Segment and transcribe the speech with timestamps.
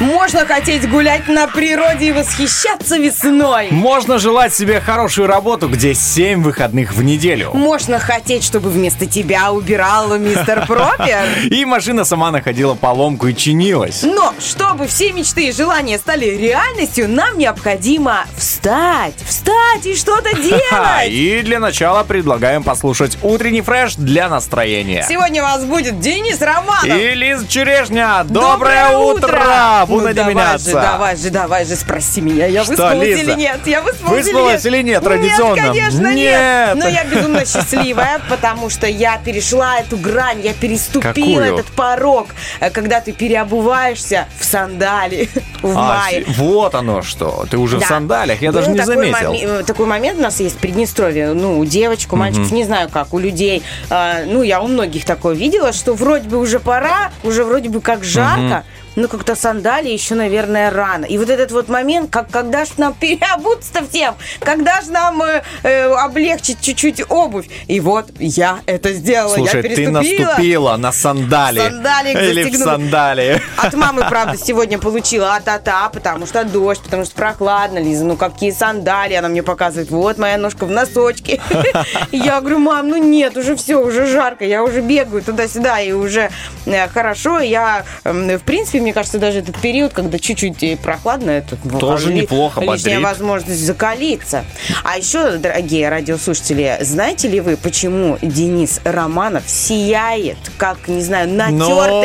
[0.00, 3.68] Можно хотеть гулять на природе и восхищаться весной.
[3.70, 7.50] Можно желать себе хорошую работу, где 7 выходных в неделю.
[7.54, 11.24] Можно хотеть, чтобы вместо тебя убирал мистер Пропер.
[11.50, 14.02] И машина сама находила поломку и чинилась.
[14.02, 21.08] Но чтобы все мечты и желания стали реальностью, нам необходимо встать, встать и что-то делать.
[21.08, 25.04] И для начала предлагаем послушать утренний фреш для настроения.
[25.08, 26.84] Сегодня у вас будет Денис Романов.
[26.86, 29.81] И Лиз Черешня, доброе, утро!
[29.86, 30.70] Буду ну, давай меняться.
[30.70, 33.22] же, давай же, давай же, спроси меня, я Что, выспалась Лиза?
[33.22, 33.60] или нет?
[33.66, 35.54] Я выспалась, Выспалась или нет, традиционно?
[35.60, 36.14] Нет, конечно, нет.
[36.14, 36.74] Нет.
[36.76, 41.54] Но я безумно счастливая, потому что я перешла эту грань, я переступила Какую?
[41.58, 42.28] этот порог,
[42.60, 45.28] э, когда ты переобуваешься в сандали
[45.62, 46.24] в А, мае.
[46.28, 47.46] вот оно что.
[47.50, 47.86] Ты уже в Да.
[47.86, 49.32] сандалях, я Был даже не заметил.
[49.32, 51.32] моми- э, такой момент у нас есть в Приднестровье.
[51.32, 53.62] Ну, у девочек, у мальчиков, не знаю как, у людей.
[53.90, 57.80] а, ну, я у многих такое видела, что вроде бы уже пора, уже вроде бы
[57.80, 58.64] как жарко.
[58.94, 61.06] Ну, как-то сандали еще, наверное, рано.
[61.06, 65.42] И вот этот вот момент, как когда ж нам переобуться всем, когда же нам э,
[65.62, 67.46] э, облегчить чуть-чуть обувь.
[67.68, 71.60] И вот я это сделала, Слушай, я ты наступила на сандали.
[71.60, 72.70] Сандалик Или в застегнула.
[72.72, 73.42] сандали.
[73.56, 78.50] От мамы, правда, сегодня получила а-та-та, потому что дождь, потому что прохладно, Лиза, ну какие
[78.50, 81.40] сандали, она мне показывает, вот моя ножка в носочке.
[82.12, 86.30] Я говорю, мам, ну нет, уже все, уже жарко, я уже бегаю туда-сюда, и уже
[86.66, 91.78] э, хорошо, я, в принципе, мне кажется, даже этот период, когда чуть-чуть прохладно, это ну,
[91.78, 93.02] Тоже ли- неплохо, лишняя бодрит.
[93.02, 94.44] возможность закалиться.
[94.84, 101.60] А еще, дорогие радиослушатели, знаете ли вы, почему Денис Романов сияет, как, не знаю, натертый,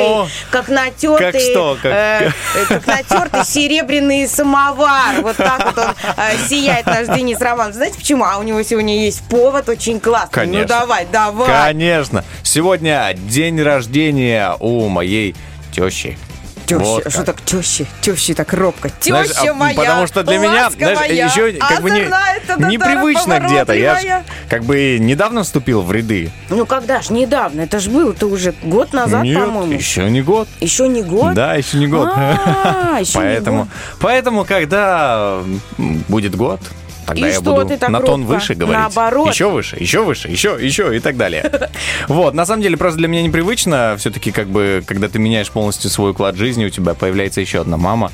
[0.09, 5.21] Но- как натертый, Как что, как- э, э, как натертый серебряный самовар.
[5.21, 7.75] Вот так вот он э, сияет, наш Денис Романов.
[7.75, 8.23] Знаете почему?
[8.23, 10.31] А у него сегодня есть повод очень классный.
[10.31, 10.61] Конечно.
[10.61, 11.47] Ну давай, давай.
[11.47, 12.23] Конечно.
[12.43, 15.35] Сегодня день рождения у моей
[15.71, 16.17] тещи.
[16.67, 17.87] Теща, Вот что так тещи?
[18.01, 18.91] Тещи так робко.
[18.99, 23.39] Знаешь, Теща а, моя, Потому что для меня, знаешь, ласковая, еще как бы не, непривычно
[23.39, 23.73] где-то.
[23.73, 26.29] Я ж как бы недавно вступил в ряды.
[26.49, 29.71] Ну когда ж, недавно, это ж было-то уже год назад, Нет, по-моему.
[29.71, 30.49] еще не год.
[30.59, 31.33] Еще не год?
[31.35, 32.09] Да, еще не год.
[32.13, 33.67] А, еще не поэтому, год.
[34.01, 35.39] поэтому, когда
[35.77, 36.59] будет год,
[37.07, 38.33] тогда И я что буду ты так на тон робко?
[38.35, 38.77] выше говорить.
[38.79, 39.29] Наоборот.
[39.33, 41.51] Еще выше, еще выше, еще, еще и так далее.
[42.07, 43.95] Вот, на самом деле, просто для меня непривычно.
[43.97, 47.77] Все-таки, как бы, когда ты меняешь полностью свой уклад жизни, у тебя появляется еще одна
[47.77, 48.11] мама.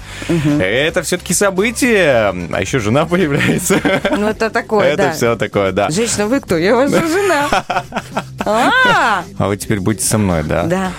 [0.60, 3.80] Это все-таки событие, а еще жена появляется.
[4.12, 5.12] Ну это такое, Это да.
[5.14, 5.90] все такое, да.
[5.90, 6.58] Женщина, вы кто?
[6.58, 7.48] Я ваша жена.
[8.46, 10.64] А, А вы теперь будете со мной, да?
[10.64, 10.92] да.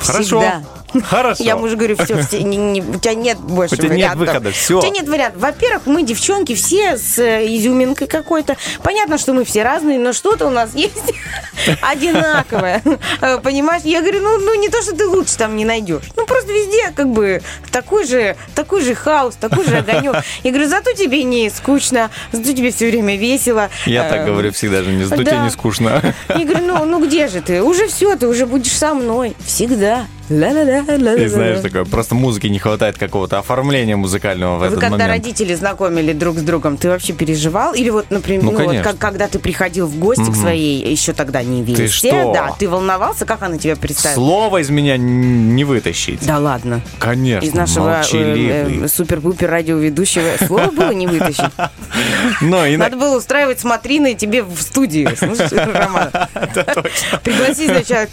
[0.00, 0.40] Хорошо.
[0.40, 0.62] Всегда.
[1.04, 1.42] Хорошо.
[1.44, 4.18] Я мужу говорю, все, у тебя нет больше У тебя нет вариантов.
[4.26, 4.78] выхода, всё.
[4.78, 5.40] У тебя нет вариантов.
[5.42, 8.56] Во-первых, мы, девчонки, все с э, изюминкой какой-то.
[8.82, 10.94] Понятно, что мы все разные, но что-то у нас есть
[11.82, 12.82] одинаковое.
[13.20, 13.82] Э, Понимаешь?
[13.84, 16.04] Я говорю, ну, ну не то, что ты лучше там не найдешь.
[16.16, 20.16] Ну просто везде как бы такой же, такой же хаос, такой же огонек.
[20.42, 23.68] Я говорю, зато тебе не скучно, зато тебе все время весело.
[23.86, 26.14] Я Э, так говорю всегда же, не зато тебе не скучно.
[26.28, 27.62] Я говорю, ну, ну где же ты?
[27.62, 29.36] Уже все, ты уже будешь со мной.
[29.44, 30.06] Всегда.
[30.30, 31.14] Ла-ла-ла.
[31.14, 35.10] И знаешь, такое, просто музыки не хватает какого-то оформления музыкального в Вы этот когда момент.
[35.10, 37.72] родители знакомили друг с другом, ты вообще переживал?
[37.74, 41.12] Или вот, например, Ну, ну, вот как, когда ты приходил в гости к своей еще
[41.12, 42.32] тогда невесте, что?
[42.32, 44.14] да, ты волновался, как она тебя представила?
[44.16, 46.24] Слово из меня не вытащить.
[46.26, 46.82] Да ладно.
[46.98, 51.50] Конечно, Из нашего э, э, супер-пупер радиоведущего слова было не вытащить.
[52.42, 55.08] Но и на- Надо было устраивать смотрины тебе в студии.
[55.16, 56.10] Слушай, Роман,
[57.24, 58.06] пригласи сначала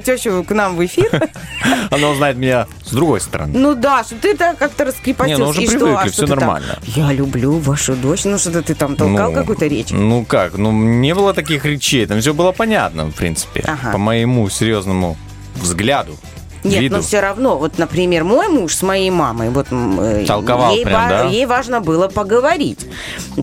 [0.00, 1.28] тещу к нам в эфир.
[1.90, 3.58] она узнает меня с другой стороны.
[3.58, 5.38] Ну да, чтобы ты так как-то раскрепостился.
[5.40, 5.78] Не, ну уже И что?
[5.78, 6.38] привыкли, А что там?
[6.38, 6.78] нормально.
[6.82, 8.24] Я люблю вашу дочь.
[8.24, 9.88] Ну что-то ты там толкал Ну, какую-то речь?
[9.90, 13.92] Ну как, ну не было таких речей, там все было понятно, в принципе, Ага.
[13.92, 15.16] по моему серьезному
[15.56, 16.16] взгляду.
[16.64, 16.96] Нет, виду.
[16.96, 21.08] но все равно, вот, например, мой муж с моей мамой, вот э, Толковал ей, прям,
[21.08, 21.24] да?
[21.24, 22.86] ей важно было поговорить,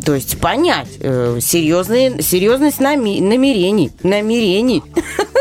[0.06, 4.84] то есть понять э, серьезные, серьезность нами- намерений, намерений,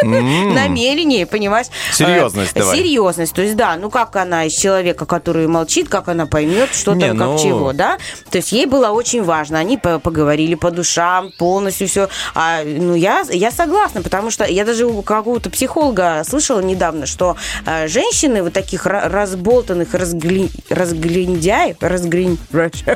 [0.02, 1.66] намерений, понимаешь?
[1.92, 2.76] Серьезность Э, давай.
[2.78, 6.94] Серьезность, то есть да, ну как она из человека, который молчит, как она поймет, что
[6.94, 7.98] Не, там, как ну- чего, да?
[8.30, 12.08] То есть ей было очень важно, они по- поговорили по душам, полностью все.
[12.34, 17.36] А, ну я, я согласна, потому что я даже у какого-то психолога слышала недавно, что
[17.86, 20.48] женщины вот таких ра- разболтанных разгли...
[20.70, 22.38] разглиндяев, разглин...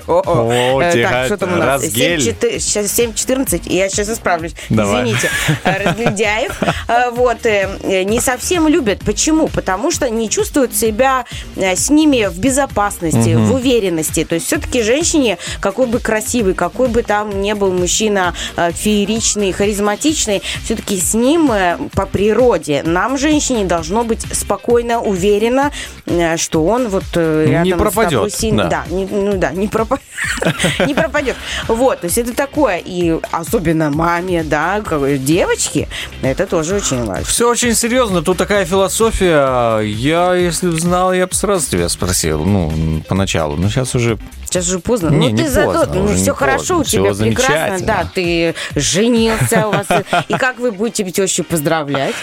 [0.06, 1.82] О, Э, так, что там у нас?
[1.84, 5.02] 7-4 сейчас 7.14, я сейчас исправлюсь, Давай.
[5.04, 5.30] извините.
[5.64, 9.00] Э, Разглядяев, э, вот, э, э, не совсем любят.
[9.00, 9.48] Почему?
[9.48, 11.24] Потому что не чувствуют себя
[11.56, 14.24] э, с ними в безопасности, в уверенности.
[14.24, 19.52] То есть все-таки женщине, какой бы красивый, какой бы там не был мужчина э, фееричный,
[19.52, 24.59] харизматичный, все-таки с ним э, по природе нам, женщине, должно быть спокойно,
[25.00, 25.70] уверенно,
[26.06, 28.84] э, что он вот э, Не рядом с пропадет, тобой сильно- да.
[28.88, 30.04] Да, не, ну да, не пропадет.
[30.86, 31.36] Не пропадет.
[31.66, 32.76] Вот, то есть это такое.
[32.84, 34.82] И особенно маме, да,
[35.18, 35.88] девочке,
[36.22, 37.24] это тоже очень важно.
[37.24, 39.78] Все очень серьезно, тут такая философия.
[39.80, 43.56] Я, если бы знал, я бы сразу тебя спросил, ну, поначалу.
[43.56, 45.10] Но сейчас уже Сейчас уже поздно.
[45.10, 47.24] Не, ну, не ты зато, поздно, ну, уже не все хорошо у поздно, тебя, всё
[47.24, 47.86] прекрасно.
[47.86, 49.86] Да, ты женился у вас.
[50.28, 52.14] И как вы будете тещу поздравлять?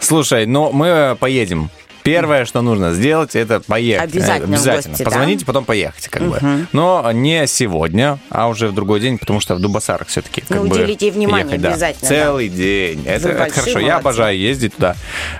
[0.00, 1.70] Слушай, но мы поедем.
[2.06, 4.14] Первое, что нужно сделать, это поехать.
[4.14, 4.92] Обязательно Обязательно.
[4.92, 5.10] гости, да?
[5.10, 6.66] Позвоните, потом поехать, как бы.
[6.72, 10.42] Но не сегодня, а уже в другой день, потому что в Дубасарах все-таки.
[10.42, 11.68] Как Ну, бы, уделите внимание ехать, да.
[11.70, 13.04] обязательно, Целый день.
[13.06, 13.70] Это, это хорошо.
[13.78, 13.90] Я молодцы.
[14.00, 14.96] обожаю ездить туда.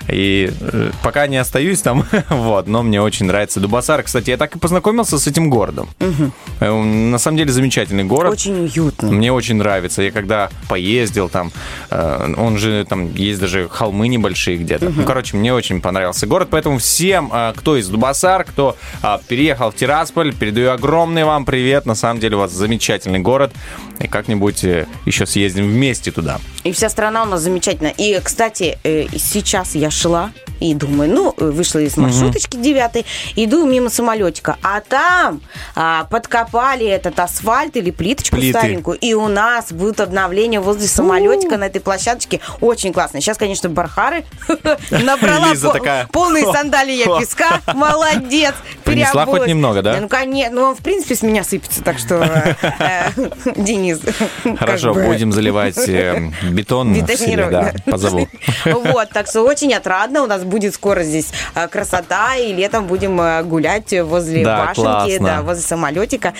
[0.09, 4.03] И э, пока не остаюсь там, вот, но мне очень нравится Дубасар.
[4.03, 5.89] Кстати, я так и познакомился с этим городом.
[6.61, 8.33] Он, На самом деле замечательный город.
[8.33, 9.09] Очень уютно.
[9.11, 10.01] Мне очень нравится.
[10.01, 11.51] Я когда поездил там,
[11.89, 14.89] э, он же там есть даже холмы небольшие где-то.
[14.89, 19.69] Ну, короче, мне очень понравился город, поэтому всем, э, кто из Дубасар, кто э, переехал
[19.69, 21.85] в Тирасполь, передаю огромный вам привет.
[21.85, 23.51] На самом деле у вас замечательный город.
[23.99, 26.39] И как-нибудь э, еще съездим вместе туда.
[26.63, 27.93] И вся страна у нас замечательная.
[27.95, 33.05] И, кстати, э, сейчас я шла и думаю, ну, э, вышла из маршруточки девятой,
[33.35, 35.41] иду мимо самолетика, а там
[35.75, 38.57] а, подкопали этот асфальт или плиточку Плиты.
[38.57, 42.39] старенькую, и у нас будут обновления возле самолетика на этой площадочке.
[42.61, 43.21] Очень классно.
[43.21, 44.25] Сейчас, конечно, Бархары
[44.91, 45.71] набрала Лиза
[46.47, 46.63] по- такая.
[46.63, 47.61] полные сандалии я песка.
[47.73, 48.53] Молодец.
[48.83, 49.99] Принесла хоть немного, да?
[49.99, 50.55] Ну, конечно.
[50.55, 53.09] Ну, он, в принципе, с меня сыпется, так что, э, э,
[53.57, 53.99] Денис,
[54.59, 56.93] Хорошо, будем заливать э, бетон.
[56.93, 58.27] в Бетонировать, Да, позову.
[58.65, 60.23] Вот, так что очень отрадно.
[60.23, 61.27] У нас будет скоро здесь
[61.69, 66.33] красота, и летом будем гулять возле башенки, да, возле самолетика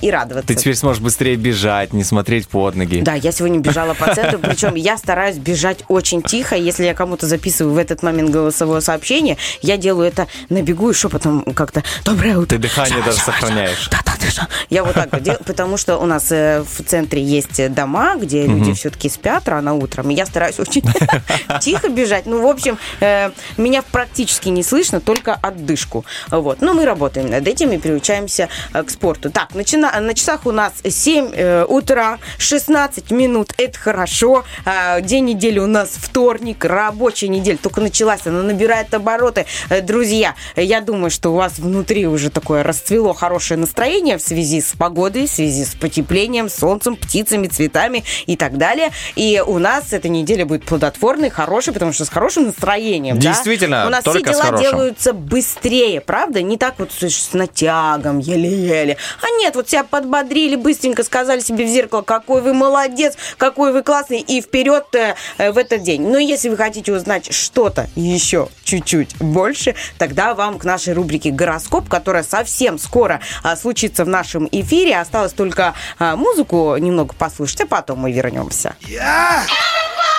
[0.00, 0.48] и радоваться.
[0.48, 3.00] Ты теперь сможешь быстрее бежать, не смотреть под ноги.
[3.00, 6.56] Да, я сегодня бежала по центру, причем я стараюсь бежать очень тихо.
[6.56, 10.94] Если я кому-то записываю в этот момент голосовое сообщение, я делаю это на бегу и
[10.94, 12.56] шепотом как-то «Доброе утро».
[12.56, 13.88] Ты дыхание даже сохраняешь.
[13.90, 14.48] Да, да, да, да.
[14.70, 18.46] Я вот так вот делаю, потому что у нас э, в центре есть дома, где
[18.46, 20.82] люди все-таки спят рано утром, и я стараюсь очень
[21.60, 22.26] тихо бежать.
[22.26, 26.04] Ну, в общем, э, меня практически не слышно, только отдышку.
[26.30, 26.60] Вот.
[26.60, 29.30] Но мы работаем над этим и приучаемся э, к спорту.
[29.30, 34.44] Так, начина- на часах у нас 7 э, утра, 16 минут, это хорошо.
[34.64, 38.88] А, День недели у нас вторник, рабочая неделя только началась, она набирает
[39.26, 39.46] обороты.
[39.68, 44.60] Э, Друзья, я думаю, что у вас внутри уже такое расцвело хорошее настроение в связи
[44.60, 48.90] с погодой, в связи с потеплением, солнцем, птицами, цветами и так далее.
[49.16, 53.18] И у нас эта неделя будет плодотворной, хорошей, потому что с хорошим настроением.
[53.18, 56.42] да, Действительно, у нас все дела делаются быстрее, правда?
[56.42, 58.96] Не так вот с натягом, еле-еле.
[59.22, 63.82] А нет, вот себя подбодрили, быстренько сказали себе в зеркало, какой вы молодец, какой вы
[63.82, 66.02] классный, и вперед э, э, в этот день.
[66.02, 71.88] Но если вы хотите узнать что-то еще чуть-чуть больше, тогда вам к нашей рубрике «Гороскоп»,
[71.88, 74.98] которая совсем скоро а, случится в нашем эфире.
[74.98, 78.74] Осталось только а, музыку немного послушать, а потом мы вернемся.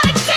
[0.07, 0.36] Let's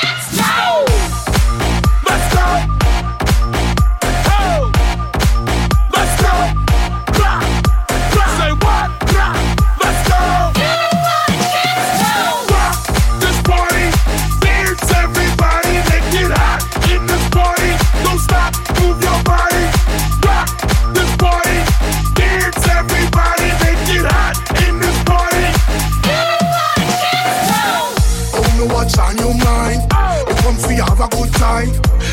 [30.70, 31.68] You have a good time.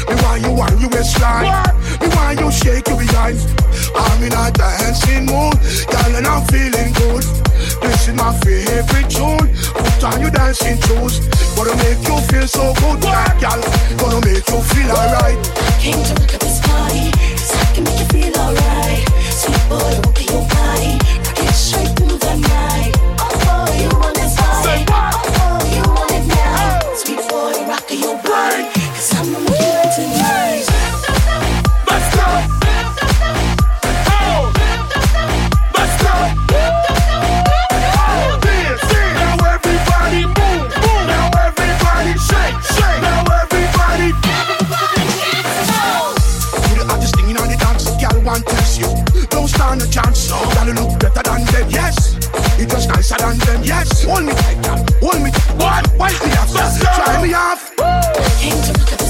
[0.10, 1.46] Me want you on your waistline.
[2.02, 3.38] Me want you shake your behind.
[3.96, 5.54] I'm in a dancing mood,
[5.88, 7.24] girl, and I'm feeling good.
[7.82, 9.54] This is my favorite tune.
[9.78, 11.20] Put on your dancing shoes.
[11.56, 13.62] Gonna make you feel so good, like girl.
[13.98, 15.38] Gonna make you feel alright.
[15.56, 19.06] I Came to look at this party, 'cause I can make you feel alright.
[19.30, 22.66] Sweet boy, rock your body, rock it straight through the night.
[49.77, 52.15] Stand a chance, girl you look better than them, yes.
[52.60, 54.03] You just nicer than them, yes.
[54.03, 54.65] Hold me tight,
[55.00, 55.55] hold me tight.
[55.57, 55.98] What?
[55.98, 57.75] Wipe me off, try me off.
[58.39, 59.07] Came to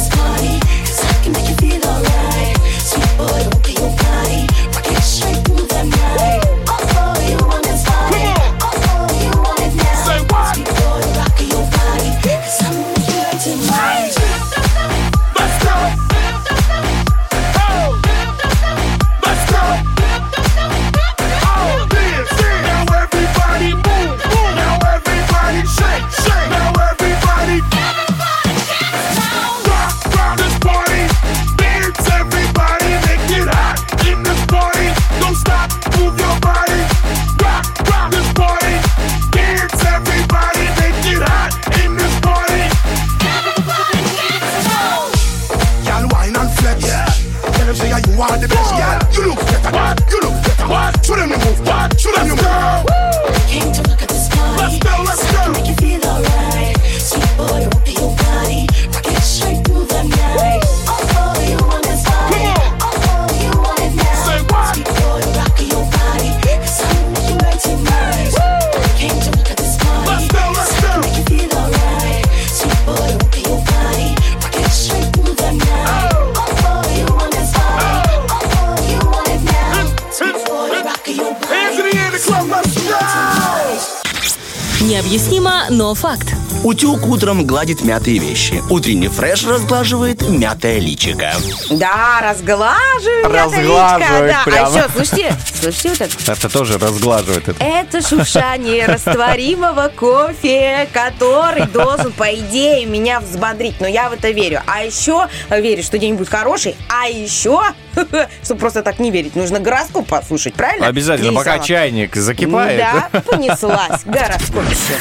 [87.28, 88.64] утром гладит мятые вещи.
[88.70, 91.34] Утренний фреш разглаживает мятое личико.
[91.72, 93.26] Да, разглаживаю.
[93.26, 94.42] мятое Разглаживает личико, да.
[94.46, 94.68] прямо.
[94.68, 96.32] А еще, слушайте, слушайте вот это.
[96.32, 97.62] Это тоже разглаживает это.
[97.62, 103.82] Это шуршание растворимого кофе, который должен, по идее, меня взбодрить.
[103.82, 104.62] Но я в это верю.
[104.66, 106.78] А еще верю, что день будет хороший.
[106.88, 107.62] А еще,
[108.42, 110.88] чтобы просто так не верить, нужно гороскоп послушать, правильно?
[110.88, 111.68] Обязательно, пока Елизавета?
[111.68, 112.80] чайник закипает.
[112.80, 114.06] Да, понеслась.
[114.06, 114.94] Гороскопище.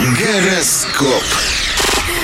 [0.00, 1.49] Гороскоп.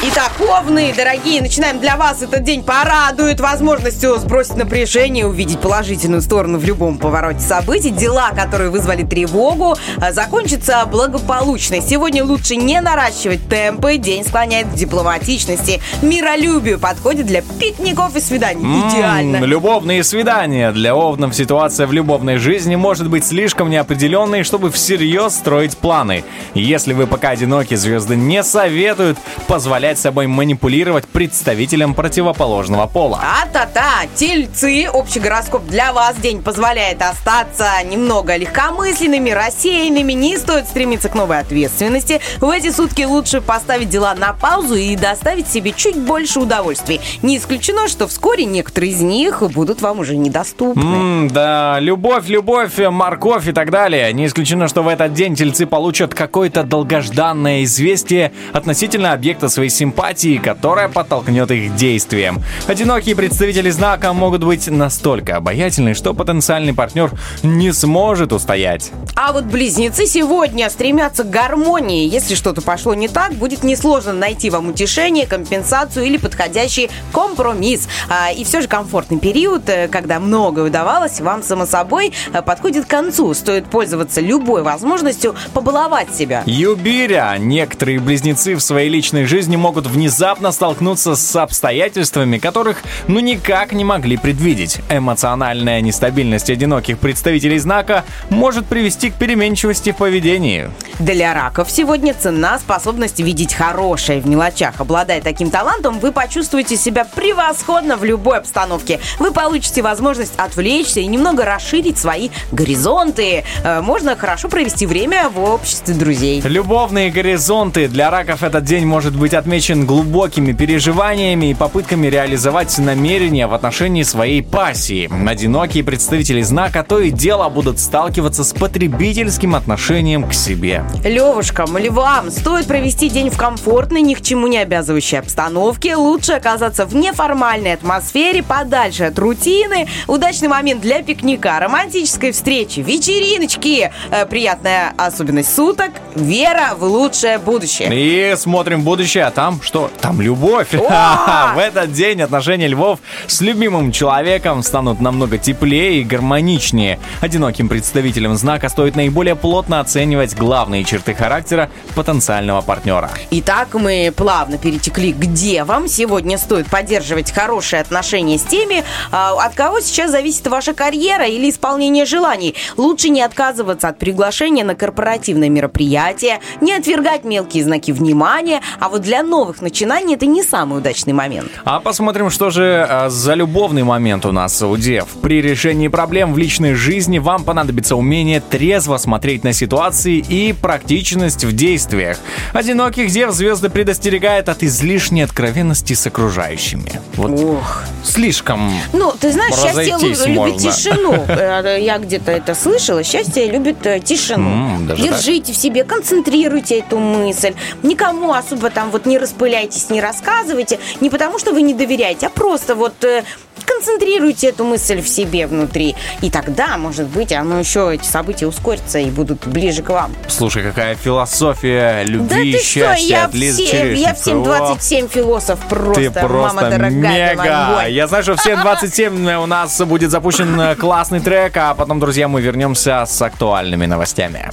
[0.02, 6.58] Итак, овны, дорогие, начинаем для вас этот день порадует возможностью сбросить напряжение, увидеть положительную сторону
[6.58, 7.90] в любом повороте событий.
[7.90, 11.80] Дела, которые вызвали тревогу, а, закончатся благополучно.
[11.80, 18.62] Сегодня лучше не наращивать темпы, день склоняет к дипломатичности, миролюбию, подходит для пикников и свиданий.
[18.64, 19.36] М, Идеально.
[19.46, 20.72] Любовные свидания.
[20.72, 26.22] Для овнов ситуация в любовной жизни может быть слишком неопределенной, чтобы всерьез строить планы.
[26.54, 29.16] Если вы пока одиноки, звезды не советуют
[29.48, 33.20] позволять собой манипулировать представителям противоположного пола.
[33.42, 41.08] А-та-та, тельцы, общий гороскоп для вас день позволяет остаться немного легкомысленными, рассеянными, не стоит стремиться
[41.08, 42.20] к новой ответственности.
[42.40, 47.00] В эти сутки лучше поставить дела на паузу и доставить себе чуть больше удовольствий.
[47.22, 50.82] Не исключено, что вскоре некоторые из них будут вам уже недоступны.
[50.82, 54.12] М, да, любовь, любовь, морковь и так далее.
[54.12, 60.38] Не исключено, что в этот день тельцы получат какое-то долгожданное известие относительно объекта своей симпатии,
[60.38, 62.42] которое подтолкнет их к действиям.
[62.66, 68.90] Одинокие представители знака могут быть настолько обаятельны, что потенциальный партнер не сможет устоять.
[69.14, 72.08] А вот близнецы сегодня стремятся к гармонии.
[72.08, 77.88] Если что-то пошло не так, будет несложно найти вам утешение, компенсацию или подходящий компромисс.
[78.08, 82.86] А, И все же комфортный период, э, когда многое удавалось, вам само собой э, подходит
[82.86, 83.34] к концу.
[83.34, 86.42] Стоит пользоваться любой возможностью побаловать себя.
[86.46, 87.36] Юбиря.
[87.38, 93.82] Некоторые близнецы в своей личной жизни могут внезапно столкнуться с обстоятельствами, которых ну никак не
[93.82, 94.78] могли предвидеть.
[94.88, 100.70] Эмоциональная нестабильность одиноких представителей знака может привести к переменчивости в поведении.
[101.00, 104.80] Для раков сегодня цена способность видеть хорошее в мелочах.
[104.80, 109.00] Обладая таким талантом, вы почувствуете себя превосходно в любой обстановке.
[109.18, 113.42] Вы получите возможность отвлечься и немного расширить свои горизонты.
[113.64, 116.40] Э, Можно хорошо провести время в обществе друзей.
[116.42, 117.88] Любовные горизонты.
[117.88, 123.54] Для раков этот день может быть отмечен помечен глубокими переживаниями и попытками реализовать намерения в
[123.54, 125.08] отношении своей пассии.
[125.26, 130.84] Одинокие представители знака то и дело будут сталкиваться с потребительским отношением к себе.
[131.02, 135.96] Левушкам или вам стоит провести день в комфортной, ни к чему не обязывающей обстановке.
[135.96, 139.88] Лучше оказаться в неформальной атмосфере, подальше от рутины.
[140.06, 143.90] Удачный момент для пикника, романтической встречи, вечериночки.
[144.10, 145.92] Э, приятная особенность суток.
[146.14, 147.88] Вера в лучшее будущее.
[147.90, 149.90] И смотрим будущее, а там что?
[150.00, 150.68] Там любовь.
[150.72, 156.98] В этот день отношения львов с любимым человеком станут намного теплее и гармоничнее.
[157.20, 163.10] Одиноким представителям знака стоит наиболее плотно оценивать главные черты характера потенциального партнера.
[163.30, 165.88] Итак, мы плавно перетекли к девам.
[165.88, 171.50] Сегодня стоит поддерживать хорошие отношения с теми, а, от кого сейчас зависит ваша карьера или
[171.50, 172.54] исполнение желаний.
[172.76, 179.02] Лучше не отказываться от приглашения на корпоративное мероприятие, не отвергать мелкие знаки внимания, а вот
[179.02, 181.50] для новых начинаний это не самый удачный момент.
[181.64, 185.06] А посмотрим, что же а, за любовный момент у нас у дев.
[185.22, 191.44] При решении проблем в личной жизни вам понадобится умение трезво смотреть на ситуации и практичность
[191.44, 192.18] в действиях.
[192.52, 197.00] Одиноких дев звезды предостерегают от излишней откровенности с окружающими.
[197.14, 197.82] Вот Ох.
[198.04, 200.72] слишком Ну, ты знаешь, счастье лю- любит можно.
[200.72, 201.12] тишину.
[201.28, 203.02] Э, Я где-то это слышала.
[203.04, 204.50] Счастье любит э, тишину.
[204.50, 207.54] М, даже Держите в себе, концентрируйте эту мысль.
[207.82, 210.78] Никому особо там вот не распыляйтесь, не рассказывайте.
[211.00, 213.24] Не потому, что вы не доверяете, а просто вот э,
[213.64, 215.96] концентрируйте эту мысль в себе внутри.
[216.22, 220.14] И тогда, может быть, оно еще, эти события ускорятся и будут ближе к вам.
[220.28, 224.22] Слушай, какая философия любви, да ты что, счастья я, от Лизы все, я Черешницы.
[224.22, 227.86] всем О, 27 философ просто, Ты просто мама дорогая, мега!
[227.88, 232.28] Я знаю, что все 27 у нас будет запущен э, классный трек, а потом, друзья,
[232.28, 234.50] мы вернемся с актуальными новостями.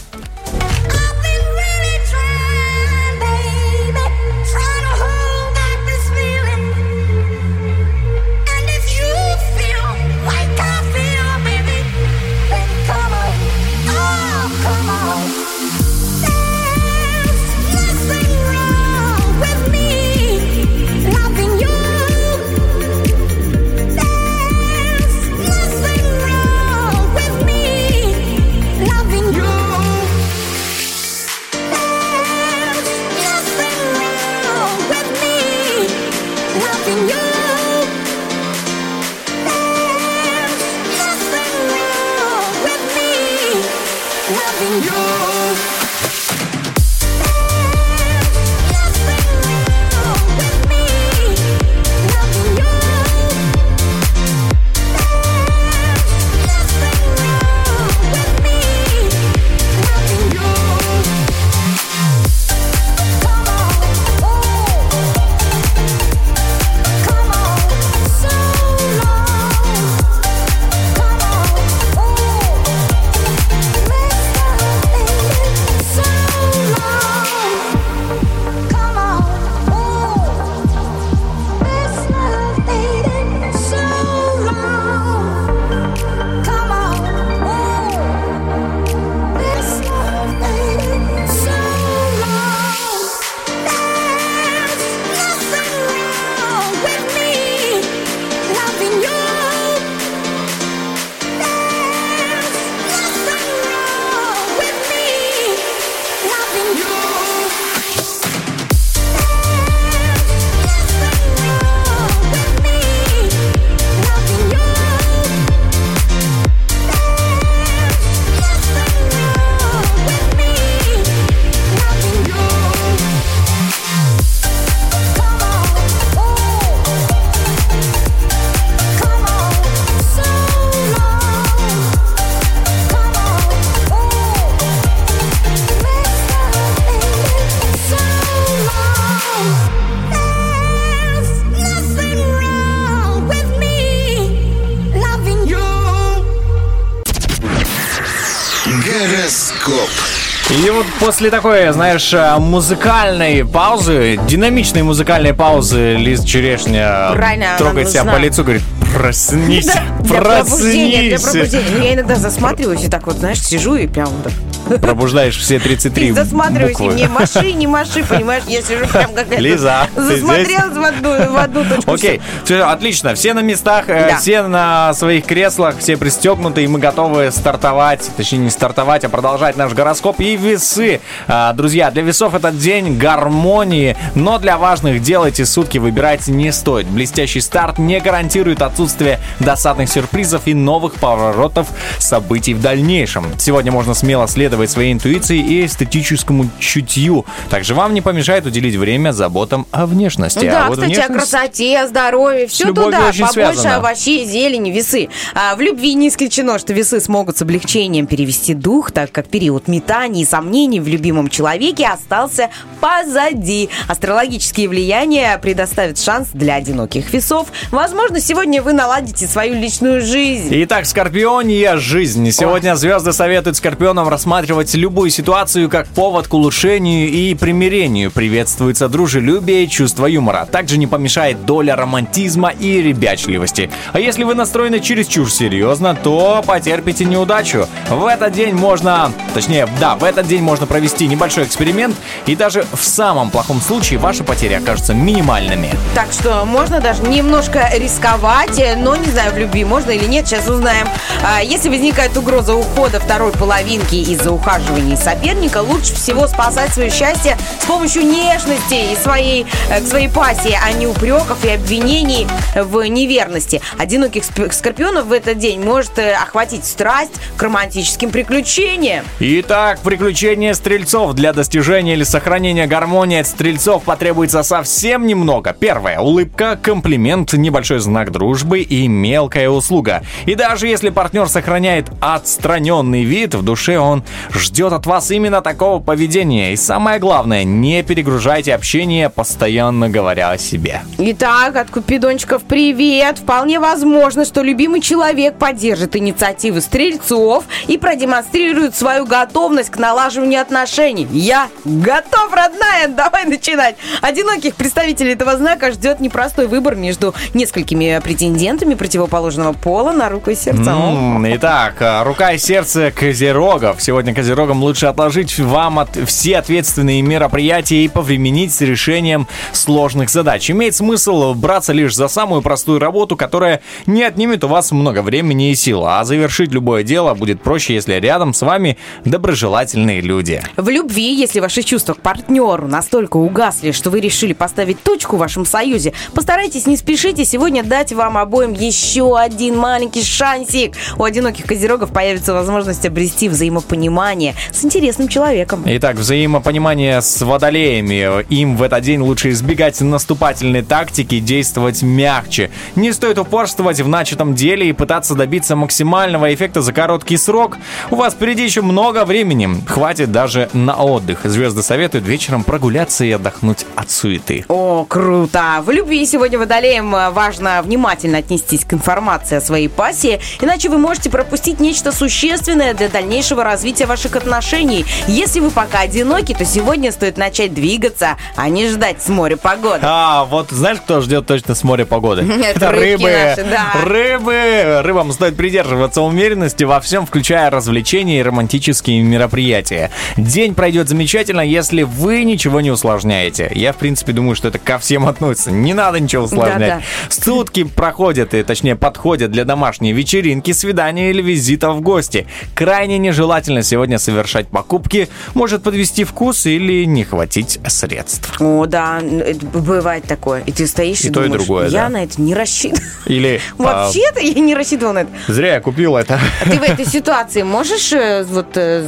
[151.03, 158.17] После такой, знаешь, э, музыкальной паузы, динамичной музыкальной паузы, Лиз Черешня Правильно, трогает себя нужна.
[158.17, 158.63] по лицу, говорит,
[158.95, 161.49] Проснись, Да, для пробуждения, для проснись.
[161.49, 161.77] пробуждения.
[161.79, 164.79] Ну, я иногда засматриваюсь и так вот, знаешь, сижу и прям так.
[164.81, 166.95] Пробуждаешь все 33 И засматриваюсь, и буквы.
[166.95, 169.35] не маши, не маши, понимаешь, я сижу прям какая-то...
[169.41, 171.93] Лиза, Засмотрелась в одну, точку.
[171.93, 173.15] Окей, все, отлично.
[173.15, 178.39] Все на местах, э, все на своих креслах, все пристегнуты, и мы готовы стартовать, точнее
[178.39, 181.01] не стартовать, а продолжать наш гороскоп и весы.
[181.27, 186.51] А, Друзья, для весов этот день гармонии, но для важных дел эти сутки выбирать не
[186.51, 186.87] стоит.
[186.87, 191.67] Блестящий старт не гарантирует отсутствие досадных сюрпризов и новых поворотов
[191.99, 193.25] событий в дальнейшем.
[193.37, 197.25] Сегодня можно смело следовать своей интуиции и эстетическому чутью.
[197.49, 200.45] Также вам не помешает уделить время заботам о внешности.
[200.45, 202.99] Да, а вот кстати, о внешность- красоте, о здоровье, все туда.
[202.99, 203.75] Побольше связано.
[203.77, 205.09] овощей, зелени, весы.
[205.33, 209.67] А, в любви не исключено, что весы смогут с облегчением перевести дух, так как период
[209.67, 213.69] метаний и сомнений в любимом человеке остался позади.
[213.87, 217.47] Астрологические влияния предоставят шанс для одиноких весов.
[217.71, 220.49] Возможно, сегодня вы наладите свою личную жизнь.
[220.51, 222.29] Итак, Скорпиония жизнь.
[222.31, 228.11] Сегодня звезды советуют Скорпионам рассматривать любую ситуацию как повод к улучшению и примирению.
[228.11, 230.47] Приветствуется дружелюбие чувство юмора.
[230.49, 233.71] Также не помешает доля романтизма и ребячливости.
[233.91, 237.67] А если вы настроены чересчур серьезно, то потерпите неудачу.
[237.89, 241.95] В этот день можно, точнее, да, в этот день можно провести небольшой эксперимент,
[242.27, 245.71] и даже в самом плохом случае ваши потери окажутся минимальными.
[245.95, 250.27] Так что можно даже немножко рисковать, э, но не знаю, в любви можно или нет,
[250.27, 250.87] сейчас узнаем.
[251.23, 257.37] А, Если возникает угроза ухода второй половинки из-за ухаживаний соперника, лучше всего спасать свое счастье
[257.61, 263.61] с помощью нежности и своей, к своей пассии, а не упреков и обвинений в неверности.
[263.77, 269.05] Одиноких скорпионов в этот день может э, охватить страсть к романтическим приключениям.
[269.19, 271.13] Итак, приключения стрельцов.
[271.13, 275.53] Для достижения или сохранения гармонии от стрельцов потребуется совсем немного.
[275.57, 275.99] Первое.
[275.99, 280.03] Улыбка, комплимент, небольшой знак дружбы и мелкая услуга.
[280.25, 285.79] И даже если партнер сохраняет отстраненный вид, в душе он ждет от вас именно такого
[285.79, 286.53] поведения.
[286.53, 290.81] И самое главное, не перегружайте общение, постоянно говоря о себе.
[290.97, 293.19] Итак, от Купидончиков привет!
[293.19, 301.07] Вполне возможно, что любимый человек поддержит инициативы стрельцов и продемонстрирует свою готовность к налаживанию отношений.
[301.11, 302.87] Я готов, родная!
[302.87, 303.75] Давай начинать!
[304.01, 310.35] Одиноких представителей этого знака ждет непростой выбор между несколькими претендентами противоположного пола на руку и
[310.35, 310.71] сердце.
[310.71, 313.81] М, Итак, а, рука и сердце козерогов.
[313.81, 320.49] Сегодня козерогам лучше отложить вам от, все ответственные мероприятия и повременить с решением сложных задач.
[320.49, 325.51] Имеет смысл браться лишь за самую простую работу, которая не отнимет у вас много времени
[325.51, 330.41] и сил, а завершить любое дело будет проще, если рядом с вами доброжелательные люди.
[330.57, 335.19] В любви, если ваши чувства к партнеру настолько угасли, что вы решили поставить точку в
[335.19, 340.75] вашем союзе, постарайтесь не спешите сегодня дать вам обоим еще один маленький шансик.
[340.97, 345.63] У одиноких козерогов появится возможность обрести взаимопонимание с интересным человеком.
[345.65, 348.23] Итак, взаимопонимание с водолеями.
[348.29, 352.51] Им в этот день лучше избегать наступательной тактики и действовать мягче.
[352.75, 357.57] Не стоит упорствовать в начатом деле и пытаться добиться максимального эффекта за короткий срок.
[357.91, 359.49] У вас впереди еще много времени.
[359.67, 361.19] Хватит даже на отдых.
[361.23, 364.45] Звезды советуют вечером прогуляться и отдохнуть от суеты.
[364.47, 365.61] О, круто!
[365.65, 370.77] В любви сегодня водолеям э, важно внимательно отнестись к информации о своей пассии, иначе вы
[370.77, 374.85] можете пропустить нечто существенное для дальнейшего развития ваших отношений.
[375.07, 379.79] Если вы пока одиноки, то сегодня стоит начать двигаться, а не ждать с моря погоды.
[379.83, 382.23] А, вот знаешь, кто ждет точно с моря погоды?
[382.43, 383.85] Это наши, да.
[383.85, 384.81] Рыбы!
[384.83, 389.91] Рыбам стоит придерживаться умеренности во всем, включая развлечения и романтические мероприятия.
[390.17, 393.49] День пройдет замечательно, если вы ничего не усложняете.
[393.55, 395.51] Я, в принципе, думаю, что это ко всем относится.
[395.51, 396.83] Не надо ничего усложнять.
[397.07, 402.27] Сутки проходят, и точнее подходят для домашней вечеринки, свидания или визита в гости.
[402.55, 408.41] Крайне нежелательно сегодня совершать покупки, может подвести вкус или не хватить средств.
[408.41, 410.41] О, да, бывает такое.
[410.45, 411.89] И ты стоишь и, И то, и думаешь, другое, я да.
[411.89, 412.83] на это не рассчитывал.
[413.05, 415.11] Или Вообще-то я не рассчитывал на это.
[415.27, 416.19] зря я купил это.
[416.41, 418.87] А Ты в этой ситуации можешь э, вот э,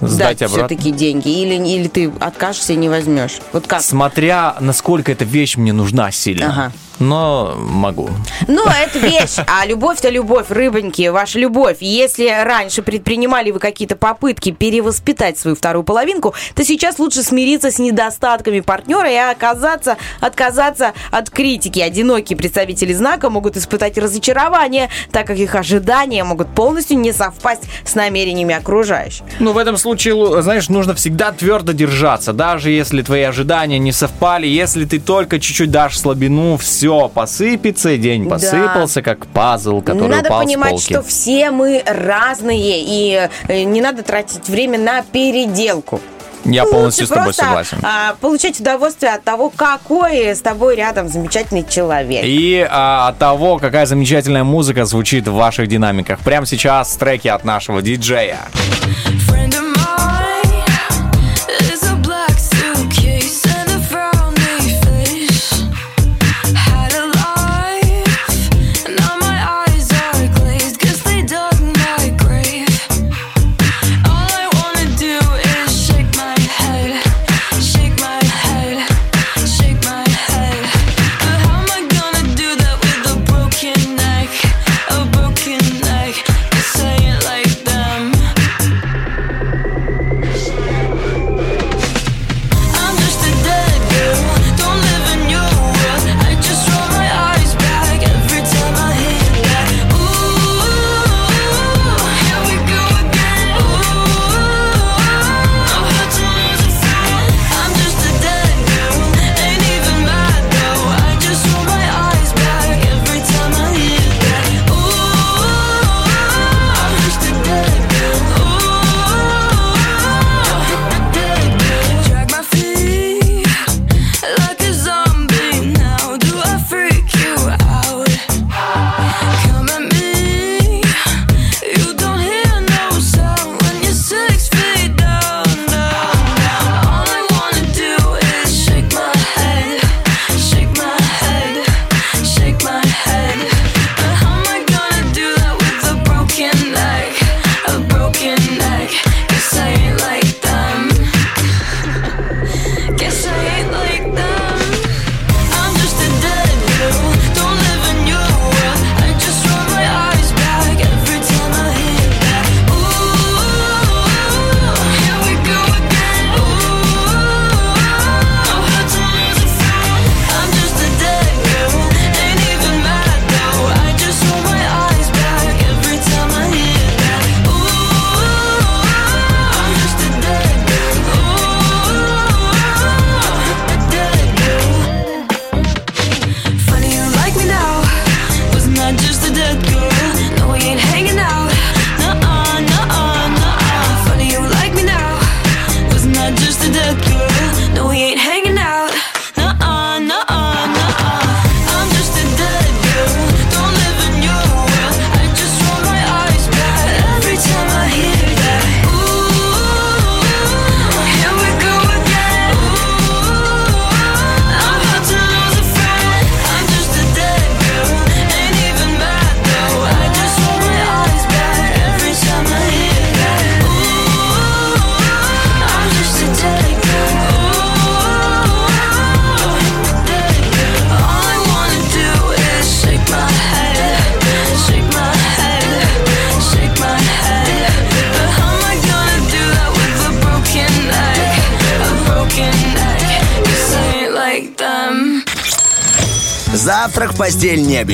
[0.00, 1.28] Сдать дать все-таки деньги?
[1.28, 3.38] Или, или ты откажешься и не возьмешь?
[3.52, 3.82] Вот как?
[3.82, 6.46] Смотря насколько эта вещь мне нужна сильно.
[6.48, 6.72] Ага.
[6.98, 8.10] Но могу.
[8.46, 11.78] Ну, это вещь, а любовь-то любовь, рыбоньки, ваша любовь.
[11.80, 17.78] Если раньше предпринимали вы какие-то попытки перевоспитать свою вторую половинку, то сейчас лучше смириться с
[17.78, 21.80] недостатками партнера и оказаться, отказаться от критики.
[21.80, 27.94] Одинокие представители знака могут испытать разочарование, так как их ожидания могут полностью не совпасть с
[27.94, 29.24] намерениями окружающих.
[29.40, 32.32] Ну, в этом случае, лу- знаешь, нужно всегда твердо держаться.
[32.32, 37.96] Даже если твои ожидания не совпали, если ты только чуть-чуть дашь слабину, все все посыпется,
[37.96, 38.30] день Да.
[38.30, 40.92] посыпался, как пазл, который Надо упал с понимать, полки.
[40.92, 46.00] что все мы разные, и э, не надо тратить время на переделку.
[46.44, 47.78] Я полностью Лучше с тобой просто, согласен.
[47.82, 52.20] а, получать удовольствие от того, какой с тобой рядом замечательный человек.
[52.22, 56.18] И а, от того, какая замечательная музыка звучит в ваших динамиках.
[56.20, 58.40] Прямо сейчас треки от нашего диджея.
[59.26, 59.73] Friend of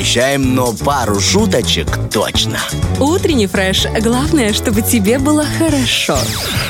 [0.01, 2.57] обещаем, но пару шуточек точно.
[2.99, 3.85] Утренний фреш.
[4.01, 6.17] Главное, чтобы тебе было хорошо.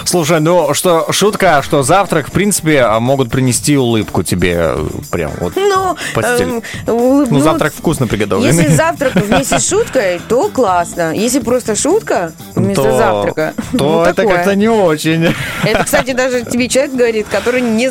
[0.04, 4.56] Слушай, ну что, шутка, что завтрак, в принципе, а, могут принести улыбку тебе.
[4.76, 5.54] э, Прям вот.
[5.56, 6.42] Ну, Постель.
[6.48, 8.54] эм, улыбнуться- Ну, завтрак вкусно приготовленный.
[8.54, 11.14] Если завтрак вместе с шуткой, то классно.
[11.16, 14.36] Если просто шутка вместо то, завтрака, то ну, это такое.
[14.36, 15.34] как-то не очень.
[15.64, 17.88] Это, кстати, даже тебе человек говорит, который не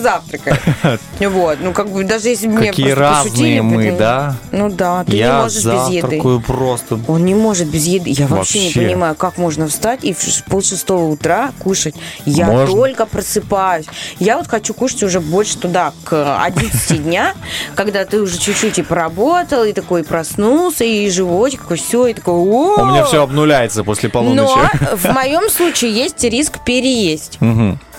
[0.50, 1.00] завтракает.
[1.20, 4.36] Вот, ну как бы даже если мне Какие разные мы, да?
[4.52, 6.40] Ну да, ты не можешь без еды.
[6.46, 6.98] просто.
[7.08, 8.10] Он не может без еды.
[8.10, 11.94] Я вообще, не понимаю, как можно встать и в полшестого утра кушать.
[12.24, 13.86] Я только просыпаюсь.
[14.18, 17.34] Я вот хочу кушать уже больше туда, к 11 дня,
[17.74, 22.34] когда ты уже чуть-чуть и поработал, и такой проснулся, и животик, и все, и такой
[22.34, 24.58] «О!» У меня все обнуляется после Но полуночи.
[24.96, 27.38] в моем случае есть риск переесть.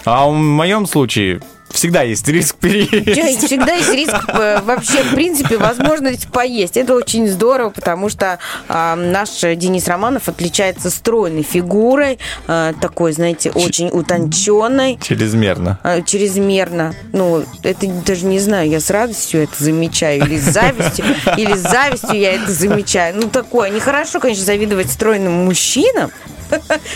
[0.06, 1.42] А в моем случае
[1.74, 3.46] всегда есть риск переесть.
[3.46, 6.78] Всегда есть риск э, вообще, в принципе, возможность поесть.
[6.78, 13.52] Это очень здорово, потому что а, наш Денис Романов отличается стройной фигурой, а, такой, знаете,
[13.52, 14.98] очень утонченной.
[15.02, 15.80] Чрезмерно.
[15.84, 16.94] а, Чрезмерно.
[17.14, 20.24] Ну, это даже не знаю, я с радостью это замечаю.
[20.26, 21.06] Или с завистью.
[21.38, 23.16] Или с завистью я это замечаю.
[23.18, 23.70] Ну, такое.
[23.70, 26.12] Нехорошо, конечно, завидовать стройным мужчинам.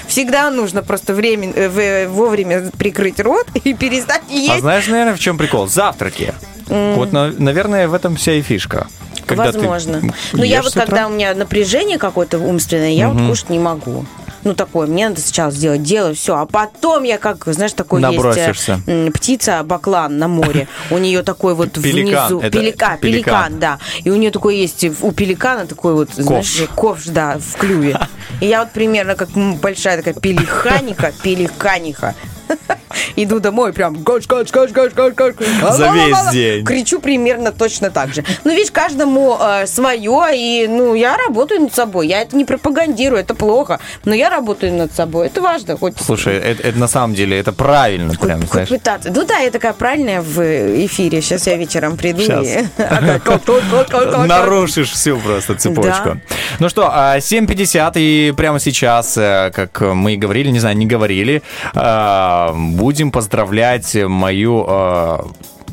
[0.08, 4.62] Всегда нужно просто время, э, в- вовремя прикрыть рот и перестать есть.
[4.66, 5.68] Знаешь, наверное, в чем прикол?
[5.68, 6.34] Завтраки.
[6.66, 8.88] Вот, на- наверное, в этом вся и фишка.
[9.28, 10.02] когда Возможно.
[10.34, 14.08] Но я ешь вот когда у меня напряжение какое-то умственное, я вот кушать не могу.
[14.44, 18.70] Ну, такое, мне надо сначала сделать дело, все, а потом я как, знаешь, такой есть
[18.88, 20.68] э, птица, баклан на море.
[20.90, 22.40] У нее такой вот Пеликан, внизу...
[22.40, 22.98] это Пелика- пеликан.
[23.00, 23.80] пеликан, да.
[24.04, 28.00] И у нее такой есть, у пеликана такой вот, знаешь, ковш, да, в клюве.
[28.42, 32.16] И я вот примерно как большая такая пеликаника, пеликаниха.
[33.16, 35.36] Иду домой, прям гош, гош, гош, гош, гош, гош.
[35.72, 36.66] За весь день.
[36.66, 38.24] Кричу примерно точно так же.
[38.44, 42.08] Ну, видишь, каждому э, свое, и, ну, я работаю над собой.
[42.08, 43.80] Я это не пропагандирую, это плохо.
[44.06, 45.28] Но я работаю над собой.
[45.28, 45.78] Это важно.
[45.78, 48.70] Хоть Слушай, это, это на самом деле, это правильно прям, хоть знаешь.
[48.70, 49.12] пытаться.
[49.14, 50.40] Ну да, я такая правильная в
[50.86, 51.22] эфире.
[51.22, 52.66] Сейчас я вечером приду и...
[54.28, 56.18] Нарушишь всю просто цепочку.
[56.60, 60.86] Ну что, а, 7.50 и прямо сейчас, э, как мы и говорили, не знаю, не
[60.86, 61.42] говорили,
[61.74, 65.18] а, будем поздравлять мою э,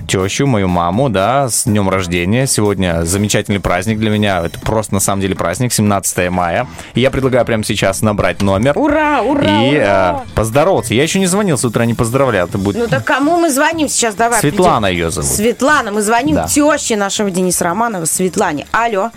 [0.09, 2.47] тещу, мою маму, да, с днем рождения.
[2.47, 4.43] Сегодня замечательный праздник для меня.
[4.45, 6.67] Это просто на самом деле праздник, 17 мая.
[6.95, 8.77] И я предлагаю прямо сейчас набрать номер.
[8.77, 10.23] Ура, ура, и ура.
[10.29, 10.93] э, поздороваться.
[10.95, 12.47] Я еще не звонил с утра, не поздравлял.
[12.47, 14.15] Это будет Ну так кому мы звоним сейчас?
[14.15, 14.41] Давай.
[14.41, 15.07] Светлана определим.
[15.07, 15.31] ее зовут.
[15.31, 16.47] Светлана, мы звоним Да.
[16.47, 18.67] теще нашего Дениса Романова, Светлане.
[18.73, 19.11] Алло.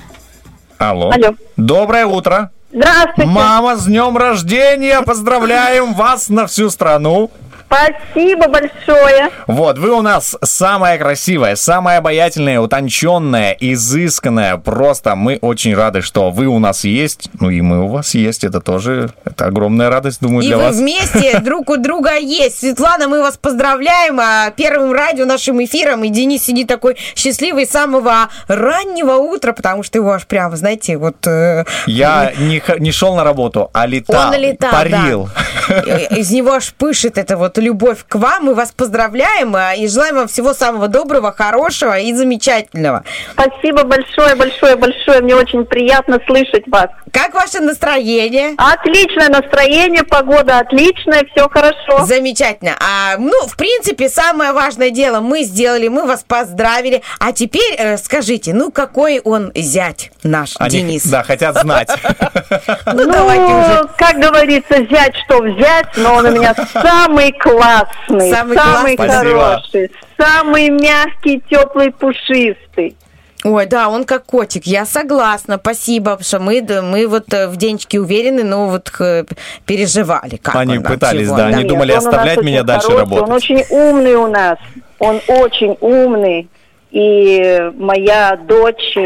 [0.77, 1.09] Алло.
[1.11, 1.35] Алло.
[1.57, 2.51] Доброе утро.
[2.75, 3.31] Здравствуйте.
[3.31, 5.01] Мама, с днем рождения!
[5.01, 7.31] Поздравляем вас на всю страну!
[7.67, 9.29] Спасибо большое.
[9.47, 14.57] Вот, вы у нас самая красивая, самая обаятельная, утонченная, изысканная.
[14.57, 17.29] Просто мы очень рады, что вы у нас есть.
[17.39, 18.43] Ну и мы у вас есть.
[18.43, 20.75] Это тоже это огромная радость, думаю, И для вы вас.
[20.77, 22.59] вместе друг у друга есть.
[22.59, 26.03] Светлана, мы вас поздравляем а, первым радио нашим эфиром.
[26.03, 30.97] И Денис сидит такой счастливый с самого раннего утра, потому что его аж прямо, знаете,
[30.97, 31.25] вот...
[31.27, 35.29] э, Я не, не шел на работу, а летал, Он летал, парил.
[35.69, 35.83] да.
[35.85, 38.45] Э, Из него аж пышет эта вот любовь к вам.
[38.45, 43.03] Мы вас поздравляем а, и желаем вам всего самого доброго, хорошего и замечательного.
[43.33, 45.21] Спасибо большое, большое, большое.
[45.21, 46.87] Мне очень приятно слышать вас.
[47.11, 48.53] Как ваше настроение?
[48.57, 52.05] Отличное настроение, погода отличная, все хорошо.
[52.05, 52.71] Замечательно.
[52.79, 57.01] А, ну, в принципе, самое важное дело мы сделали, мы вас поздравили.
[57.19, 61.05] А теперь э, скажите, ну, какой он зять наш, Они, Денис?
[61.05, 61.89] да, хотят знать.
[62.85, 63.89] Ну, давайте уже.
[63.97, 68.95] как говорится, взять, что взять, но он у меня самый классный, Самый самый, классный.
[68.95, 69.39] Спасибо.
[69.39, 72.95] хороший, самый мягкий, теплый, пушистый.
[73.43, 77.57] Ой, да, он как котик, я согласна, спасибо, что мы, да, мы вот э, в
[77.57, 79.23] Денечке уверены, но вот э,
[79.67, 81.67] переживали, как Они пытались, чего да, он они нам.
[81.67, 83.27] думали нас оставлять меня дальше хороший, работать.
[83.29, 84.57] Он очень умный у нас,
[84.97, 86.49] он очень умный,
[86.89, 88.97] и моя дочь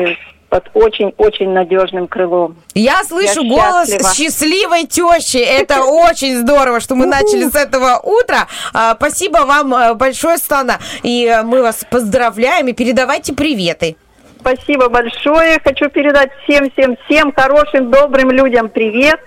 [0.50, 2.58] под очень-очень надежным крылом.
[2.74, 4.14] Я слышу Я голос счастлива.
[4.14, 5.38] счастливой тещи.
[5.38, 8.48] Это очень здорово, что мы начали с этого утра.
[8.74, 10.80] А, Спасибо вам э, большое, Стана.
[11.04, 13.96] И э, мы вас поздравляем и передавайте приветы.
[14.40, 15.60] Спасибо большое.
[15.64, 19.20] Хочу передать всем-всем-всем хорошим, добрым людям привет.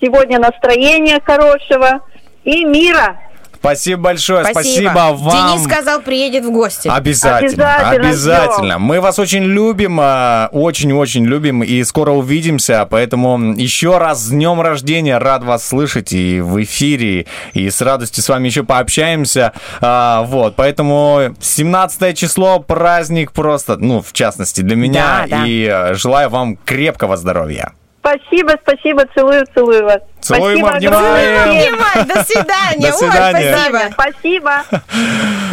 [0.00, 2.00] Сегодня настроение хорошего
[2.44, 3.18] и мира.
[3.62, 5.54] Спасибо большое, спасибо, вам.
[5.56, 6.88] Денис сказал, приедет в гости.
[6.88, 8.78] Обязательно, Обязательно обязательно.
[8.78, 14.60] Мы вас очень любим, а, очень-очень любим и скоро увидимся, поэтому еще раз с днем
[14.60, 19.52] рождения, рад вас слышать и в эфире, и с радостью с вами еще пообщаемся.
[19.80, 25.46] А, Вот, поэтому 17 число, праздник просто, ну, в частности, для меня, Да, да.
[25.46, 27.72] и э, желаю вам крепкого здоровья.
[28.02, 30.00] Спасибо, спасибо, целую, целую вас.
[30.20, 31.50] Целуем, спасибо обнимаем.
[31.50, 32.90] Обнимаю, До свидания.
[32.90, 33.92] До Ой, свидания.
[33.92, 34.62] спасибо.
[34.72, 34.82] Спасибо.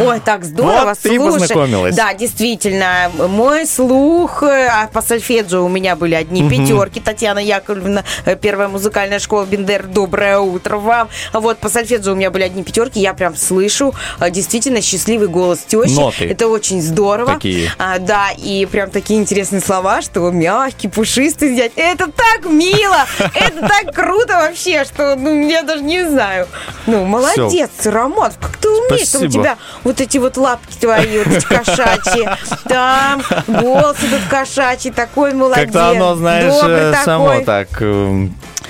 [0.00, 1.40] Ой, так здорово, Вот ты слушай.
[1.40, 1.96] познакомилась.
[1.96, 7.00] Да, действительно, мой слух, э, а по сольфеджио у меня были одни пятерки.
[7.00, 11.08] Татьяна Яковлевна, э, первая музыкальная школа Бендер, доброе утро вам.
[11.32, 15.28] А Вот по сольфеджио у меня были одни пятерки, я прям слышу э, действительно счастливый
[15.28, 15.94] голос тещи.
[15.94, 16.30] Ноты.
[16.30, 17.34] Это очень здорово.
[17.34, 17.70] Такие.
[17.78, 21.72] А, да, и прям такие интересные слова, что мягкий, пушистый взять.
[21.76, 23.06] Это так мило!
[23.34, 26.46] Это так круто вообще, что ну, я даже не знаю.
[26.86, 29.32] Ну, молодец, Роман, как ты умеешь, что у Спасибо.
[29.32, 32.28] тебя вот эти вот лапки твои, вот эти кошачьи,
[32.68, 35.64] там голос этот кошачий, такой молодец.
[35.64, 37.04] Как-то оно, знаешь, добрый э, такой.
[37.04, 37.68] само так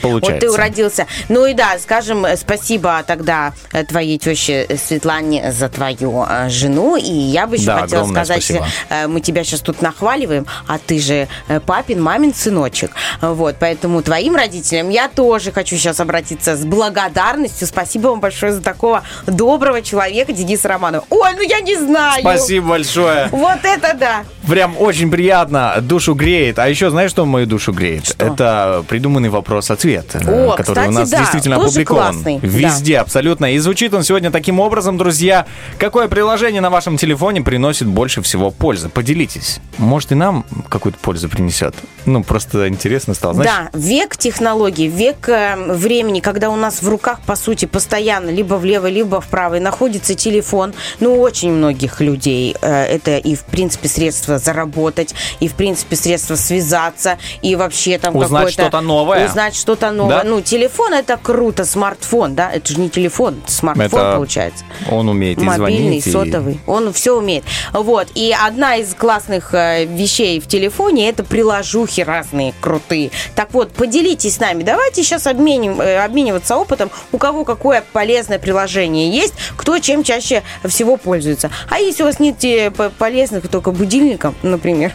[0.02, 0.46] э, Вот получается.
[0.46, 1.06] ты уродился.
[1.28, 6.96] Ну и да, скажем э, спасибо тогда э, твоей теще Светлане за твою э, жену.
[6.96, 8.66] И я бы еще Да, хотела сказать, спасибо.
[9.08, 11.28] мы тебя сейчас тут нахваливаем, а ты же
[11.66, 12.92] папин, мамин сыночек.
[13.20, 17.66] Вот, поэтому твоим родителям я тоже хочу сейчас обратиться с благодарностью.
[17.66, 21.04] Спасибо вам большое за такого доброго человека Дениса Романова.
[21.10, 22.20] Ой, ну я не знаю.
[22.20, 23.28] Спасибо большое.
[23.30, 24.24] Вот это да.
[24.48, 26.58] Прям очень приятно, душу греет.
[26.58, 28.06] А еще знаешь, что мою душу греет?
[28.06, 28.24] Что?
[28.26, 32.12] Это придуманный вопрос-ответ, э, О, который у кстати, нас да, действительно опубликован.
[32.12, 32.46] классный, да.
[32.46, 33.52] Везде, абсолютно.
[33.54, 35.46] И звучит он сегодня таким образом, друзья.
[35.78, 38.88] Какое приложение на вашем телефоне приносит больше всего пользы?
[38.88, 39.60] Поделитесь.
[39.78, 41.74] Может, и нам какую-то пользу принесет.
[42.06, 43.34] Ну, просто интересно стало.
[43.34, 48.30] Знаешь, Да, век технологий, век э, времени, когда у нас в руках, по сути, постоянно
[48.30, 50.74] либо в левой, либо в правой находится телефон.
[51.00, 55.96] Ну, у очень многих людей э, это и, в принципе, средство заработать, и, в принципе,
[55.96, 58.62] средство связаться, и вообще там Узнать какое-то...
[58.62, 59.26] что-то новое.
[59.26, 60.22] Узнать что-то новое.
[60.22, 60.24] Да?
[60.24, 62.50] Ну, телефон это круто, смартфон, да?
[62.52, 64.64] Это же не телефон, смартфон Это получается.
[64.90, 66.60] он умеет и Мобильный, звонить, и- сотовый.
[66.66, 67.44] Он все умеет.
[67.72, 68.08] Вот.
[68.14, 73.10] И одна из классных э, вещей в телефоне это приложухи разные крутые.
[73.34, 74.62] Так вот, поделитесь с нами.
[74.62, 80.42] Давайте сейчас обменим, э, обмениваться опытом, у кого какое полезное приложение есть, кто чем чаще
[80.66, 81.50] всего пользуется.
[81.70, 84.94] А если у вас нет э, полезных только будильником, например.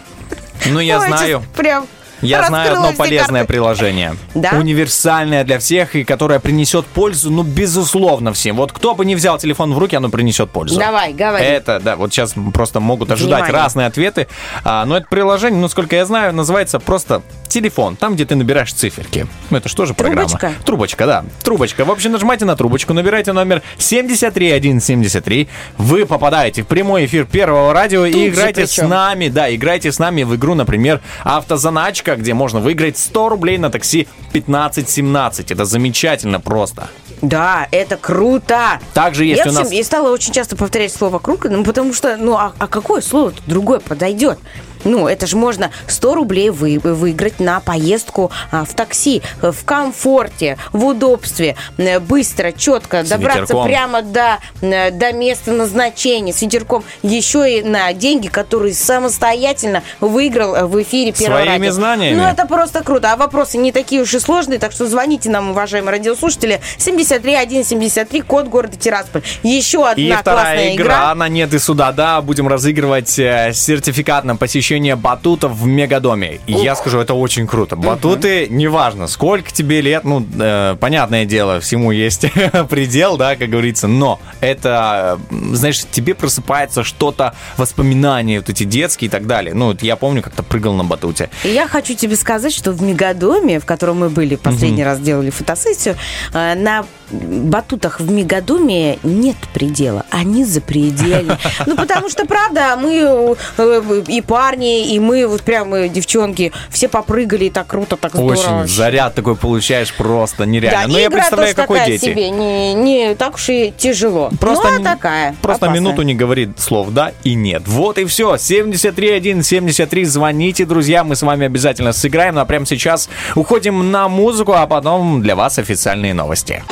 [0.67, 1.43] Ну, я Ой, знаю.
[1.55, 1.87] Прям
[2.21, 3.53] Я знаю одно полезное карты.
[3.53, 4.15] приложение.
[4.33, 4.51] Да?
[4.53, 8.55] Универсальное для всех и которое принесет пользу, ну, безусловно, всем.
[8.55, 10.79] Вот кто бы не взял телефон в руки, оно принесет пользу.
[10.79, 11.45] Давай, говори.
[11.45, 13.63] Это, да, вот сейчас просто могут ожидать Внимание.
[13.63, 14.27] разные ответы.
[14.63, 17.21] А, но это приложение, ну, сколько я знаю, называется просто
[17.55, 17.95] телефон.
[17.95, 19.27] Там, где ты набираешь циферки.
[19.49, 20.27] Ну, это что же программа?
[20.27, 20.53] Трубочка?
[20.65, 21.25] Трубочка, да.
[21.41, 21.85] Трубочка.
[21.85, 25.47] В общем, нажимайте на трубочку, набирайте номер 73173.
[25.77, 29.29] Вы попадаете в прямой эфир Первого радио Тут и играйте с нами.
[29.29, 34.07] Да, играйте с нами в игру, например, автозаначка, где можно выиграть 100 рублей на такси
[34.31, 35.51] 1517.
[35.51, 36.89] Это замечательно просто.
[37.21, 38.79] Да, это круто.
[38.93, 39.71] Также есть я у нас...
[39.71, 43.33] я стала очень часто повторять слово круг, ну потому что, ну а, а какое слово
[43.47, 44.39] другое подойдет?
[44.85, 50.57] Ну, это же можно 100 рублей вы, выиграть на поездку а, в такси, в комфорте,
[50.71, 53.65] в удобстве, э, быстро, четко, С добраться ветерком.
[53.65, 56.83] прямо до, э, до места назначения с ветерком.
[57.01, 61.71] Еще и на деньги, которые самостоятельно выиграл э, в эфире Первого Своими радио.
[61.71, 62.15] знаниями.
[62.15, 63.11] Ну, это просто круто.
[63.11, 66.61] А вопросы не такие уж и сложные, так что звоните нам, уважаемые радиослушатели.
[66.77, 69.23] 73173, код города Тирасполь.
[69.43, 71.11] Еще одна И классная игра, игра.
[71.11, 76.39] она нет и сюда, да, будем разыгрывать сертификат на посещение батутов в Мегадоме.
[76.47, 77.75] И я скажу, это очень круто.
[77.75, 82.25] Батуты, неважно, сколько тебе лет, ну, э, понятное дело, всему есть
[82.69, 85.19] предел, да, как говорится, но это,
[85.53, 89.53] знаешь, тебе просыпается что-то, воспоминания вот эти детские и так далее.
[89.53, 91.29] Ну, вот я помню, как-то прыгал на батуте.
[91.43, 95.29] И я хочу тебе сказать, что в Мегадоме, в котором мы были, последний раз делали
[95.29, 95.95] фотосессию,
[96.33, 100.05] э, на батутах в Мегадоме нет предела.
[100.09, 101.37] Они запредельные.
[101.65, 106.87] Ну, потому что, правда, мы э, и парни, и мы, вот прям э, девчонки, все
[106.87, 108.31] попрыгали, и так круто, так здорово.
[108.31, 110.87] Очень заряд такой получаешь просто нереально.
[110.87, 112.05] Да, но и я представляю, какой такая дети.
[112.05, 114.29] себе, не, не так уж и тяжело.
[114.39, 115.35] Просто ну, а такая.
[115.41, 115.81] Просто опасная.
[115.81, 117.63] минуту не говорит слов «да» и «нет».
[117.67, 118.37] Вот и все.
[118.37, 120.05] 73173.
[120.05, 121.03] Звоните, друзья.
[121.03, 122.35] Мы с вами обязательно сыграем.
[122.35, 126.63] Ну а прямо сейчас уходим на музыку, а потом для вас официальные новости.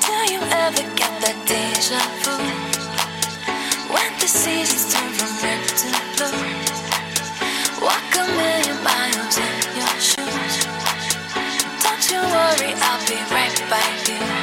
[0.00, 2.19] Do you ever get that deja
[12.62, 14.39] I'll be right back.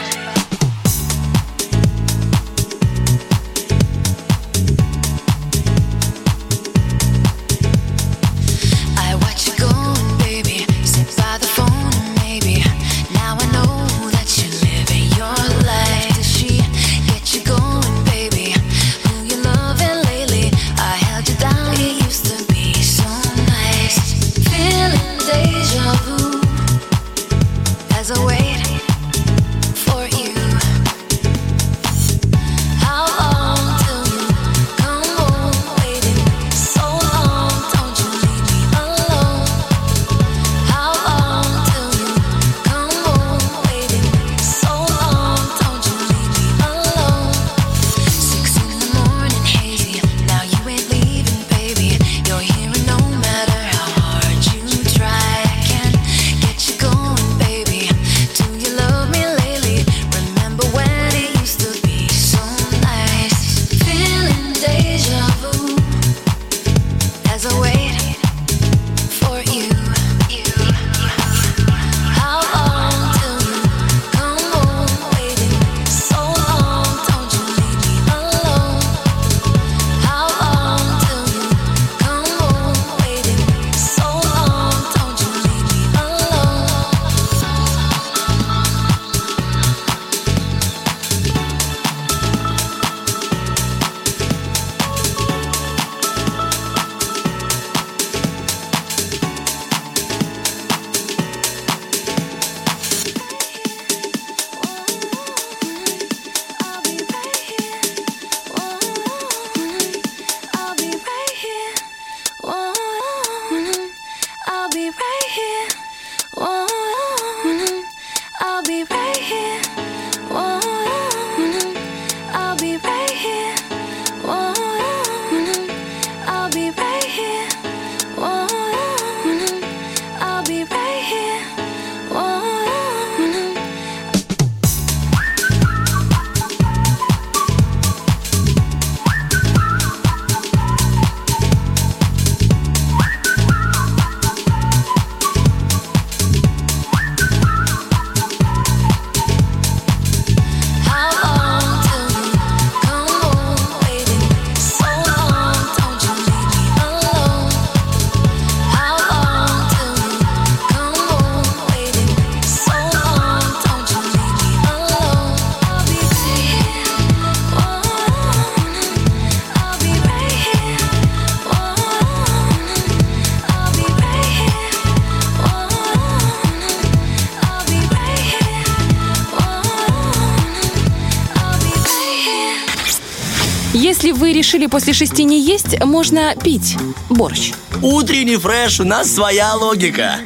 [184.48, 186.78] Решили после шести не есть, можно пить
[187.10, 187.52] борщ.
[187.82, 190.22] Утренний фреш, у нас своя логика.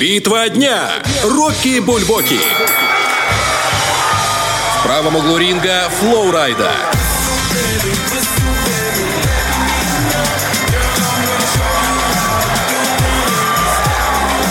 [0.00, 0.90] Битва дня.
[1.22, 2.40] Рокки Бульбоки.
[4.80, 6.95] В правом углу ринга Флоурайда.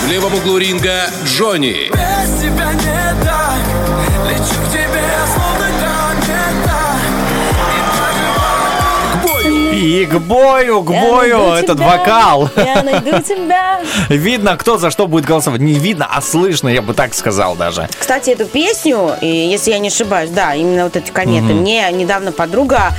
[0.06, 1.90] В левом углу ринга Джонни.
[1.90, 3.58] Без тебя не так
[4.30, 5.02] Лечу к тебе,
[5.34, 6.96] словно комета
[9.74, 12.52] И к бою, к Я бою, этот тебя, вокал.
[12.56, 13.80] Я найду тебя.
[14.10, 15.62] Видно, кто за что будет голосовать.
[15.62, 17.90] Не видно, а слышно, я бы так сказал даже.
[17.98, 22.32] Кстати, эту песню, и если я не ошибаюсь, да, именно вот эти кометы, мне недавно
[22.32, 22.94] подруга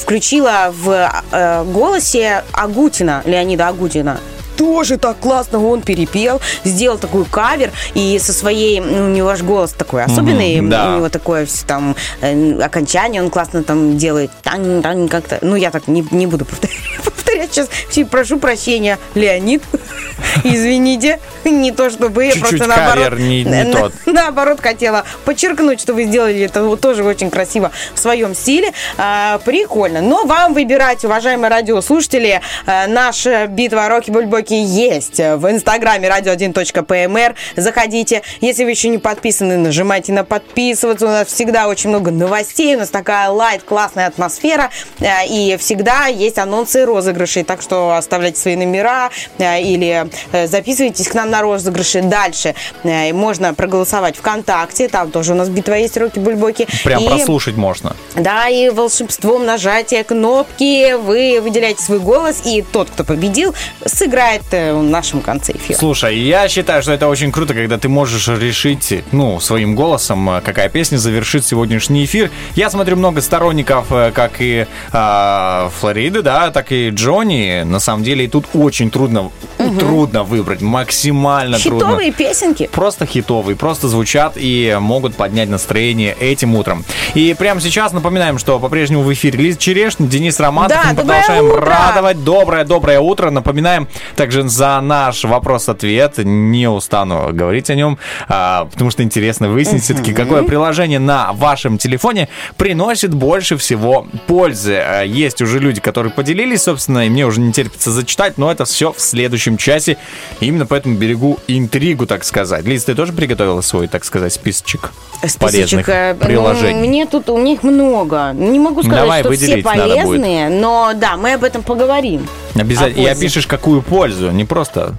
[0.00, 4.20] включила в э, голосе Агутина, Леонида Агутина.
[4.56, 5.64] Тоже так классно.
[5.64, 10.70] Он перепел, сделал такой кавер, и со своей, у него аж голос такой особенный, Мгм,
[10.70, 10.88] да.
[10.92, 15.56] у него такое всё там э, окончание, он классно там делает, тань, тань, как-то, ну,
[15.56, 19.62] я так не, не буду повторять, повторять сейчас, Все, прошу прощения, Леонид,
[20.44, 23.92] извините, не то чтобы я просто наоборот, не- не на- тот.
[24.06, 30.00] наоборот хотела подчеркнуть, что вы сделали это тоже очень красиво в своем стиле, А, прикольно,
[30.00, 38.22] но вам выбирать, уважаемые радиослушатели, а, наша битва Роки Бульбоки есть в инстаграме radio1.pmr, заходите,
[38.40, 42.78] если вы еще не подписаны, нажимайте на подписываться, у нас всегда очень много новостей, у
[42.78, 44.70] нас такая лайт, классная атмосфера,
[45.00, 51.08] а, и всегда есть анонсы розыгрышей, так что оставляйте свои номера а, или э, записывайтесь
[51.08, 52.02] к нам на розыгрыши.
[52.02, 56.66] Дальше э, можно проголосовать ВКонтакте, там тоже у нас битва есть Роки Бульбоки.
[56.84, 57.96] Прям И- прослушать можно.
[58.14, 64.72] да, и волшебством нажатия кнопки вы выделяете свой голос, и тот, кто победил, сыграет э,
[64.74, 65.78] в нашем конце эфира.
[65.78, 70.40] Слушай, я считаю, что это очень круто, когда ты можешь решить, ну, своим голосом, э,
[70.40, 72.30] какая песня завершит сегодняшний эфир.
[72.54, 77.62] Я смотрю много сторонников, э, как и а, Флориды, да, так и Джонни.
[77.64, 79.30] На самом деле, и тут очень трудно,
[79.78, 81.80] трудно выбрать, максимально трудно.
[81.80, 82.68] Хитовые песенки.
[82.72, 86.84] Просто хитовые, просто звучат и могут поднять настроение этим утром.
[87.14, 90.70] И прямо сейчас напоминаем, что по-прежнему в эфире Лиза Черешня, Денис Романов.
[90.70, 91.66] Да, Мы продолжаем утро!
[91.66, 92.24] радовать.
[92.24, 93.30] Доброе-доброе утро.
[93.30, 93.88] Напоминаем
[94.26, 96.18] также за наш вопрос-ответ.
[96.18, 97.96] Не устану говорить о нем,
[98.26, 104.82] а, потому что интересно выяснить все-таки, какое приложение на вашем телефоне приносит больше всего пользы.
[104.84, 108.64] А, Есть уже люди, которые поделились, собственно, и мне уже не терпится зачитать, но это
[108.64, 109.96] все в следующем часе.
[110.40, 112.64] Именно поэтому берегу интригу, так сказать.
[112.64, 114.90] Лиз, ты тоже приготовила свой, так сказать, списочек,
[115.38, 116.88] полезных Списочек, э, ну, приложений?
[116.88, 118.32] мне тут, у них много.
[118.34, 122.26] Не могу сказать, Давай, что все полезные, но да, мы об этом поговорим.
[122.54, 123.02] Обязательно.
[123.02, 124.94] И опишешь, какую пользу, не просто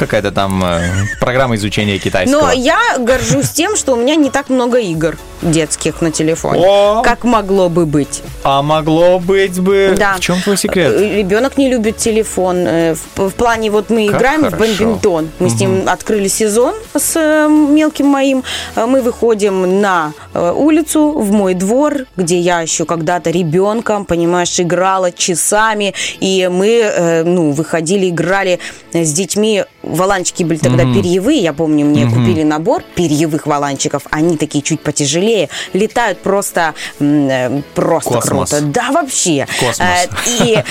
[0.00, 0.80] какая-то там э,
[1.20, 2.40] программа изучения китайского.
[2.40, 7.02] Но я горжусь тем, что у меня не так много игр детских на телефоне, О!
[7.02, 8.22] как могло бы быть.
[8.42, 9.94] А могло быть бы...
[9.98, 10.14] Да.
[10.16, 10.92] В чем твой секрет?
[10.92, 12.56] Э, Ребенок не любит телефон.
[12.66, 14.58] Э, В, в плане вот мы Как играем в хорошо.
[14.58, 15.30] бадминтон.
[15.38, 17.14] Мы с ним открыли сезон с
[17.48, 18.42] мелким моим.
[18.76, 25.92] Мы выходим на улицу, в мой двор, где я еще когда-то ребенком, понимаешь, играла часами.
[26.20, 28.58] И мы, ну, выходили, играли
[28.92, 29.64] с детьми.
[29.90, 31.40] Воланчики были тогда перьевые.
[31.40, 34.04] Я помню, мне купили набор перьевых воланчиков.
[34.10, 35.48] Они такие чуть потяжелее.
[35.72, 38.50] Летают просто, э, просто Космос.
[38.50, 38.60] круто.
[38.62, 39.46] Да, вообще.
[39.58, 39.78] Космос.
[39.80, 40.62] Э, и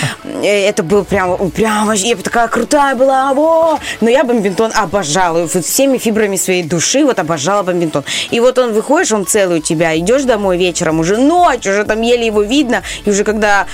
[0.43, 3.79] э, это был прям, прям вообще, я такая крутая была, во!
[4.01, 8.03] Но я бомбинтон обожала, вот всеми фибрами своей души вот обожала бомбинтон.
[8.31, 12.01] И вот он выходишь, он целый у тебя, идешь домой вечером, уже ночь, уже там
[12.01, 13.67] еле его видно, и уже когда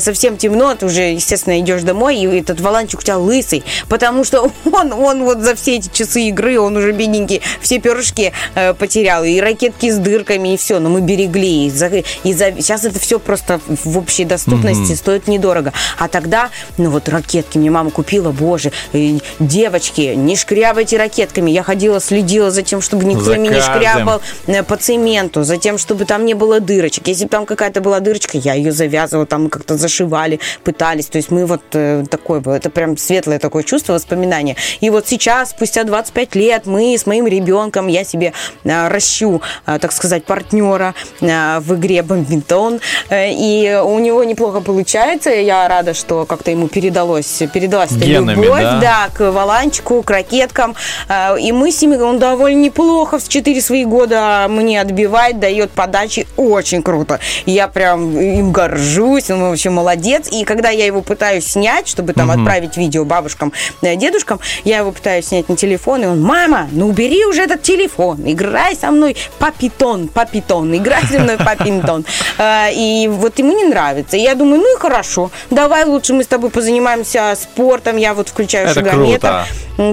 [0.00, 4.50] совсем темно, ты уже, естественно, идешь домой, и этот валанчик у тебя лысый, потому что
[4.72, 9.24] он, он вот за все эти часы игры, он уже бедненький, все перышки э, потерял,
[9.24, 12.98] и ракетки с дырками, и все, но мы берегли, и, за- и за- сейчас это
[12.98, 15.72] все просто в общей доступности стоит недорого.
[15.98, 21.50] А тогда, ну вот ракетки мне мама купила, боже, э, девочки, не шкрябайте ракетками.
[21.50, 25.56] Я ходила, следила за тем, чтобы никто За ими не шкрябал э, по цементу, за
[25.56, 27.08] тем, чтобы там не было дырочек.
[27.08, 31.06] Если бы там какая-то была дырочка, я ее завязывала, там как-то зашивали, пытались.
[31.06, 34.56] То есть мы вот э, такое было, это прям светлое такое чувство, воспоминание.
[34.80, 38.32] И вот сейчас, спустя 25 лет, мы с моим ребенком, я себе
[38.64, 42.80] э, ращу, э, так сказать, партнера э, в игре бомбинтон.
[43.10, 45.30] Э, И у него неплохо получается.
[45.30, 48.80] Я рада, что как-то ему передалось, передалась эта Генами, любовь, да?
[48.80, 50.74] да, к валанчику, к ракеткам.
[51.08, 55.70] Э, И мы с ними, он довольно неплохо в 4 свои года мне отбивает, дает
[55.70, 56.26] подачи.
[56.36, 57.20] Очень круто.
[57.46, 60.28] Я прям им горжусь, он вообще молодец.
[60.30, 63.52] И когда я его пытаюсь снять, чтобы там отправить видео бабушкам,
[63.82, 67.62] э, дедушкам, я его пытаюсь снять на телефон, и он, мама, ну убери уже этот
[67.62, 72.04] телефон, играй со мной по питон папинтон, папитон, играй со мной папинтон.
[72.38, 74.16] Э, И вот ему не нравится.
[74.16, 78.28] И я думаю, ну и хорошо, давай лучше мы с тобой позанимаемся спортом, я вот
[78.28, 79.28] включаю Это шагометр.
[79.28, 79.46] круто.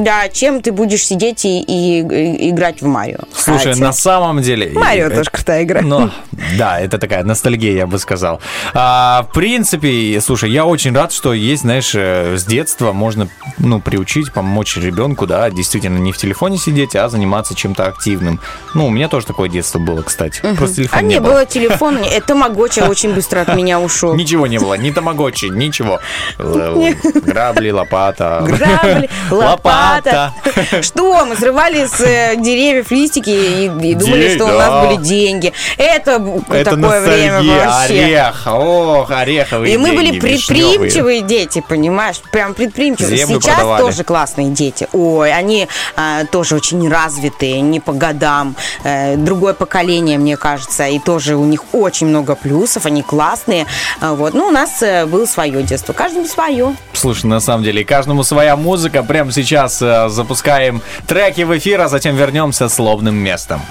[0.04, 3.20] Да, чем ты будешь сидеть и, и- и играть в Марио.
[3.36, 3.80] Слушай, Кстати.
[3.80, 4.72] на самом деле...
[4.74, 5.82] Марио тоже крутая игра.
[5.82, 6.10] Ну,
[6.58, 8.42] да, это такая ностальгия, я бы сказал.
[8.74, 13.28] А, в принципе, слушай, я очень рад, что есть, знаешь, э, с детства можно,
[13.60, 18.40] ну, приучить, помочь ребенку, да, действительно не в телефоне сидеть, а заниматься чем-то активным.
[18.74, 20.40] Ну, у меня тоже такое детство было, кстати.
[20.56, 21.32] Просто телефон А не было.
[21.32, 24.16] было телефона, это Тамагочи очень быстро от меня ушел.
[24.16, 26.00] Ничего не было, ни тамагочи, ничего.
[26.40, 26.94] Л-
[27.26, 28.44] Грабли, лопата.
[28.46, 30.34] Грабли, лопата.
[30.82, 31.26] Что?
[31.26, 35.52] Мы срывали с э, деревьев листики и, думали, что у нас были деньги.
[35.78, 36.20] Это,
[36.64, 38.04] такое время вообще.
[38.06, 42.22] орех, ох, ореховые И мы были предприимчивые дети, понимаешь?
[42.32, 43.18] Прям предприимчивые.
[43.18, 44.88] Сейчас тоже классные дети.
[44.94, 48.56] Ой, они а, тоже очень развитые, не по годам.
[48.84, 53.66] Э, другое поколение, мне кажется, и тоже у них очень много плюсов, они классные.
[54.02, 54.34] А, вот.
[54.34, 56.76] Ну, у нас э, было свое детство, каждому свое.
[56.94, 59.04] Слушай, на самом деле, каждому своя музыка.
[59.04, 63.62] Прямо сейчас э, запускаем треки в эфир, а затем вернемся с лобным местом.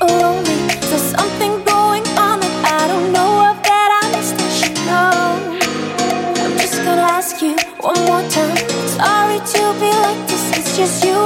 [0.00, 0.29] Like
[10.80, 11.19] kiss you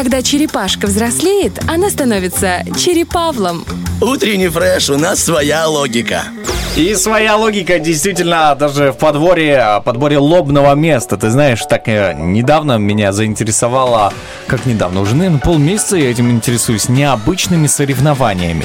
[0.00, 3.66] Когда черепашка взрослеет, она становится черепавлом.
[4.00, 6.22] Утренний фреш, у нас своя логика.
[6.74, 11.18] И своя логика действительно даже в подборе, подборе лобного места.
[11.18, 14.14] Ты знаешь, так э, недавно меня заинтересовало,
[14.46, 18.64] как недавно, уже, наверное, полмесяца я этим интересуюсь, необычными соревнованиями.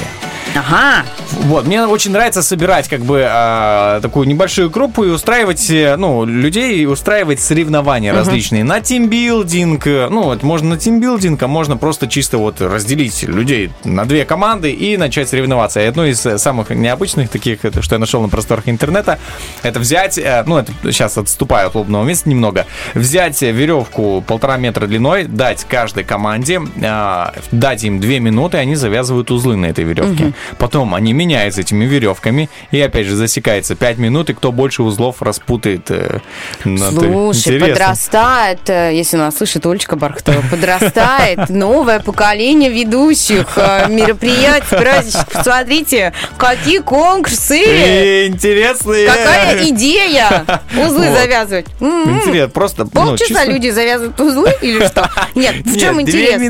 [0.54, 1.04] Ага.
[1.32, 6.24] Вот, мне очень нравится собирать как бы а, такую небольшую группу и устраивать, э, ну,
[6.24, 9.86] людей, и устраивать соревнования различные на тимбилдинг.
[9.86, 14.24] э, Ну, вот можно на тимбилдинг, а можно просто чисто вот разделить людей на две
[14.24, 15.80] команды и начать соревноваться.
[15.80, 19.18] И одно из э, самых необычных таких, это, что я нашел на просторах интернета,
[19.62, 24.56] это взять, э, ну, это сейчас отступаю от лобного места немного, взять э, веревку полтора
[24.56, 29.66] метра длиной, дать каждой команде, а, дать им две минуты, и они завязывают узлы на
[29.66, 30.32] этой веревке.
[30.58, 35.22] Потом они меняются этими веревками, и опять же засекается 5 минут, и кто больше узлов
[35.22, 35.90] распутает.
[35.90, 36.20] э,
[36.64, 43.88] ну, ты- Слушай, подрастает, э, если нас слышит Олечка Бархтова, подрастает новое поколение ведущих э,
[43.88, 45.26] мероприятий, праздничных.
[45.28, 48.26] Посмотрите, какие конкурсы!
[48.26, 49.06] Интересные.
[49.06, 50.44] Какая идея!
[50.76, 51.18] Узлы Вот.
[51.18, 51.66] завязывать.
[51.80, 52.18] М-м.
[52.18, 52.84] Интересно, просто...
[52.84, 55.08] ну, Полчаса люди завязывают узлы или что?
[55.34, 56.40] Нет, в чем интерес?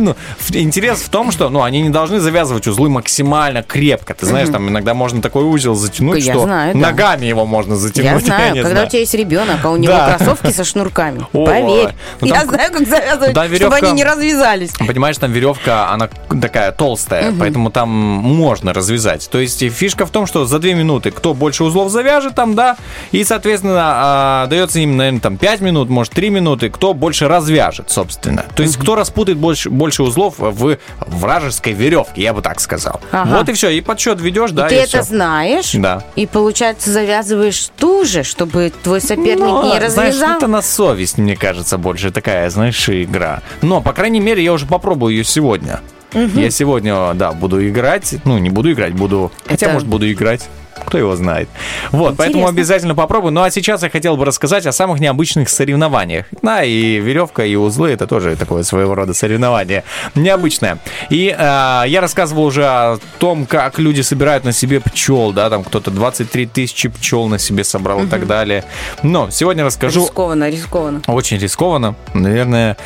[0.51, 4.14] Интерес в том, что ну, они не должны завязывать узлы максимально крепко.
[4.14, 6.80] Ты знаешь, там иногда можно такой узел затянуть, Я что знаю, да.
[6.80, 8.12] ногами его можно затянуть.
[8.12, 8.86] Я знаю, когда знаю.
[8.86, 10.14] у тебя есть ребенок, а у него Да.
[10.16, 11.24] кроссовки со шнурками.
[11.32, 11.90] Поверь.
[12.20, 14.70] Ну, Я знаю, как завязывать, Да, чтобы веревка- они не развязались.
[14.72, 16.08] Понимаешь, там веревка, она
[16.40, 19.28] такая толстая, поэтому там можно развязать.
[19.30, 22.76] То есть фишка в том, что за 2 минуты кто больше узлов завяжет там, да,
[23.12, 27.90] и, соответственно, а, дается им, наверное, там 5 минут, может 3 минуты, кто больше развяжет,
[27.90, 28.44] собственно.
[28.54, 33.00] То есть кто распутает больше, больше узлов в вражеской веревке, я бы так сказал.
[33.12, 33.38] Ага.
[33.38, 35.02] Вот и все, и подсчет ведешь, да, и ты и это всё.
[35.02, 36.02] знаешь, Да.
[36.16, 40.36] и, получается, завязываешь ту же, чтобы твой соперник Ну, не знаешь, развязал.
[40.38, 43.42] это на совесть, мне кажется, больше такая, знаешь, игра.
[43.62, 45.80] Но, по крайней мере, я уже попробую ее сегодня.
[46.12, 48.14] Я сегодня, да, буду играть.
[48.24, 49.30] Ну, не буду играть, буду...
[49.46, 50.48] Хотя, Это- может, буду играть.
[50.87, 51.49] Кто его знает.
[51.91, 52.49] Вот, поэтому Интересно.
[52.61, 53.32] обязательно попробую.
[53.32, 56.26] Ну, а сейчас я хотел бы рассказать о самых необычных соревнованиях.
[56.43, 59.84] Да, и веревка, и узлы— это тоже такое своего рода соревнование.
[60.14, 60.78] Необычное.
[61.11, 65.64] И э, я рассказывал уже о том, как люди собирают на себе пчел, да, там
[65.64, 68.64] кто-то 23 тысячи пчел на себе собрал и так далее.
[69.03, 71.03] Но сегодня расскажу Рискованно, рискованно.
[71.07, 71.95] очень рискованно.
[72.14, 72.76] Наверное,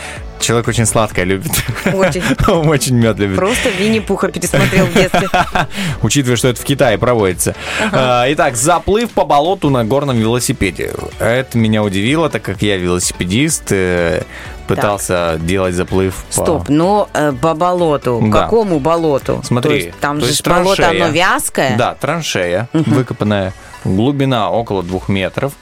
[0.41, 1.53] человек очень сладкое любит.
[1.93, 2.23] Очень.
[2.49, 3.37] Он очень мед любит.
[3.37, 5.29] Просто Винни-Пуха пересмотрел в детстве.
[6.03, 7.55] Учитывая, что это в Китае проводится.
[7.93, 10.93] А, Итак, заплыв по болоту на горном велосипеде.
[11.19, 13.73] Это меня удивило, так как я велосипедист.
[13.73, 14.23] э,
[14.67, 16.33] Пытался делать заплыв по...
[16.43, 18.21] Стоп, но э, по болоту.
[18.33, 18.43] Да.
[18.43, 19.41] Какому болоту?
[19.45, 21.05] Смотри, То есть там то же есть болото, траншея.
[21.05, 21.77] оно вязкое.
[21.77, 23.53] Да, траншея, выкопанная,
[23.85, 25.55] глубина около двух метров.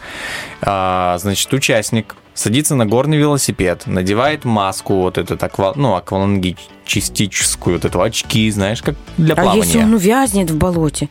[0.60, 7.84] А, значит, участник садится на горный велосипед, надевает маску, вот этот аква, ну, аквалангическую, вот
[7.84, 9.62] эту очки, знаешь, как для А плавания.
[9.62, 11.08] если он увязнет в болоте?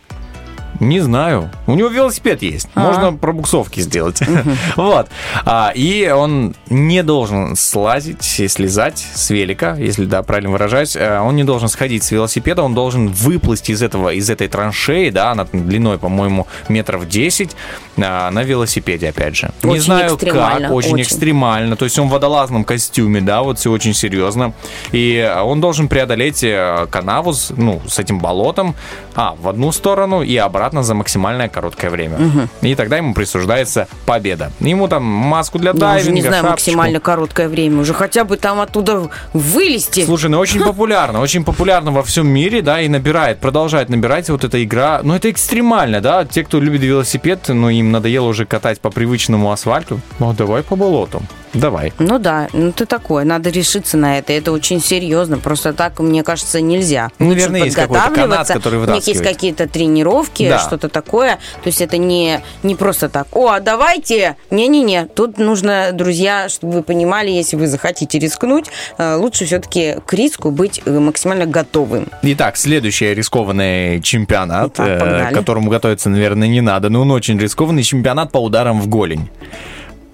[0.80, 1.50] Не знаю.
[1.66, 2.70] У него велосипед есть.
[2.76, 2.82] А.
[2.82, 4.22] Можно пробуксовки сделать.
[4.76, 5.08] Вот.
[5.46, 10.96] А, И он не должен слазить и слезать с велика, если да, правильно выражаюсь.
[10.96, 15.10] Э, Он не должен сходить с велосипеда, он должен выплыть из этого, из этой траншеи,
[15.10, 17.56] да, она длиной, по-моему, метров 10
[17.98, 19.52] а, на велосипеде, опять же.
[19.64, 21.76] Не знаю как, очень, экстремально.
[21.76, 24.54] То есть он в водолазном костюме, да, вот все очень серьезно.
[24.92, 28.76] И он должен преодолеть э, канаву, ну, с этим болотом,
[29.16, 32.18] а, в одну сторону и обратно за максимальное короткое время.
[32.61, 34.51] И тогда ему присуждается победа.
[34.59, 36.51] Ему там маску для Да, уже дайвинга, не знаю, шапочку.
[36.51, 37.82] максимально короткое время.
[37.82, 40.05] Уже хотя бы там оттуда вылезти.
[40.05, 44.43] Слушай, ну очень популярно, очень популярно во всем мире, да, и набирает, продолжает набирать вот
[44.43, 45.01] эта игра.
[45.03, 49.51] Но это экстремально, да, те, кто любит велосипед, ну им надоело уже катать по привычному
[49.51, 49.99] асфальту.
[50.20, 51.22] Ну давай по болоту,
[51.54, 51.93] давай.
[52.00, 54.34] Ну да, ну ты такое, надо решиться на это.
[54.34, 55.38] Это очень серьезно.
[55.38, 57.10] Просто так, мне кажется, нельзя.
[57.20, 58.91] Ну, Лучше наверное, есть какой-то канат, подготавливаться.
[58.93, 60.60] У них есть какие-то тренировки, Да.
[60.60, 61.36] что-то такое.
[61.64, 63.28] То есть это не, не просто так.
[63.32, 64.36] О, а давайте.
[64.52, 65.06] Не-не-не.
[65.06, 68.66] Тут нужно, друзья, чтобы вы понимали, если вы захотите рискнуть,
[68.98, 72.08] э, лучше все-таки к риску быть э, максимально готовым.
[72.22, 75.32] Итак, следующий рискованный чемпионат, Итак, э, погнали.
[75.32, 79.30] к которому готовиться, наверное, не надо, но он очень рискованный чемпионат по ударам в голень.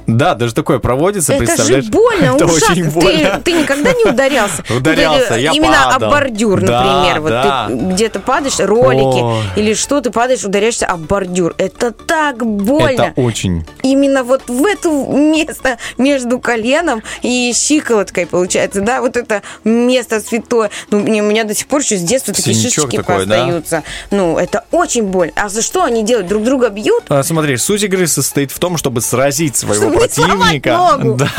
[0.07, 1.85] Да, даже такое проводится, Это же представляешь?
[1.89, 2.71] больно, Это ужасно.
[2.73, 3.41] очень Ты, больно.
[3.43, 4.63] ты никогда не ударялся?
[4.69, 6.07] Ударялся, я Именно падал.
[6.07, 7.21] об бордюр, Да, например.
[7.21, 7.65] Вот да.
[7.67, 9.41] ты где-то падаешь, ролики Ой.
[9.55, 11.53] или что, ты падаешь, ударяешься об бордюр.
[11.57, 12.89] Это так больно.
[13.01, 13.65] Это очень.
[13.81, 20.69] Именно вот в это место между коленом и щиколоткой, получается, да, вот это место святое.
[20.91, 23.35] Ну, мне, у меня до сих пор еще с детства такие Синячок шишечки такой, да?
[23.41, 23.83] остаются.
[24.11, 25.33] Ну, это очень больно.
[25.35, 26.27] А за что они делают?
[26.27, 27.03] Друг друга бьют?
[27.09, 30.99] А, Смотри, суть игры состоит в том, чтобы сразить своего противника.
[31.03, 31.29] Да,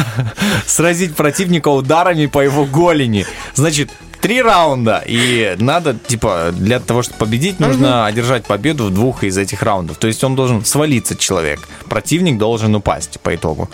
[0.66, 3.26] сразить противника ударами по его голени.
[3.54, 3.90] Значит,
[4.20, 5.02] три раунда.
[5.06, 9.98] И надо, типа, для того, чтобы победить, нужно одержать победу в двух из этих раундов.
[9.98, 11.60] То есть он должен свалиться, человек.
[11.90, 13.68] Противник должен упасть по итогу.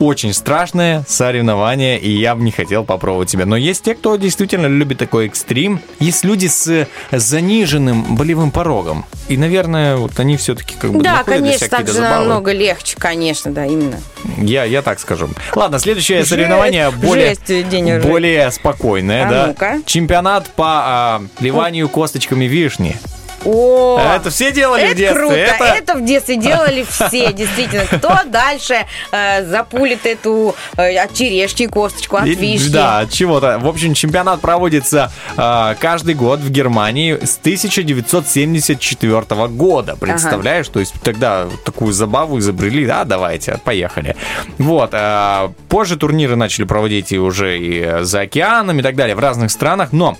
[0.00, 3.44] Очень страшное соревнование, и я бы не хотел попробовать себя.
[3.44, 5.78] Но есть те, кто действительно любит такой экстрим.
[5.98, 9.04] Есть люди с заниженным болевым порогом.
[9.28, 12.14] И, наверное, вот они все-таки как бы Да, конечно, так же забавы.
[12.20, 14.00] намного легче, конечно, да, именно.
[14.38, 15.28] Я, я так скажу.
[15.54, 19.46] Ладно, следующее Жесть, соревнование более, жесть, более спокойное, А да.
[19.48, 19.80] ну-ка.
[19.84, 22.96] Чемпионат по а, плеванию косточками вишни.
[23.44, 25.18] О, Это все делали это в детстве.
[25.20, 25.34] круто.
[25.36, 25.94] Это- Это...
[25.94, 27.84] в детстве делали все, действительно.
[27.86, 32.68] Кто дальше э, запулит эту э, от черешки косточку, от вишни?
[32.72, 33.58] Да, от чего-то.
[33.58, 39.96] В общем, чемпионат проводится э, каждый год в Германии с 1974 года.
[39.96, 40.68] Представляешь?
[40.68, 42.86] То есть тогда такую забаву изобрели.
[42.86, 44.16] Да, давайте, поехали.
[44.58, 44.90] Вот.
[44.92, 49.50] э, позже турниры начали проводить и уже и за океаном и так далее в разных
[49.50, 49.92] странах.
[49.92, 50.16] Но,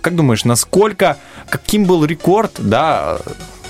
[0.00, 1.16] как думаешь, насколько,
[1.50, 3.18] каким был рекорд, да,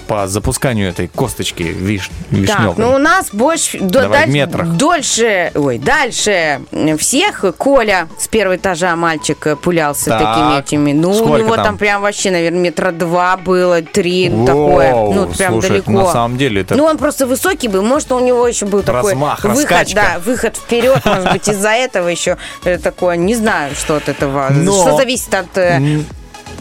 [0.07, 2.69] по запусканию этой косточки виш, вишневой?
[2.69, 4.67] Так, ну у нас больше, до- Давай в даль- метрах.
[4.69, 6.63] дольше, ой, дальше
[6.99, 10.93] всех Коля с первого этажа мальчик э, пулялся Так, такими этими.
[10.95, 11.65] Ну, у него там?
[11.67, 11.77] там?
[11.77, 14.93] прям вообще, наверное, метра два было, три, Воу, такое.
[14.95, 15.93] Ну, прям слушай, далеко.
[15.93, 19.13] на самом деле это- Ну, он просто высокий был, может, у него еще был такой
[19.13, 19.95] Размах, выход, раскачка.
[19.95, 24.49] да, выход вперед, может быть, из-за этого еще э, такое, не знаю, что от этого.
[24.51, 25.49] Но- Что зависит от...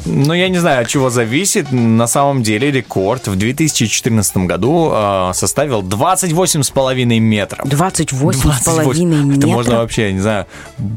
[0.06, 1.72] Ну, я не знаю, от чего зависит.
[1.72, 7.68] На самом деле рекорд в 2014 году э, составил 28,5 метров.
[7.68, 9.32] 28 с половиной 28.
[9.32, 9.48] Это метра.
[9.48, 10.46] можно вообще, я не знаю,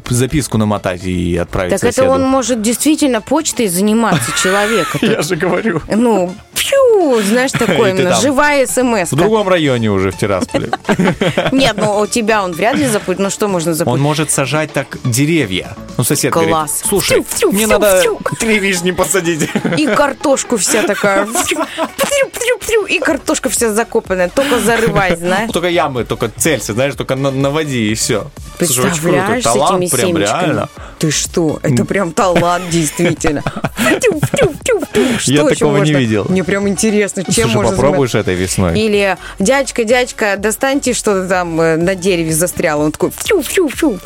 [0.09, 2.13] записку намотать и отправить Так это соседу.
[2.13, 4.95] он может действительно почтой заниматься, человек.
[4.97, 5.81] Это- Я же говорю.
[5.89, 9.11] Ну, пью, знаешь, такое именно, живая смс.
[9.13, 10.71] В другом районе уже в Тирасполе.
[11.53, 13.19] Нет, ну у тебя он вряд ли запутает.
[13.21, 14.01] Ну что можно Он запутать?
[14.01, 15.75] может сажать так деревья.
[15.97, 18.19] Ну, сосед говорит, слушай, мне надо фью».
[18.39, 19.49] три вишни посадить.
[19.77, 21.27] И картошку вся такая.
[22.89, 25.51] И картошка вся закопанная, только зарывай, знаешь.
[25.53, 28.31] Только ямы, только целься, знаешь, только на, наводи и все.
[28.59, 29.27] Слушай, очень круто.
[29.31, 30.45] Представляешь, с Талант этими прям семечками?
[30.45, 30.69] реально.
[30.99, 31.61] Ты что?
[31.63, 33.43] Это прям талант, действительно.
[35.19, 35.97] Что Я такого не можно?
[35.97, 36.27] видел.
[36.29, 38.79] Мне прям интересно, чем Слушай, можно попробуешь этой весной.
[38.79, 42.85] Или дядька, дядька, достаньте что-то там э, на дереве застряло.
[42.85, 43.99] Он такой фью, фью, фью.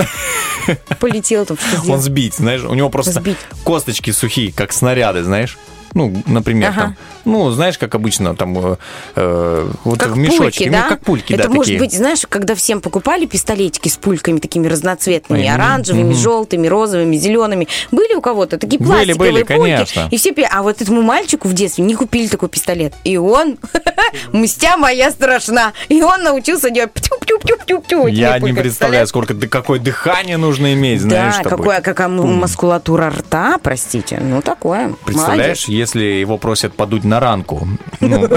[1.00, 1.56] Полетел там,
[1.88, 3.36] Он сбить, знаешь, у него просто Сбить.
[3.64, 5.58] косточки сухие, как снаряды, знаешь.
[5.94, 6.80] Ну, например, Ага.
[6.80, 8.76] там, ну, знаешь, как обычно, там, э,
[9.14, 10.64] э, вот Как в мешочке.
[10.64, 10.82] пульки, да?
[10.82, 11.78] Ну, как пульки, Это да, может такие.
[11.78, 16.14] быть, знаешь, когда всем покупали пистолетики с пульками такими разноцветными, Мгм, оранжевыми, мгм.
[16.14, 17.68] желтыми, розовыми, зелеными.
[17.92, 19.52] Были у кого-то такие Были, пластиковые были, пульки.
[19.62, 20.08] конечно.
[20.10, 22.94] И все А вот этому мальчику в детстве не купили такой пистолет.
[23.04, 23.56] И он,
[24.32, 28.06] мстя моя страшна, и он научился делать птю-птю-птю-птю.
[28.08, 31.50] Я не представляю, сколько, какое дыхание нужно иметь, знаешь, Да,
[31.82, 34.18] какая, мускулатура рта, простите.
[34.20, 34.94] Ну, такое.
[35.04, 37.68] Представляешь, если его просят подуть на ранку.
[38.00, 38.28] Ну.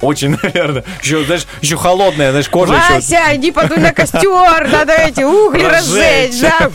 [0.00, 0.84] Очень, наверное.
[1.02, 2.72] Еще, знаешь, еще холодная, знаешь, кожа.
[2.72, 6.40] Вася, иди подуй на костер, надо эти угли Разжечь.
[6.40, 6.70] да,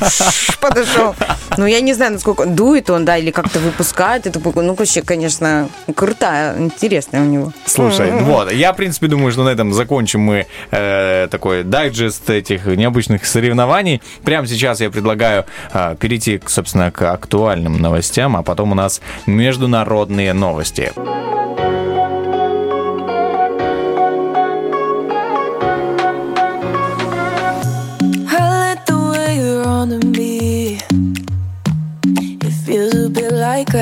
[0.59, 1.15] подошел.
[1.57, 4.41] Ну, я не знаю, насколько дует он, да, или как-то выпускает эту.
[4.55, 7.53] Ну, вообще, конечно, крутая, интересная у него.
[7.65, 12.65] Слушай, вот, я, в принципе, думаю, что на этом закончим мы э, такой дайджест этих
[12.65, 14.01] необычных соревнований.
[14.23, 20.33] Прямо сейчас я предлагаю э, перейти, собственно, к актуальным новостям, а потом у нас международные
[20.33, 20.91] новости.
[33.41, 33.73] Like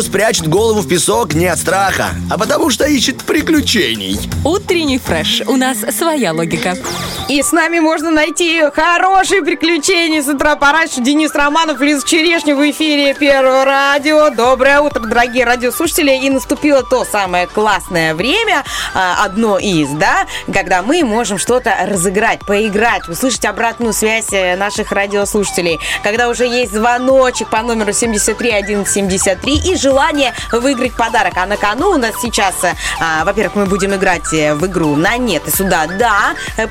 [0.00, 4.18] Клаус прячет голову в песок не от страха, а потому что ищет приключений.
[4.44, 5.42] Утренний фреш.
[5.46, 6.74] У нас своя логика.
[7.30, 11.00] И с нами можно найти хорошие приключения с утра пораньше.
[11.00, 14.30] Денис Романов, Лиза Черешня в эфире Первого радио.
[14.30, 16.10] Доброе утро, дорогие радиослушатели.
[16.10, 18.64] И наступило то самое классное время,
[18.94, 24.90] а, одно из, да, когда мы можем что-то разыграть, поиграть, услышать обратную связь э, наших
[24.90, 25.78] радиослушателей.
[26.02, 31.34] Когда уже есть звоночек по номеру 73173 и желание выиграть подарок.
[31.36, 34.96] А на кону у нас сейчас, э, а, во-первых, мы будем играть э, в игру
[34.96, 36.34] на нет и сюда, да.
[36.56, 36.66] Э,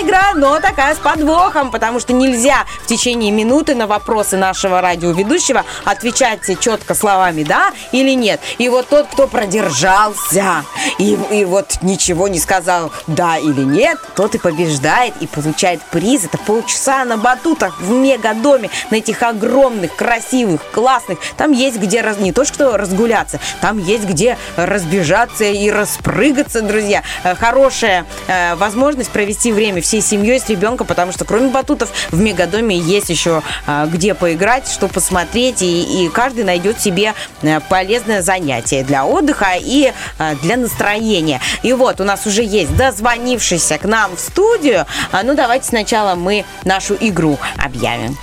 [0.00, 5.66] Игра, но такая с подвохом, потому что нельзя в течение минуты на вопросы нашего радиоведущего
[5.84, 8.40] отвечать четко словами да или нет.
[8.56, 10.64] И вот тот, кто продержался
[10.98, 16.24] и, и вот ничего не сказал да или нет, тот и побеждает и получает приз.
[16.24, 21.18] Это полчаса на батутах в мегадоме, на этих огромных, красивых, классных.
[21.36, 27.02] Там есть где раз, не то что разгуляться, там есть где разбежаться и распрыгаться, друзья.
[27.22, 32.20] Э, Хорошая э, возможность провести время всей семьей с ребенком, потому что кроме батутов в
[32.20, 37.12] мегадоме есть еще э, где поиграть, что посмотреть, и, и каждый найдет себе
[37.42, 41.40] э, полезное занятие для отдыха и э, для настроения.
[41.64, 44.86] И вот у нас уже есть дозвонившийся к нам в студию.
[45.10, 48.16] А, ну давайте сначала мы нашу игру объявим.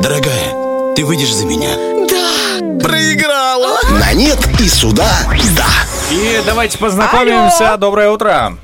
[0.00, 1.70] Дорогая, ты выйдешь за меня?
[2.08, 2.78] Да!
[2.80, 3.80] Проиграла!
[3.98, 5.10] На нет и сюда,
[5.56, 5.66] да!
[6.14, 7.76] И давайте познакомимся.
[7.76, 8.56] Доброе утро.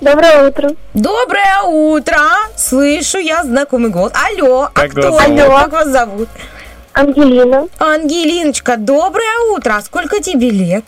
[0.00, 0.70] Доброе утро.
[0.94, 2.18] Доброе утро!
[2.56, 4.12] Слышу я знакомый голос.
[4.14, 5.10] Алло, Как а кто?
[5.12, 5.40] вас зовут?
[5.40, 6.28] Алло, как вас зовут?
[6.92, 9.76] Ангелина, Ангелиночка, доброе утро.
[9.76, 10.84] А сколько тебе лет?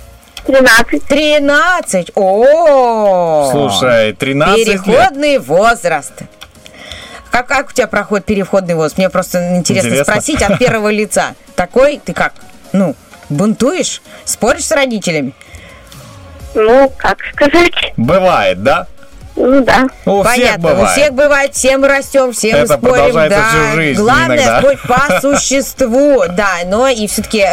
[0.47, 1.05] 13.
[1.05, 2.13] 13.
[2.15, 4.85] О, Слушай, 13 лет.
[4.85, 6.13] Переходный возраст.
[7.31, 8.97] Как, как у тебя проходит переходный возраст?
[8.97, 10.05] Мне просто интересно, Интересно.
[10.13, 11.35] спросить от первого лица.
[11.57, 12.33] Такой ты как?
[12.73, 12.95] Ну,
[13.29, 14.03] бунтуешь?
[14.25, 15.35] Споришь с родителями?
[16.55, 17.93] Ну, как сказать?
[17.97, 18.87] Бывает, да?
[19.41, 19.87] Ну да.
[20.05, 20.89] У всех Понятно, бывает.
[20.89, 23.45] у всех бывает, все мы растем, все Это спорим, продолжается да.
[23.49, 24.59] всю жизнь Главное иногда.
[24.61, 27.45] спорить по существу, да, но и все-таки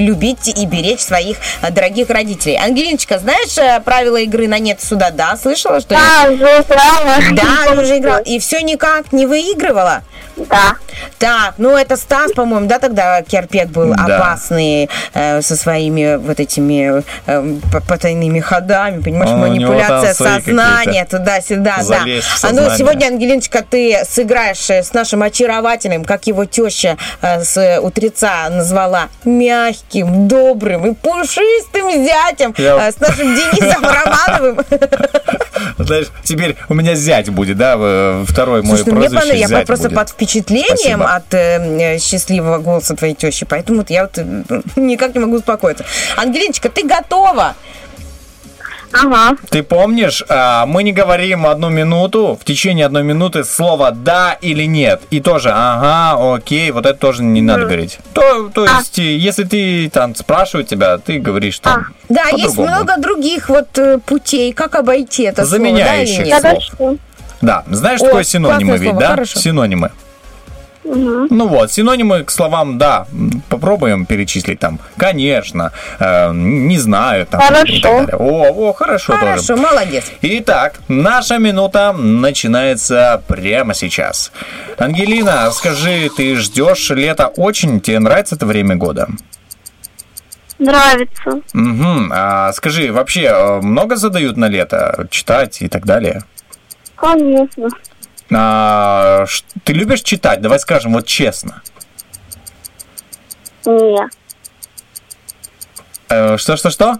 [0.00, 2.56] любить и беречь своих э, дорогих родителей.
[2.62, 5.36] Ангелиночка, знаешь э, правила игры на нет сюда, да?
[5.36, 6.00] Слышала, что ли?
[6.00, 7.16] Да, уже играла.
[7.32, 8.18] Да, уже играла.
[8.20, 10.02] И все никак не выигрывала?
[10.36, 10.76] Да.
[11.18, 14.16] Так, ну это Стас, по-моему, да, тогда Керпек был Да.
[14.16, 17.54] опасный э, со своими вот этими э,
[17.86, 21.82] потайными ходами, понимаешь, А, него манипуляция сознания туда-сюда, да.
[21.82, 26.96] Залезть в А ну сегодня, Ангелиночка, ты сыграешь э, с нашим очаровательным, как его теща
[27.20, 34.64] э, с утреца назвала, мягким, добрым и пушистым зятем, Я- э, с нашим Денисом Романовым.
[35.78, 37.76] Знаешь, теперь у меня зять будет, да,
[38.28, 39.96] второй мой Слушай, ну мне понравилось, я зять просто будет.
[39.98, 41.14] под впечатлением Спасибо.
[41.14, 44.16] от э, счастливого голоса твоей тещи, поэтому вот я вот
[44.76, 45.84] никак не могу успокоиться.
[46.16, 47.54] Ангелиночка, ты готова?
[48.92, 49.36] Ага.
[49.50, 54.64] Ты помнишь, а, мы не говорим одну минуту, в течение одной минуты слово «да» или
[54.64, 55.02] «нет».
[55.10, 57.98] И тоже «ага», «окей», вот это тоже не надо говорить.
[58.12, 62.96] То, то есть, э, если ты там спрашивают тебя, ты говоришь там Да, есть много
[62.98, 66.62] других вот э, путей, как обойти это слово, да или Заменяющих нет?
[66.76, 66.96] слов.
[67.40, 69.08] Да, знаешь, О, такое синонимы ведь, слово, да?
[69.10, 69.40] хорошо.
[69.40, 69.90] Синонимы.
[70.84, 73.06] Ну вот, синонимы к словам «да».
[73.48, 74.80] Попробуем перечислить там.
[74.96, 77.26] Конечно, э, не знаю.
[77.26, 77.72] Там, Хорошо.
[77.72, 78.16] и так далее.
[78.16, 79.26] О, о, хорошо, тоже.
[79.26, 80.10] Хорошо, молодец.
[80.22, 84.32] Итак, наша минута начинается прямо сейчас.
[84.78, 87.80] Ангелина, скажи, ты ждешь лета очень?
[87.80, 89.08] Тебе нравится это время года?
[90.58, 91.30] Нравится.
[91.54, 92.10] Угу.
[92.12, 96.22] А скажи, вообще э, много задают на лето читать и так далее?
[96.96, 97.68] Конечно.
[98.34, 99.24] А,
[99.64, 100.40] ты любишь читать?
[100.40, 101.62] Давай скажем вот честно.
[103.64, 104.08] Не.
[106.08, 106.98] Э, Что, что, что?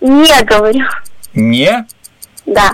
[0.00, 0.86] Не говорю.
[1.34, 1.86] Не?
[2.46, 2.72] Да.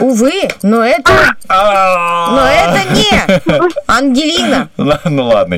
[0.00, 4.68] Увы, но это, А, но это не Ангелина.
[4.76, 5.56] Ну ладно.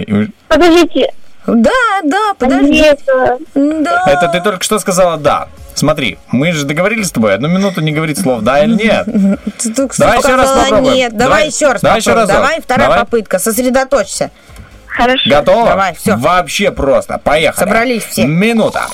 [0.49, 1.12] Подождите.
[1.47, 1.70] Да,
[2.05, 2.82] да, подожди.
[2.84, 4.03] Э, Да.
[4.07, 5.49] Это ты только что сказала «да».
[5.77, 9.05] Смотри, мы же договорились с тобой одну минуту не говорить слов «да» или «нет».
[9.59, 10.95] Ты только что Давай еще раз попробуем.
[10.95, 12.35] Нет, давай, Давай- еще раз давай еще разок.
[12.35, 13.05] Давай, вторая Давай.
[13.05, 14.31] попытка, сосредоточься.
[14.87, 15.29] Хорошо.
[15.29, 15.68] Готово?
[15.68, 16.16] Давай, всё.
[16.16, 17.18] Вообще просто.
[17.22, 17.64] Поехали.
[17.66, 18.24] Собрались все.
[18.27, 18.87] Минута.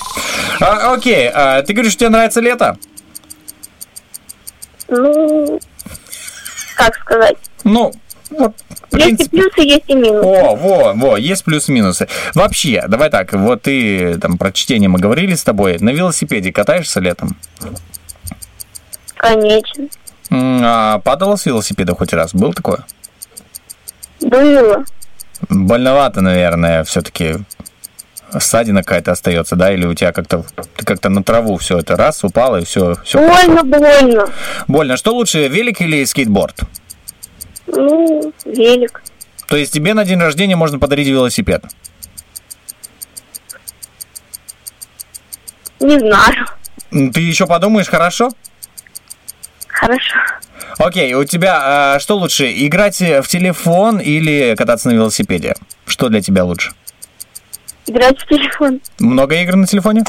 [0.59, 2.75] А, окей, а, ты говоришь, тебе нравится лето?
[4.89, 5.59] Ну,
[6.75, 7.37] как сказать?
[7.63, 7.93] Ну,
[8.37, 8.53] вот,
[8.93, 10.25] Есть и плюсы, есть и минусы.
[10.25, 12.07] О, во, во, есть плюсы-минусы.
[12.33, 15.77] Вообще, давай так, вот ты там про чтение мы говорили с тобой.
[15.79, 17.37] На велосипеде катаешься летом?
[19.15, 19.87] Конечно.
[20.31, 22.33] А падала с велосипеда хоть раз?
[22.33, 22.85] Был такое?
[24.21, 24.83] Было.
[25.49, 27.35] Больновато, наверное, все-таки
[28.39, 30.43] ссадина какая-то остается, да, или у тебя как-то
[30.75, 34.25] ты как-то на траву все это раз упало и все, все Больно, больно.
[34.67, 34.97] больно.
[34.97, 36.61] Что лучше, велик или скейтборд?
[37.67, 39.03] Ну, велик.
[39.47, 41.63] То есть тебе на день рождения можно подарить велосипед?
[45.79, 46.45] Не знаю.
[46.89, 48.29] Ты еще подумаешь, хорошо?
[49.67, 50.15] Хорошо.
[50.77, 55.55] Окей, у тебя а, что лучше, играть в телефон или кататься на велосипеде?
[55.85, 56.71] Что для тебя лучше?
[57.85, 58.79] Играть в телефон.
[58.99, 60.03] Много игр на телефоне?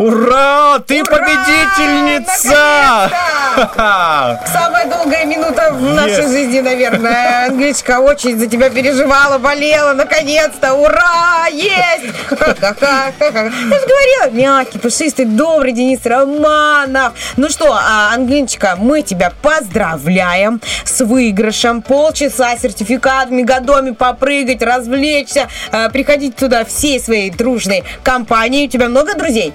[0.00, 0.78] Ура!
[0.86, 3.10] Ты победительница!
[3.54, 4.40] Ха-ха!
[4.50, 6.30] Самая долгая минута в нашей Yes.
[6.30, 7.48] жизни, наверное.
[7.48, 10.72] Англичка очень за тебя переживала, болела, наконец-то.
[10.72, 11.48] Ура!
[11.52, 12.16] Есть!
[12.28, 13.12] Ха-ха-ха.
[13.20, 17.12] Я же говорила, мягкий, пушистый, добрый Денис Романов.
[17.36, 21.82] Ну что, а, Англиночка, мы тебя поздравляем с выигрышем.
[21.82, 25.48] Полчаса, сертификат в Мегадоме попрыгать, развлечься.
[25.72, 28.66] А, Приходите туда всей своей дружной компанией.
[28.66, 29.52] У тебя много друзей?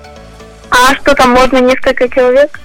[0.70, 2.59] А что там, можно несколько человек?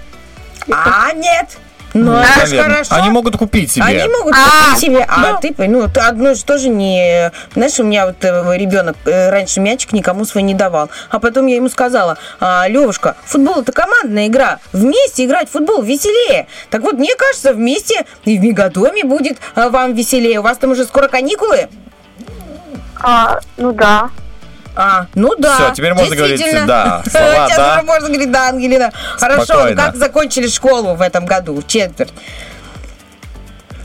[0.71, 1.59] А, нет.
[1.93, 2.73] Ну, это ж Наверное.
[2.75, 2.95] хорошо.
[2.95, 3.85] Они могут купить себе.
[3.85, 7.33] Они могут А, купить себе, а ты, ну, ты одно же тоже не...
[7.55, 11.47] Знаешь, у меня вот э, ребенок э, раньше мячик никому свой не давал, а потом
[11.47, 16.47] я ему сказала, а, Левушка, футбол это командная игра, вместе играть в футбол веселее.
[16.71, 20.39] Так вот, мне кажется, вместе и в Мегадоме будет а, вам веселее.
[20.39, 21.69] У вас там уже скоро каникулы?
[23.01, 24.11] А, ну да.
[24.83, 25.57] А, ну да.
[25.57, 27.75] Всё, теперь можно говорить, да, слова Сейчас «да».
[27.77, 28.93] уже можно говорить да, Ангелина.
[29.19, 29.77] Хорошо, Спокойно.
[29.77, 32.09] как закончили школу в этом году, в четверть?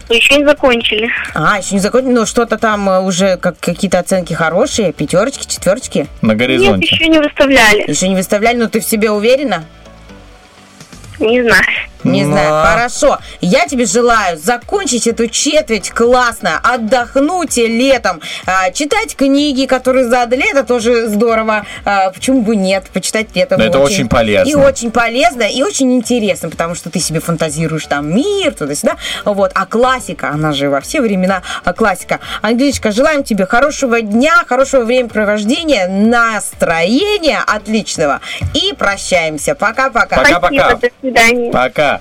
[0.07, 1.09] Еще не закончили.
[1.33, 6.07] А, еще не закончили, но что-то там э, уже как какие-то оценки хорошие, пятерочки, четверочки.
[6.21, 6.85] На Нет, горизонте.
[6.85, 7.89] еще не выставляли.
[7.89, 9.65] Еще не выставляли, но ты в себе уверена?
[11.19, 11.63] Не знаю.
[12.05, 13.19] Не Ну, знаю, хорошо.
[13.41, 20.63] Я тебе желаю закончить эту четверть классно, отдохнуть летом, а, читать книги, которые задали, это
[20.63, 21.65] тоже здорово.
[21.83, 22.85] А, почему бы нет?
[22.93, 23.59] Почитать летом.
[23.59, 24.49] Да, это очень полезно.
[24.49, 28.95] И очень полезно, и очень интересно, потому что ты себе фантазируешь там мир, туда-сюда.
[29.25, 29.51] Вот.
[29.55, 32.19] А классика, она же во все времена а, классика.
[32.41, 38.21] Англичка, желаем тебе хорошего дня, хорошего времяпровождения, настроения отличного.
[38.53, 39.55] И прощаемся.
[39.55, 40.17] Пока-пока.
[40.17, 40.69] Пока-пока.
[40.77, 41.51] Спасибо, до свидания.
[41.51, 41.94] Пока.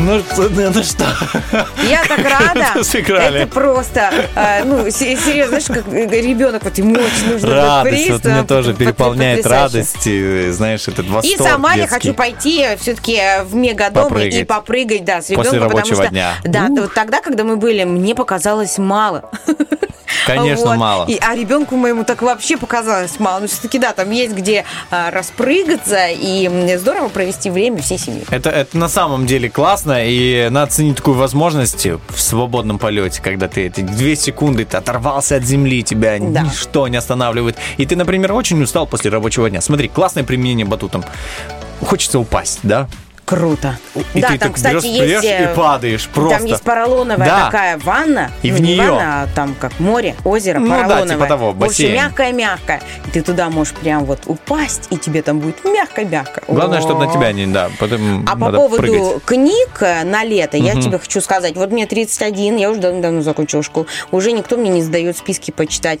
[0.00, 1.06] Ну, что- ну, ну что?
[1.88, 2.82] Я так рада.
[2.84, 3.40] Сыграли.
[3.40, 8.24] Это просто, э, ну, се- серьезно, знаешь, как ребенок, вот ему очень нужно Радость, вот
[8.24, 11.94] меня э, тоже переполняет радость, и, знаешь, этот восторг И сама я детский.
[11.94, 14.46] хочу пойти все-таки в мегадом и Попрыгать.
[14.46, 16.34] попрыгать, да, с После ребенком, потому рабочего что, дня.
[16.44, 19.28] да, вот тогда, когда мы были, мне показалось мало.
[20.26, 20.76] Конечно, Вот.
[20.76, 21.06] мало.
[21.06, 23.40] И, а ребенку моему так вообще показалось мало.
[23.40, 28.26] Ну, все-таки, да, там есть где а, распрыгаться и здорово провести время всей семьей.
[28.30, 33.48] Это, это на самом деле классно, и надо ценить такую возможность в свободном полете, когда
[33.48, 36.42] ты эти две секунды ты оторвался от земли, тебя Да.
[36.42, 37.56] ничто не останавливает.
[37.76, 39.60] И ты, например, очень устал после рабочего дня.
[39.60, 41.04] Смотри, классное применение батутом.
[41.80, 42.88] Хочется упасть, да?
[43.28, 43.76] Круто.
[44.14, 45.02] И да, ты там, кстати, берешь, есть...
[45.02, 46.38] берешь э, и падаешь просто.
[46.38, 47.44] Там есть поролоновая Да.
[47.46, 48.30] такая ванна.
[48.42, 48.94] И ну, в не неё.
[48.94, 51.14] ванна, а там как море, озеро, Ну да, поролоновое.
[51.14, 51.94] типа того, В общем, бассейн.
[51.94, 52.80] мягкая-мягкая.
[53.06, 56.42] И ты туда можешь прям вот упасть, и тебе там будет мягко-мягко.
[56.48, 59.22] Главное, чтобы на тебя не, да, потом А по поводу прыгать.
[59.26, 60.82] книг э, на лето, я Мгм.
[60.82, 64.80] тебе хочу сказать, вот мне 31, я уже давно закончила школу, уже никто мне не
[64.82, 66.00] сдает списки почитать.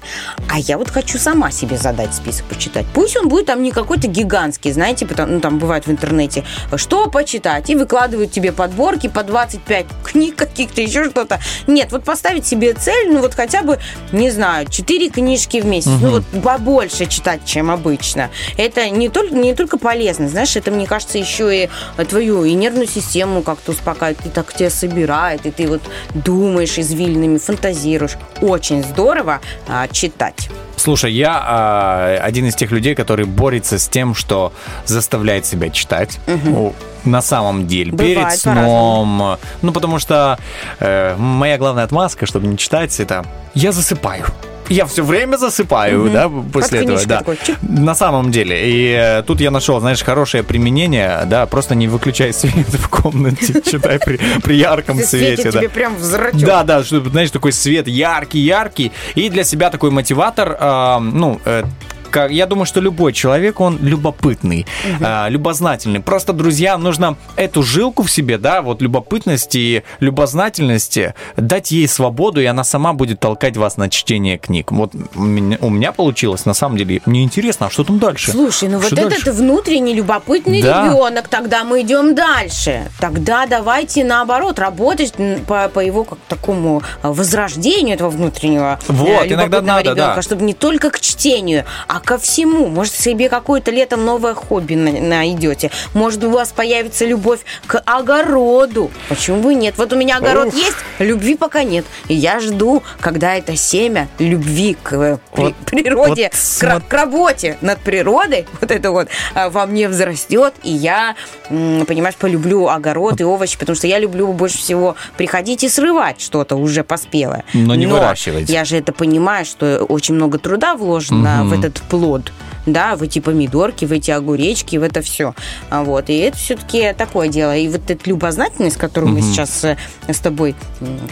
[0.50, 2.86] А я вот хочу сама себе задать список почитать.
[2.94, 6.42] Пусть он будет там не какой-то гигантский, знаете, потому, ну, там бывает в интернете,
[6.76, 11.40] что почитать, и выкладывают тебе подборки по 25 книг каких-то, еще что-то.
[11.66, 13.80] Нет, вот поставить себе цель, ну вот хотя бы,
[14.12, 18.30] не знаю, 4 книжки в месяц, ну вот побольше читать, чем обычно.
[18.56, 21.68] Это не только, не только полезно, знаешь, это, мне кажется, еще и
[22.04, 25.82] твою и нервную систему как-то успокаивает, и так тебя собирает, и ты вот
[26.14, 28.16] думаешь извилинами, фантазируешь.
[28.40, 30.48] Очень здорово а, читать.
[30.78, 34.52] Слушай, я а, один из тех людей, который борется с тем, что
[34.86, 36.18] заставляет себя читать.
[36.26, 36.74] Ну,
[37.04, 39.36] На самом деле, Бывает перед сном.
[39.62, 40.38] Ну, потому что
[40.80, 43.24] э, моя главная отмазка, чтобы не читать, это
[43.54, 44.26] я засыпаю.
[44.68, 46.12] Я все время засыпаю, Мгм.
[46.12, 47.18] да, после Как этого, да.
[47.18, 47.38] такой.
[47.62, 48.56] На самом деле.
[48.70, 53.60] И э, тут я нашел, знаешь, хорошее применение, да, просто не выключай свет в комнате,
[53.64, 55.58] читай при, при ярком свете, да.
[55.60, 56.40] тебе прям в зрачок.
[56.40, 58.92] Да, да, чтобы, знаешь, такой свет яркий-яркий.
[59.14, 61.64] И для себя такой мотиватор, э, ну, э,
[62.10, 64.66] как, я думаю, что любой человек, он любопытный,
[65.00, 66.00] а, любознательный.
[66.00, 72.40] Просто друзьям нужно эту жилку в себе, да, вот любопытность и любознательности, дать ей свободу,
[72.40, 74.70] и она сама будет толкать вас на чтение книг.
[74.72, 78.30] Вот у меня, у меня получилось, на самом деле, мне интересно, а что там дальше?
[78.32, 79.22] Слушай, ну Что вот дальше?
[79.22, 80.86] этот внутренний любопытный Да.
[80.86, 82.82] ребенок, тогда мы идем дальше.
[83.00, 85.14] Тогда давайте наоборот работать
[85.46, 90.22] по, по его как такому возрождению этого внутреннего э, Вот, иногда надо, ребенка, да.
[90.22, 92.66] чтобы не только к чтению, а ко всему.
[92.68, 95.70] Может, себе какое-то летом новое хобби на- найдете.
[95.94, 98.90] Может, у вас появится любовь к огороду.
[99.08, 99.74] Почему бы нет?
[99.78, 100.54] Вот у меня огород Уф.
[100.54, 101.84] есть, любви пока нет.
[102.08, 106.92] И я жду, когда это семя любви к э, Вот- природе, вот к, смо- к
[106.92, 111.14] работе над природой, вот это вот а, во мне взрастет, и я,
[111.48, 116.56] понимаешь, полюблю огород и овощи, потому что я люблю больше всего приходить и срывать что-то
[116.56, 117.44] уже поспелое.
[117.54, 118.48] Но не выращивать.
[118.48, 122.32] Я же это понимаю, что очень много труда вложено в этот плод.
[122.66, 125.34] Да, в эти помидорки, в эти огуречки, в это все.
[125.70, 126.10] Вот.
[126.10, 127.56] И это все-таки такое дело.
[127.56, 130.54] И вот эта любознательность, которую мы сейчас э, с тобой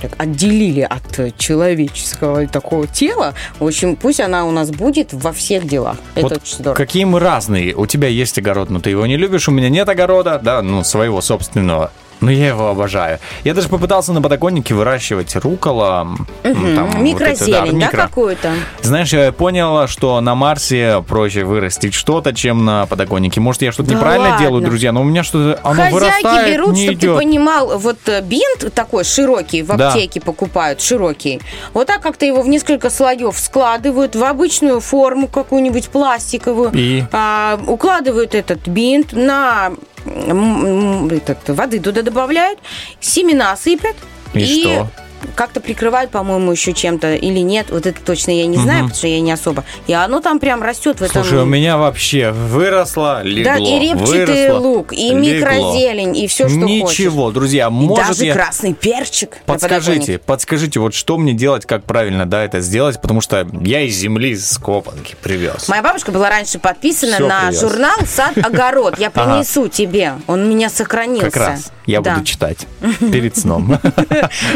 [0.02, 5.66] так отделили от человеческого такого тела, в общем, пусть она у нас будет во всех
[5.66, 5.96] делах.
[6.14, 6.76] Это Вот очень здорово.
[6.76, 7.74] Какие мы разные.
[7.74, 9.48] У тебя есть огород, но ты его не любишь.
[9.48, 11.90] У меня нет огорода, да, ну, своего собственного.
[12.20, 13.18] Но я его обожаю.
[13.44, 16.08] Я даже попытался на подоконнике выращивать рукола.
[16.44, 18.02] м, там, вот Микрозелень, это, да, микро.
[18.02, 18.52] какую-то?
[18.82, 23.40] Знаешь, я понял, что на Марсе проще вырастить что-то, чем на подоконнике.
[23.40, 24.44] Может, я что-то Да неправильно ладно?
[24.46, 27.16] делаю, друзья, но у меня что-то оно Хозяйки вырастает, берут, не чтобы ты идет.
[27.18, 29.88] понимал, вот э, бинт такой широкий в Да.
[29.88, 31.40] аптеке покупают, широкий.
[31.74, 36.70] Вот так как-то его в несколько слоев складывают в обычную форму какую-нибудь пластиковую.
[36.72, 37.04] И?
[37.12, 39.72] а, укладывают этот бинт на
[40.06, 42.58] этот, воды туда добавляют,
[43.00, 43.96] семена сыпят
[44.34, 44.90] И что?
[45.34, 47.66] Как-то прикрывают, по-моему, еще чем-то или нет.
[47.70, 49.64] Вот это точно я не знаю, потому что я не особо.
[49.86, 51.22] И оно там прям растет в этом.
[51.22, 55.18] Слушай, у меня вообще выросло, легло, Да, и репчатый выросло, лук, и легло.
[55.20, 56.68] микрозелень, и все, что хочешь.
[56.98, 58.34] Ничего, друзья, И может даже я...
[58.34, 59.38] красный перчик.
[59.46, 63.94] Подскажите, подскажите, вот что мне делать, как правильно, да, это сделать, потому что я из
[63.96, 65.68] земли с копанки привез.
[65.68, 67.60] Моя бабушка была раньше подписана Всё на привез.
[67.60, 68.98] журнал «Сад-огород».
[68.98, 70.14] Я принесу тебе.
[70.26, 71.30] Он меня сохранился.
[71.30, 72.66] Как раз я буду читать
[73.00, 73.78] перед сном.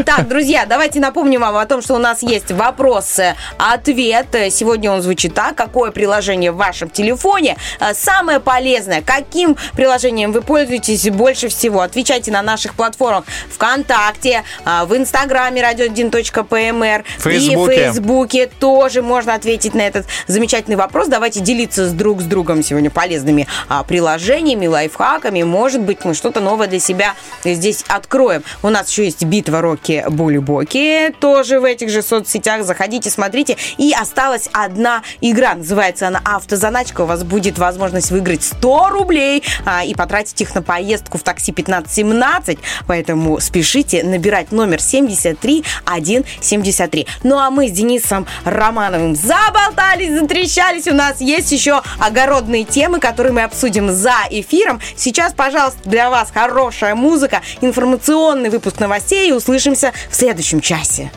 [0.05, 4.27] Так, друзья, давайте напомним вам о том, что у нас есть вопрос-ответ.
[4.51, 5.55] Сегодня он звучит так.
[5.57, 9.03] Какое приложение в вашем телефоне э, самое полезное?
[9.03, 11.81] Каким приложением вы пользуетесь больше всего?
[11.81, 18.51] Отвечайте на наших платформах ВКонтакте, э, в Инстаграме radio1.pmr и в Фейсбуке.
[18.59, 21.09] Тоже можно ответить на этот замечательный вопрос.
[21.09, 25.43] Давайте делиться с друг с другом сегодня полезными а, приложениями, лайфхаками.
[25.43, 27.15] Может быть, мы что-то новое для себя
[27.45, 28.43] здесь откроем.
[28.62, 30.05] У нас еще есть битва Рокки
[30.51, 32.64] Були-Боки, тоже в этих же соцсетях.
[32.64, 33.56] Заходите, смотрите.
[33.78, 35.55] И осталась одна игра.
[35.55, 37.02] Называется она «Автозаначка».
[37.02, 41.52] У вас будет возможность выиграть 100 рублей а, и потратить их на поездку в такси
[41.52, 42.59] 1517.
[42.86, 47.06] Поэтому спешите набирать номер 73173.
[47.22, 50.89] Ну а мы с Денисом Романовым заболтались, затрещались.
[50.89, 54.81] У нас есть еще огородные темы, которые мы обсудим за эфиром.
[54.97, 60.30] Сейчас, пожалуйста, для вас хорошая музыка, информационный выпуск новостей и услышимся в следующем
[60.61, 61.11] часе.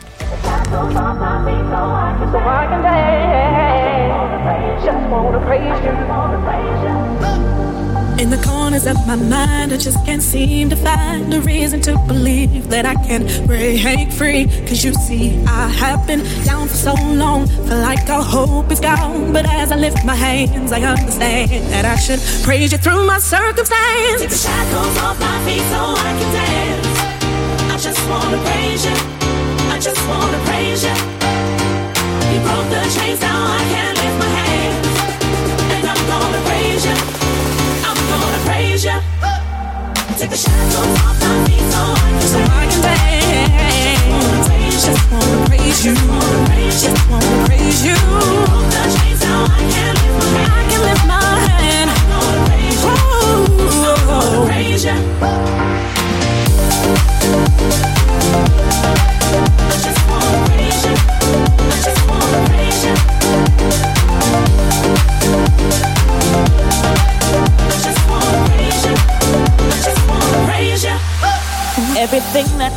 [8.19, 11.97] In the corners of my mind, I just can't seem to find a reason to
[12.09, 14.47] believe that I can break free.
[14.67, 18.81] Cause you see, I have been down for so long, feel like all hope is
[18.81, 19.33] gone.
[19.33, 23.21] But as I lift my hands, I understand that I should praise you through my
[23.21, 24.21] circumstance.
[24.21, 26.72] Take the shackles off my feet so I can dance.
[28.14, 28.96] I just wanna praise you.
[29.74, 30.84] I just wanna praise.
[30.84, 34.88] You broke the chains, now I can lift my hands.
[35.74, 36.98] And I'm gonna praise you.
[37.90, 38.98] I'm gonna praise you.
[40.18, 41.13] Take the shackles off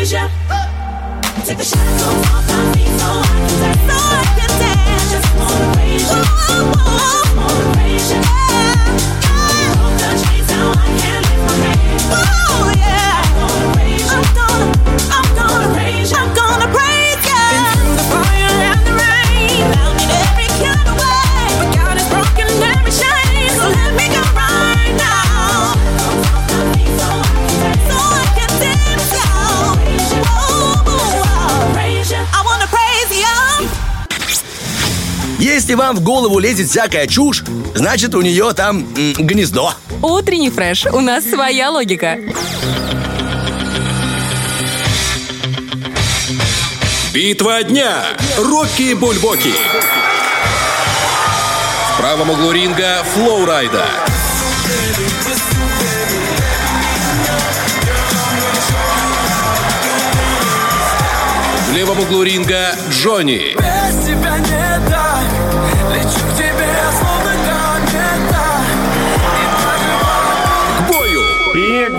[0.00, 1.64] Take my
[2.72, 3.84] feet so I can dance.
[3.84, 5.12] So I can dance.
[7.74, 8.22] Praise you.
[10.72, 12.16] I can lift my.
[12.16, 12.79] Oh
[35.52, 37.42] Если вам в голову лезет всякая чушь,
[37.74, 39.74] значит у нее там м, гнездо.
[40.00, 40.86] Утренний фреш.
[40.86, 42.16] У нас своя логика.
[47.12, 48.04] Битва дня.
[48.38, 49.52] Рокки Бульбоки.
[51.94, 53.84] В правом углу ринга Флоурайда.
[61.68, 63.56] В левом углу ринга Джонни.
[65.90, 66.29] Лечу к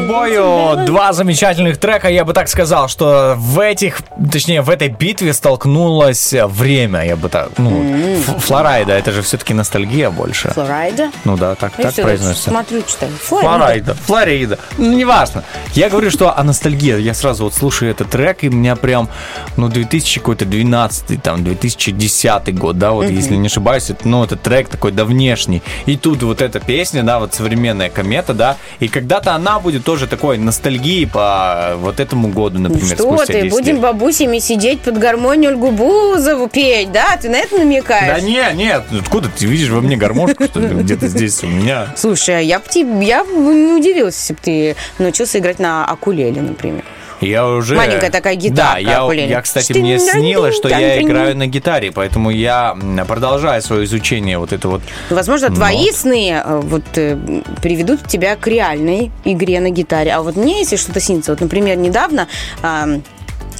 [0.01, 4.01] к бою два замечательных трека, я бы так сказал, что в этих,
[4.31, 7.83] точнее, в этой битве столкнулось время, я бы так, ну,
[8.19, 10.49] Ф- Флорайда, это же все-таки ностальгия больше.
[10.49, 11.11] Флорайда?
[11.23, 12.49] Ну да, так, Я так произносится.
[12.49, 13.11] Смотрю, читаю.
[13.21, 13.49] Флорида.
[13.49, 14.59] Флорайда, Флорида.
[14.77, 15.43] Ну, неважно.
[15.73, 16.99] Я говорю, что о ностальгии.
[16.99, 19.09] Я сразу вот слушаю этот трек, и у меня прям,
[19.57, 24.35] ну, 2000 какой-то 12 там, 2010 год, да, вот, если не ошибаюсь, это, ну, это
[24.35, 25.61] трек такой давнешний.
[25.85, 30.07] И тут вот эта песня, да, вот современная комета, да, и когда-то она будет тоже
[30.07, 33.81] такой ностальгией по вот этому году, например, Что ты, 10 будем лет.
[33.81, 37.17] бабусями сидеть под гармонию Ольгу Бузову петь, да?
[37.17, 38.21] Ты на это намекаешь?
[38.21, 41.87] Да не, нет, откуда ты видишь во мне гармошку, что ли, где-то здесь у меня?
[41.97, 42.65] Слушай, а я бы
[43.03, 46.85] я не удивилась, если бы ты научился играть на акулеле, например.
[47.21, 47.75] Я уже...
[47.75, 52.29] Маленькая такая гитарка Да, я, я, кстати, мне снилось, что я играю на гитаре, поэтому
[52.29, 52.75] я
[53.07, 54.81] продолжаю свое изучение вот это вот.
[55.09, 55.57] Возможно, нот.
[55.57, 57.17] твои сны э, вот э,
[57.61, 60.11] приведут тебя к реальной игре на гитаре.
[60.11, 62.27] А вот мне, если что-то снится, вот, например, недавно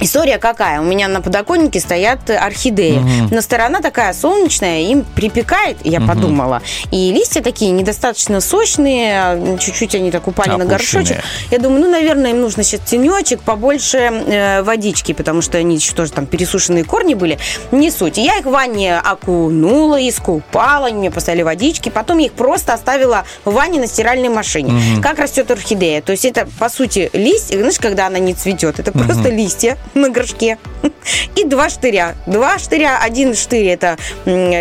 [0.02, 0.80] История какая?
[0.80, 2.98] У меня на подоконнике стоят орхидеи.
[2.98, 3.28] Мгм.
[3.30, 6.08] Но сторона такая солнечная, им припекает, я Мгм.
[6.08, 6.62] подумала.
[6.90, 11.04] И листья такие недостаточно сочные, а, чуть-чуть они так упали на Опущенные.
[11.04, 11.24] горшочек.
[11.50, 15.92] Я думаю, ну, наверное, им нужно сейчас тенечек, побольше э, водички, потому что они еще
[15.94, 17.38] тоже там пересушенные корни были.
[17.70, 18.18] Не суть.
[18.18, 23.24] Я их в ванне окунула, искупала, они мне поставили водички, потом я их просто оставила
[23.44, 24.72] в ванне на стиральной машине.
[24.72, 25.02] Мгм.
[25.02, 26.02] Как растет орхидея?
[26.02, 29.06] То есть это, по сути, листья, знаешь, когда она не цветет, это Мгм.
[29.06, 30.58] просто листья на горшке
[31.36, 32.14] и два штыря.
[32.26, 33.96] Два штыря, один штырь это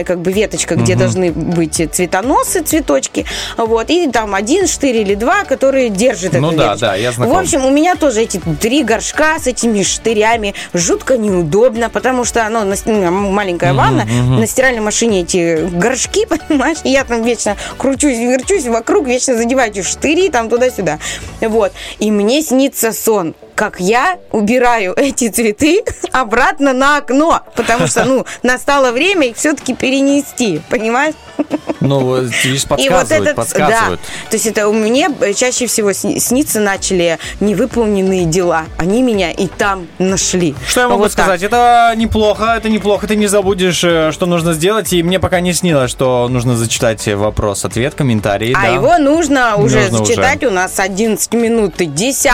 [0.05, 0.99] как бы веточка, где Мгм.
[0.99, 3.25] должны быть цветоносы, цветочки,
[3.57, 6.79] вот, и там один штырь или два, которые держат Ну эту да, веточку.
[6.85, 7.37] да, я В знаком.
[7.37, 12.63] общем, у меня тоже эти три горшка с этими штырями жутко неудобно, потому что ну,
[12.63, 14.39] на ну, маленькая ванна, мгм.
[14.39, 19.71] на стиральной машине эти горшки, понимаешь, и я там вечно кручусь, верчусь вокруг, вечно задеваю
[19.71, 20.99] эти штыри там туда-сюда.
[21.41, 21.71] Вот.
[21.99, 28.25] И мне снится сон, как я убираю эти цветы обратно на окно, потому что, ну,
[28.43, 31.15] настало время их все-таки перенести, понимаешь?
[31.79, 33.99] Ну, вот, видишь, подсказывают, подсказывают.
[34.01, 38.65] Да, то есть это у меня чаще всего сни- снится начали невыполненные дела.
[38.77, 40.55] Они меня и там нашли.
[40.67, 41.25] Что я могу Вот так.
[41.25, 41.43] сказать?
[41.43, 43.07] Это неплохо, это неплохо.
[43.07, 44.93] Ты не забудешь, э, что нужно сделать.
[44.93, 48.53] И мне пока не снилось, что нужно зачитать вопрос-ответ, комментарий.
[48.53, 48.67] А да.
[48.67, 50.43] его нужно уже Нужно зачитать.
[50.43, 52.31] У нас 11 минут 10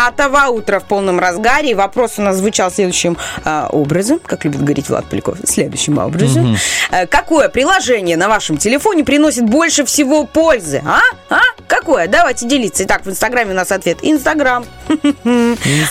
[0.49, 1.71] утра в полном разгаре.
[1.71, 6.43] И вопрос у нас звучал следующим а, образом, как любит говорить Влад Поляков, следующим образом.
[6.51, 6.57] Мгм.
[6.91, 10.81] Э, Какое приложение на вашем телефоне приносит больше всего пользы?
[10.85, 10.99] А?
[11.29, 11.39] А?
[11.67, 12.07] Какое?
[12.07, 12.83] Давайте делиться.
[12.83, 13.97] Итак, в Инстаграме у нас ответ.
[14.01, 14.65] Инстаграм.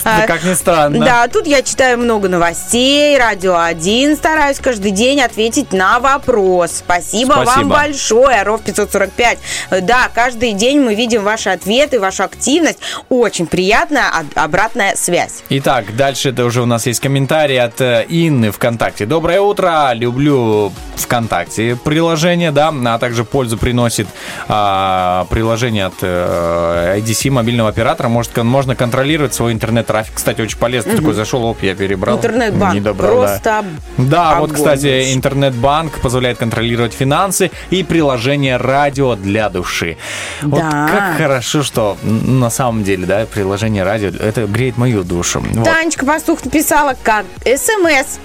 [0.03, 1.03] А, Как ни странно.
[1.05, 6.71] Да, тут я читаю много новостей, радио 1, стараюсь каждый день ответить на вопрос.
[6.77, 7.69] Спасибо, вам Спасибо.
[7.69, 9.37] большое, Ров 545.
[9.69, 12.79] Э, Да, каждый день мы видим ваши ответы, вашу активность.
[13.09, 15.43] Очень приятная а- обратная связь.
[15.49, 19.05] Итак, дальше это уже у нас есть комментарий от э, Инны ВКонтакте.
[19.05, 24.07] Доброе утро, люблю ВКонтакте приложение, да, а также пользу приносит
[24.47, 28.07] а, приложение от э, IDC мобильного оператора.
[28.09, 30.15] Может, кон- можно контролировать свой интернет-трафик.
[30.15, 30.91] Кстати, очень полезно.
[30.93, 31.01] Мгм.
[31.01, 32.17] Такой зашел, оп, я перебрал.
[32.17, 33.27] Интернет-банк Не добрал, да.
[33.27, 33.65] просто
[33.97, 39.97] Да, вот, огонь кстати, интернет-банк позволяет контролировать финансы и приложение радио для души.
[40.41, 40.87] Вот Да.
[40.87, 45.43] как хорошо, что на самом деле, да, приложение радио, это греет мою душу.
[45.53, 45.63] Вот.
[45.65, 48.17] Танечка Пастух написала, как СМС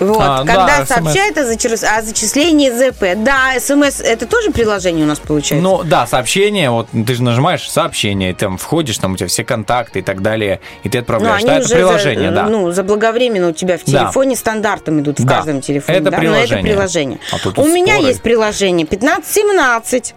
[0.00, 0.88] Вот, А, да, когда СМС.
[0.88, 3.16] сообщает о, зачер- о зачислении ЗП.
[3.24, 5.56] Да, СМС это тоже приложение у нас получается.
[5.68, 9.42] Ну да, сообщение, вот ты же нажимаешь сообщение, и там входишь, там у тебя все
[9.42, 11.38] контакты и так далее, и ты Ну, отправляешь.
[11.40, 12.42] они Да, это приложение, за, да.
[12.48, 14.02] Ну, заблаговременно у тебя в Да.
[14.04, 15.36] телефоне стандартом идут в Да.
[15.36, 15.98] каждом телефоне.
[15.98, 16.72] Это да, но это приложение.
[16.72, 17.18] приложение.
[17.32, 20.14] А тут у меня есть приложение 1517.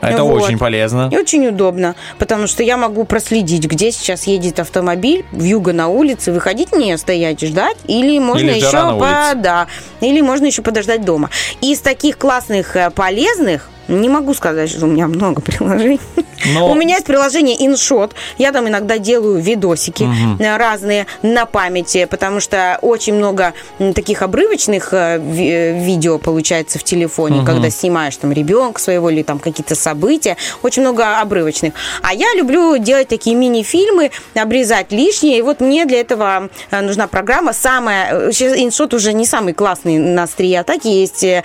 [0.00, 0.42] Это Вот.
[0.42, 1.08] очень полезно.
[1.12, 5.88] И очень удобно, потому что я могу проследить, где сейчас едет автомобиль, в юго на
[5.88, 9.34] улице, выходить мне стоять и ждать, или можно Или еще улице.
[9.36, 9.66] да,
[10.00, 11.30] или можно еще подождать дома.
[11.60, 16.00] Из таких классных э, полезных не могу сказать, что у меня много приложений.
[16.54, 18.12] Но- У меня есть приложение InShot.
[18.38, 20.06] Я там иногда делаю видосики
[20.38, 23.54] э, разные на памяти, потому что очень много
[23.94, 27.46] таких обрывочных э, э, видео получается в телефоне, Мгм.
[27.46, 30.36] когда снимаешь там ребенка своего или там какие-то события.
[30.62, 31.74] Очень много обрывочных.
[32.02, 35.38] А я люблю делать такие мини-фильмы, обрезать лишнее.
[35.38, 37.52] И вот мне для этого нужна программа.
[37.52, 38.30] Самая...
[38.32, 40.86] Сейчас InShot уже не самый классный на острие атаки.
[40.88, 41.42] Есть э,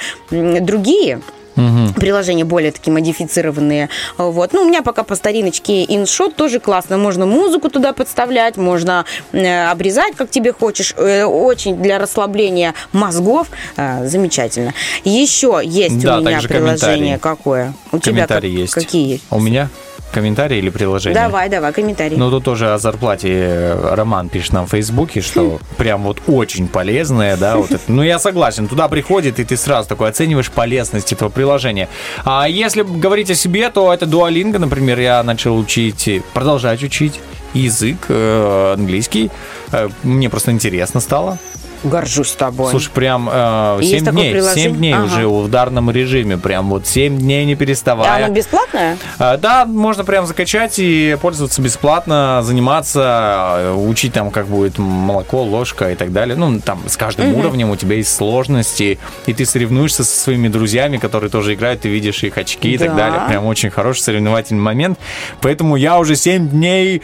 [1.56, 3.90] другие приложения более такие модифицированные.
[4.18, 4.54] Вот.
[4.54, 6.98] Ну, у меня пока по стариночке InShot тоже классно.
[6.98, 10.94] Можно музыку туда подставлять, можно э, обрезать, как тебе хочешь.
[10.98, 13.48] Э, очень для расслабления мозгов
[13.78, 14.74] э, замечательно.
[15.04, 17.74] Еще есть Да, у меня приложение какое?
[17.92, 18.74] У тебя как- есть.
[18.74, 19.24] какие есть?
[19.30, 19.70] А У меня
[20.14, 21.20] комментарии или приложение?
[21.20, 22.16] Давай, давай, комментарий.
[22.18, 26.68] Ну, тут тоже о зарплате э, Роман пишет нам в Фейсбуке, что прям вот очень
[26.68, 27.82] полезное, да, вот это.
[27.88, 31.90] Ну, я согласен, туда приходит, и ты сразу такой оцениваешь полезность этого приложения.
[32.24, 37.20] А если говорить о себе, то это Duolingo, например, я начал учить, продолжать учить
[37.54, 39.32] язык э, английский.
[39.72, 41.38] Э, Мне просто интересно стало.
[41.84, 42.70] Горжусь тобой.
[42.72, 44.64] Слушай, прям э, Есть 7 такое дней, приложение?
[44.70, 45.04] 7 дней Ага.
[45.06, 48.26] уже в ударном режиме, прям вот 7 дней не А переставая.
[48.26, 48.98] оно бесплатное?
[49.20, 55.44] А, Да, можно прям закачать и пользоваться бесплатно, заниматься, э, учить там, как будет молоко,
[55.44, 56.36] ложка и так далее.
[56.38, 57.40] Ну, там с каждым Мгм.
[57.40, 61.90] уровнем у тебя есть сложности, и ты соревнуешься со своими друзьями, которые тоже играют, ты
[61.90, 62.96] видишь их очки и так Да.
[62.96, 63.22] далее.
[63.28, 64.98] Прям очень хороший соревновательный момент.
[65.42, 67.02] Поэтому я уже 7 дней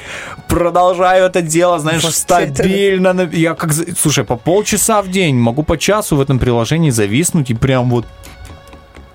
[0.48, 3.14] продолжаю это дело, знаешь, Вот стабильно.
[3.14, 3.72] на- Я как...
[4.00, 4.69] Слушай, по полчаса
[5.02, 8.06] в день, могу по часу в этом приложении зависнуть и прям вот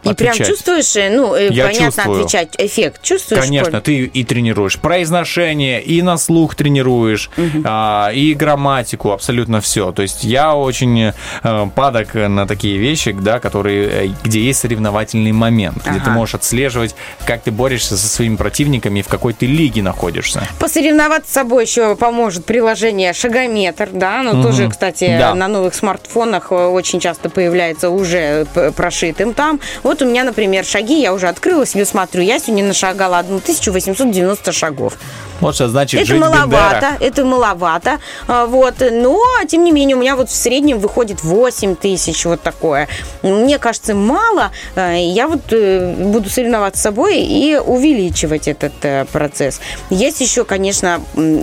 [0.05, 0.49] И прям отвечать.
[0.49, 2.21] чувствуешь, э, ну, э, Я понятно, чувствую.
[2.21, 3.43] отвечать, эффект чувствуешь?
[3.43, 3.81] Конечно, Коль?
[3.81, 7.31] ты и тренируешь произношение, и на слух тренируешь,
[7.65, 9.93] а, и грамматику, абсолютно все.
[9.93, 11.13] То есть я очень
[11.43, 16.11] э, падок на такие вещи, да, которые, э, где есть соревновательный момент, где ты Ага.
[16.11, 16.95] можешь отслеживать,
[17.27, 20.47] как ты борешься со своими противниками и в какой ты лиге находишься.
[20.59, 24.43] Посоревноваться с собой еще поможет приложение Шагометр, да, оно Мгм.
[24.43, 25.35] тоже, кстати, Да.
[25.35, 29.61] на новых смартфонах очень часто появляется уже прошитым там.
[29.83, 34.95] Вот у меня, например, шаги, я уже открыла себе, смотрю, я сегодня нашагала 1890 шагов.
[35.41, 37.99] Вот что значит это жить маловато, это маловато,
[38.29, 42.41] а, вот, но, тем не менее, у меня вот в среднем выходит 8 тысяч, вот
[42.41, 42.89] такое.
[43.23, 49.07] Мне кажется, мало, а, я вот э, буду соревноваться с собой и увеличивать этот э,
[49.12, 49.61] процесс.
[49.91, 51.01] Есть еще, конечно,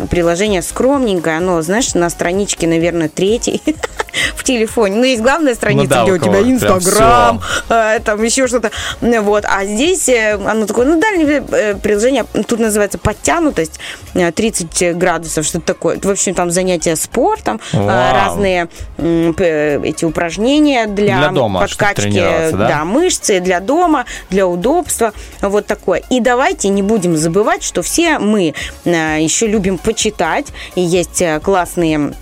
[0.09, 3.61] приложение скромненькое, оно, знаешь, на страничке, наверное, третьей
[4.35, 4.95] в телефоне.
[4.95, 8.71] Ну, есть главная страница, да, где у у тебя Инстаграм, э, там еще что-то.
[9.01, 9.45] Вот.
[9.47, 13.79] А здесь э, оно такое, ну, дальнее э, приложение, тут называется подтянутость,
[14.13, 15.99] э, 30 градусов, что-то такое.
[15.99, 18.13] В общем, там занятия спортом, э, Вау.
[18.13, 22.85] разные эти упражнения для, Для дома, подкачки тренироваться, да?
[22.85, 26.03] мышцы, для дома, для удобства, вот такое.
[26.09, 28.53] И давайте не будем забывать, что все мы
[28.85, 32.13] э, еще любим почитать, и есть э, классные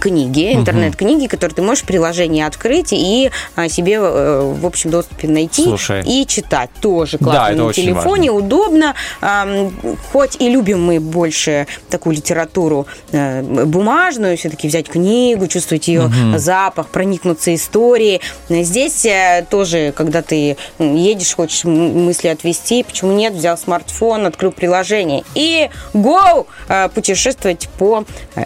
[0.00, 5.28] книги, интернет-книги, которые ты можешь в приложении открыть и а, себе э, в общем доступе
[5.28, 6.02] найти Слушай.
[6.04, 6.70] и читать.
[6.80, 8.94] Тоже Да, классно это на телефоне, удобно.
[10.12, 16.38] Хоть и любим мы больше такую литературу э, бумажную, все-таки взять книгу, чувствовать ее Мгм.
[16.38, 18.20] запах, проникнуться историей.
[18.48, 25.24] Здесь э, тоже, когда ты едешь, хочешь мысли отвести, почему нет, взял смартфон, открыл приложение
[25.34, 26.46] и go
[26.94, 28.04] путешествовать по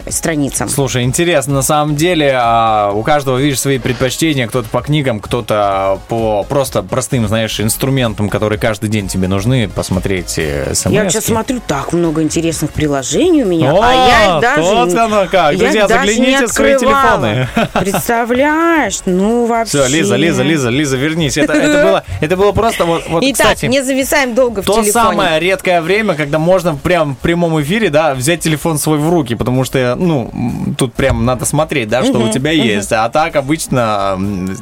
[0.09, 0.69] страницам.
[0.69, 5.99] Слушай, интересно, на самом деле а, у каждого, видишь, свои предпочтения, кто-то по книгам, кто-то
[6.09, 11.27] по просто простым, знаешь, инструментам, которые каждый день тебе нужны, посмотреть э, смс Я сейчас
[11.27, 14.63] смотрю, так много интересных приложений у меня, О, а я их даже...
[14.63, 15.57] вот оно как.
[15.57, 17.49] Друзья, загляните в свои телефоны.
[17.73, 19.01] Представляешь?
[19.07, 19.85] Ну, вообще.
[19.85, 21.37] Все, Лиза, Лиза, Лиза, Лиза, вернись.
[21.37, 24.75] Это, это было, это было просто вот, вот Итак, кстати, не зависаем долго в то
[24.75, 24.93] телефоне.
[24.93, 29.35] самое редкое время, когда можно прям в прямом эфире, да, взять телефон свой в руки,
[29.35, 30.31] потому что, ну,
[30.77, 32.91] тут прям надо смотреть, да, что у тебя есть.
[32.93, 34.19] А так обычно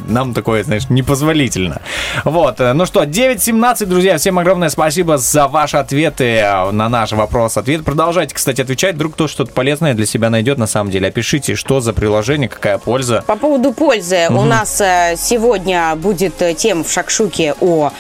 [0.08, 1.80] нам такое, знаешь, непозволительно.
[2.24, 7.12] Вот, э, ну что, 9.17, друзья, всем огромное спасибо за ваши ответы э, на наш
[7.12, 7.84] вопрос-ответ.
[7.84, 11.08] Продолжайте, кстати, отвечать, вдруг кто что-то полезное для себя найдет на самом деле.
[11.08, 13.22] Опишите, что за приложение, какая польза.
[13.26, 17.92] По поводу пользы, у нас э, сегодня будет тема в Шакшуке о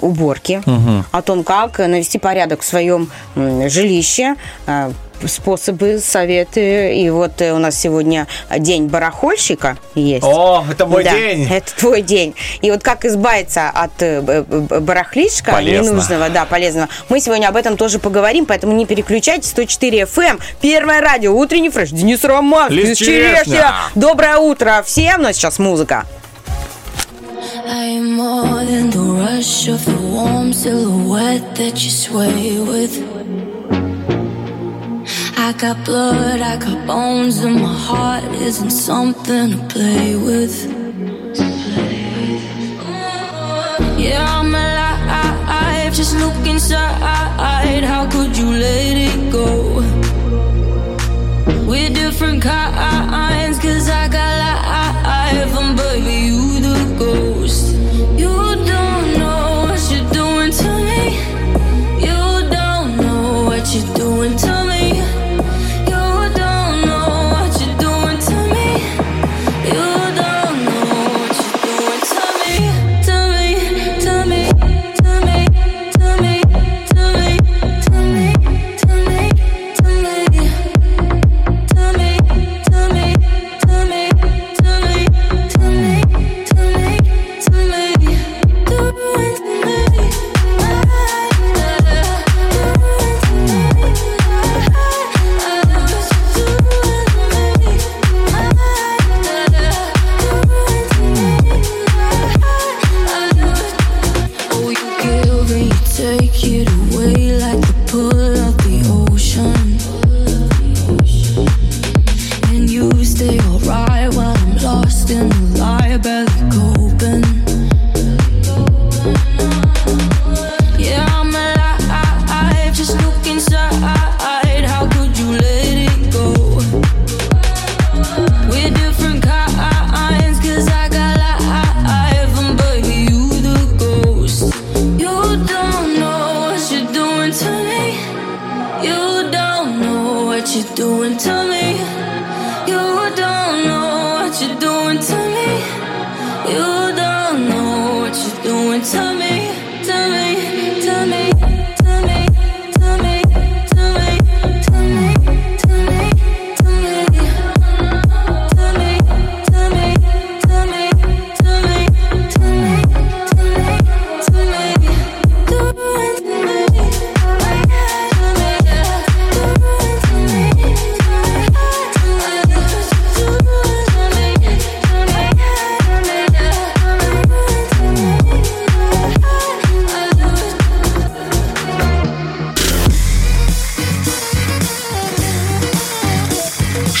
[0.00, 0.62] уборке,
[1.10, 4.36] о том, как навести порядок в своем жилище,
[5.26, 6.96] способы, советы.
[6.96, 8.26] И вот э, у нас сегодня
[8.58, 10.24] день барахольщика есть.
[10.24, 11.48] О, это мой Да, день!
[11.50, 12.34] Это твой день.
[12.60, 14.20] И вот как избавиться от э,
[14.80, 15.90] барахлишка Полезно.
[15.90, 16.88] ненужного, да, полезного.
[17.08, 19.50] Мы сегодня об этом тоже поговорим, поэтому не переключайтесь.
[19.50, 21.90] 104 FM, первое радио, утренний фреш.
[21.90, 23.44] Денис Роман, Лиз Черешня.
[23.44, 23.74] Черешня.
[23.94, 26.04] Доброе утро всем, но сейчас музыка.
[27.66, 33.53] I'm more than the rush of the warm silhouette that you sway with.
[35.56, 40.66] Got blood, I got bones, and my heart isn't something to play with.
[43.96, 47.84] Yeah, I'm alive, just look inside.
[47.84, 49.82] How could you let it go?
[51.66, 53.43] We're different kinds,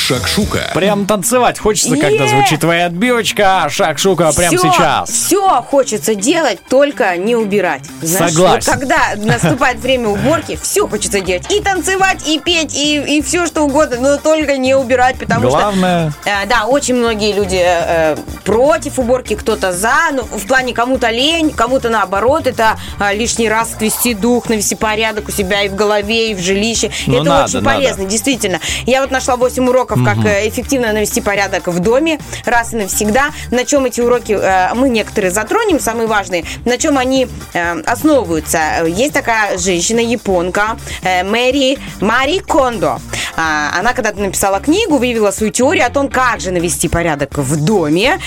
[0.06, 0.70] Шакшука.
[0.74, 3.66] Прям танцевать хочется, когда звучит твоя отбивочка.
[3.70, 5.08] Шаг-шука прямо сейчас.
[5.08, 7.80] Все хочется делать, только не убирать.
[8.02, 8.70] Знаешь, Согласен.
[8.70, 11.50] вот когда наступает время уборки, все хочется делать.
[11.50, 16.10] И танцевать, и петь, и, и все что угодно, но только не убирать, потому Главное.
[16.10, 16.30] что...
[16.30, 21.50] э, да, очень многие люди э, против уборки, кто-то за, ну, в плане кому-то лень,
[21.50, 26.32] кому-то наоборот, это э, лишний раз отвести дух, навести порядок у себя и в голове,
[26.32, 26.90] и в жилище.
[27.06, 27.76] Ну, это надо, очень надо.
[27.76, 28.60] полезно, действительно.
[28.84, 30.26] Я вот нашла 8 уроков, как Мгм.
[30.26, 33.30] э, эффективно навести порядок в доме раз и навсегда.
[33.50, 38.58] На чем эти уроки э, мы некоторые затронем, самые важные, на чем они э, основываются.
[38.86, 40.76] Есть такая женщина, японка,
[41.24, 42.98] Мэри, Мари Кондо.
[43.36, 47.56] А, Она когда-то написала книгу, выявила свою теорию о том, как же навести порядок в
[47.64, 48.18] доме.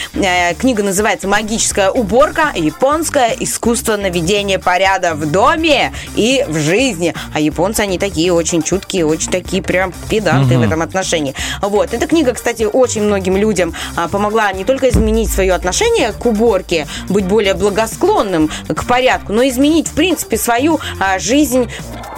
[0.59, 2.51] Книга называется «Магическая уборка.
[2.55, 7.13] Японское искусство наведения порядка в доме и в жизни».
[7.33, 10.63] А японцы, они такие очень чуткие, очень такие прям педанты Мгм.
[10.63, 11.33] в этом отношении.
[11.61, 11.93] Вот.
[11.93, 16.87] Эта книга, кстати, очень многим людям а, помогла не только изменить свое отношение к уборке,
[17.09, 21.69] быть более благосклонным к порядку, но изменить, в принципе, свою а, жизнь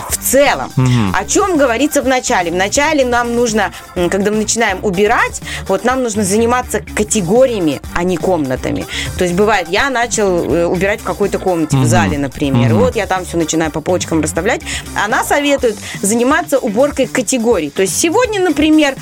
[0.09, 0.71] в целом.
[0.75, 1.13] Мгм.
[1.15, 2.51] О чем говорится в начале?
[2.51, 3.71] В начале нам нужно,
[4.09, 8.85] когда мы начинаем убирать, вот нам нужно заниматься категориями, а не комнатами.
[9.17, 11.87] То есть бывает, я начал э, убирать в какой-то комнате, в Мгм.
[11.87, 12.69] зале, например.
[12.71, 12.79] Мгм.
[12.79, 14.61] Вот я там все начинаю по полочкам расставлять.
[14.95, 17.69] Она советует заниматься уборкой категорий.
[17.69, 18.95] То есть сегодня, например,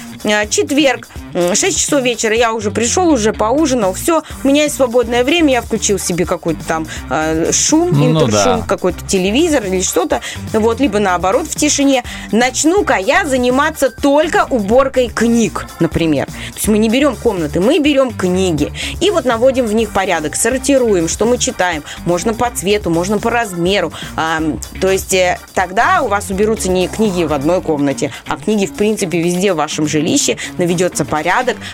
[0.50, 5.24] четверг, м, 6 часов вечера, я уже пришел, уже поужинал, все, у меня есть свободное
[5.24, 8.66] время, я включил себе какой-то там э, шум, Ну интершум, да.
[8.68, 10.22] какой-то телевизор или что-то,
[10.54, 12.04] вот, либо наоборот в тишине.
[12.32, 16.26] Начну-ка я заниматься только уборкой книг, например.
[16.26, 18.72] То есть мы не берем комнаты, мы берем книги.
[19.00, 21.84] И вот наводим в них порядок, сортируем, что мы читаем.
[22.06, 23.94] Можно по цвету, можно по размеру.
[24.16, 24.42] А,
[24.82, 28.74] то есть э, тогда у вас уберутся не книги в одной комнате, а книги, в
[28.74, 31.27] принципе, везде в вашем жилище, наведется порядок.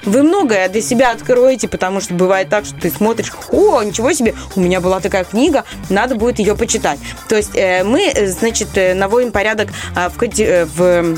[0.03, 4.35] Вы многое для себя откроете, потому что бывает так, что ты смотришь, о, ничего себе,
[4.55, 6.99] у меня была такая книга, надо будет ее почитать.
[7.27, 11.17] То есть э, мы, э, значит, э, наводим порядок а, в, в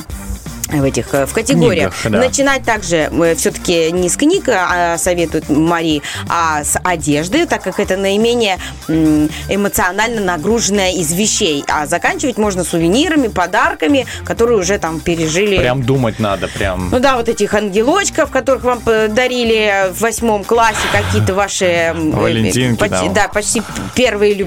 [0.69, 1.93] в этих э, в категориях.
[1.93, 2.27] Книгах, да.
[2.27, 7.97] Начинать также все-таки не с книг, а советует Мари, а с одежды, так как это
[7.97, 11.63] наименее эмоционально нагруженная из вещей.
[11.67, 15.57] А заканчивать можно сувенирами, подарками, которые уже там пережили.
[15.57, 16.89] Прям думать надо, прям.
[16.89, 21.65] Ну да, вот этих ангелочков, которых вам подарили в восьмом классе, какие-то ваши...
[21.65, 23.13] э, Валентинки почти, там.
[23.13, 23.61] Да, почти
[23.93, 24.45] первые,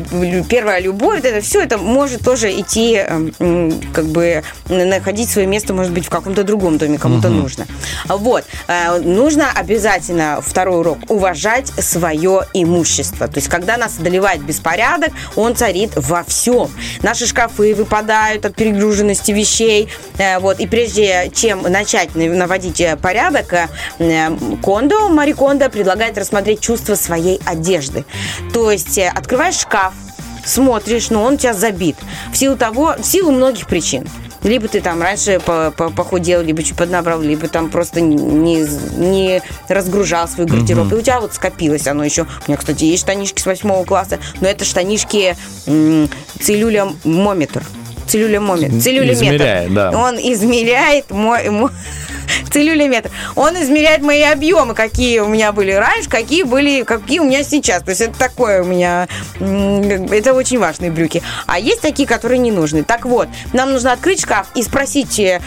[0.48, 1.20] первая любовь.
[1.22, 3.02] Это все это может тоже идти,
[3.92, 7.40] как бы находить свое место, может быть, в каком-то другом доме, кому-то Мгм.
[7.42, 7.66] нужно.
[8.08, 8.44] Вот.
[8.66, 13.28] Э, Нужно обязательно, второй урок, уважать свое имущество.
[13.28, 16.70] То есть, когда нас одолевает беспорядок, он царит во всем.
[17.02, 19.88] Наши шкафы выпадают от перегруженности вещей.
[20.18, 20.60] Э, Вот.
[20.60, 23.52] И прежде чем начать на- наводить э, порядок,
[24.62, 28.04] Кондо, Мари Кондо предлагает рассмотреть чувство своей одежды.
[28.54, 29.92] То есть, открываешь шкаф,
[30.44, 31.96] смотришь, но он у тебя забит.
[32.32, 34.08] В силу того, в силу многих причин.
[34.42, 38.66] Либо ты там раньше по- по- похудел, либо чуть поднабрал, либо там просто не,
[38.96, 40.86] не разгружал свой гардероб.
[40.86, 40.94] Мгм.
[40.96, 42.22] И у тебя вот скопилось оно еще.
[42.22, 45.36] У меня, кстати, есть штанишки с восьмого класса, но это штанишки
[45.66, 46.08] м,
[46.40, 47.62] целлюлемометр.
[48.06, 48.80] Целлюлемометр.
[48.80, 49.12] Целлюлеметр.
[49.24, 49.90] Измеряет, да.
[49.90, 51.50] Он измеряет мой...
[51.50, 51.70] мой-
[52.50, 53.10] Целлюлеметр.
[53.36, 57.82] Он измеряет мои объемы, какие у меня были раньше, какие были, какие у меня сейчас.
[57.82, 59.08] То есть это такое у меня,
[59.38, 61.22] это очень важные брюки.
[61.46, 62.84] А есть такие, которые не нужны.
[62.84, 65.40] Так вот, нам нужно открыть шкаф и спросить, э,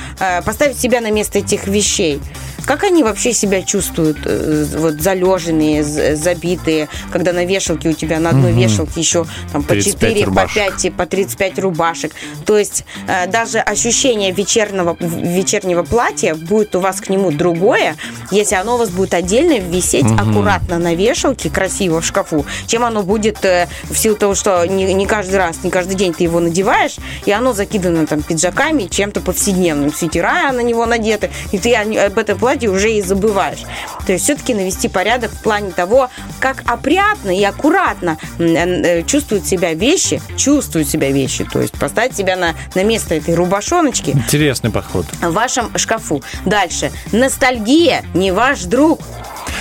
[0.45, 2.21] поставить себя на место этих вещей.
[2.65, 5.83] Как они вообще себя чувствуют, э, вот залеженные,
[6.15, 8.61] забитые, когда на вешалке у тебя на одной Мгм.
[8.61, 10.53] вешалке еще там по 35 4, по рубашек.
[10.55, 12.11] 5, по 35 рубашек.
[12.45, 17.95] То есть э, даже ощущение вечернего, вечернего платья будет у вас к нему другое,
[18.31, 20.19] если оно у вас будет отдельно висеть Мгм.
[20.19, 24.93] аккуратно на вешалке, красиво в шкафу, чем оно будет э, в силу того, что не,
[24.93, 29.21] не каждый раз, не каждый день ты его надеваешь, и оно закидано там пиджаками, чем-то
[29.21, 33.59] повседневным, свитера на него надеты, и ты об этом платье уже и забываешь.
[34.05, 36.09] То есть все-таки навести порядок в плане того,
[36.39, 42.15] как опрятно и аккуратно м, э, чувствуют себя вещи, чувствуют себя вещи, то есть поставить
[42.15, 45.05] себя на, на место этой рубашоночки, Интересный подход.
[45.21, 46.21] в вашем шкафу.
[46.45, 46.91] Дальше.
[47.11, 48.99] Ностальгия не ваш друг.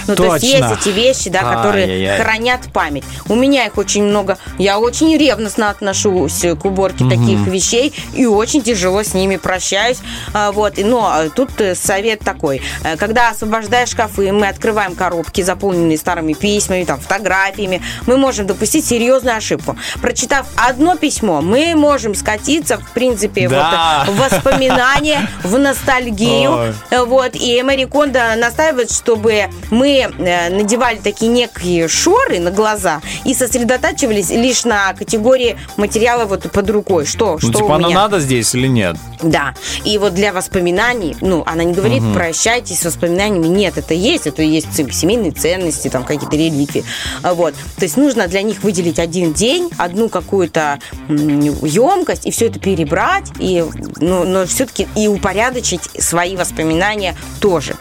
[0.07, 0.67] Ну, то есть Точно.
[0.71, 2.19] есть эти вещи, да, которые Ай-яй-яй.
[2.19, 3.05] хранят память.
[3.29, 4.39] У меня их очень много.
[4.59, 7.11] Я очень ревностно отношусь к уборке Мгм.
[7.11, 9.99] таких вещей и очень тяжело с ними прощаюсь.
[10.33, 10.75] А, Вот.
[10.79, 12.63] Но а, тут э, совет такой.
[12.85, 18.85] Э, Когда освобождаешь шкафы, мы открываем коробки, заполненные старыми письмами, там, фотографиями, мы можем допустить
[18.87, 19.77] серьезную ошибку.
[20.01, 24.05] Прочитав одно письмо, мы можем скатиться, в принципе, Да.
[24.07, 26.53] вот, в воспоминания, в ностальгию.
[26.53, 26.75] Ой.
[26.91, 33.01] Э, Вот, и Мэри Кондо настаивает, чтобы мы э, надевали такие некие шоры на глаза
[33.25, 37.07] и сосредотачивались лишь на категории материала вот под рукой.
[37.07, 37.89] Что, Ну, что типа, у меня?
[37.95, 38.97] надо здесь или нет?
[39.23, 39.55] Да.
[39.85, 42.15] И вот для воспоминаний, ну, она не говорит, Мгм.
[42.15, 43.47] прощайтесь с воспоминаниями.
[43.47, 46.85] Нет, это есть, это есть семейные ценности, там какие-то реликвии.
[47.23, 47.55] А Вот.
[47.77, 50.79] То есть нужно для них выделить один день, одну какую-то
[51.09, 53.65] емкость, и все это перебрать, и,
[53.97, 57.77] ну, но все-таки и упорядочить свои воспоминания тоже.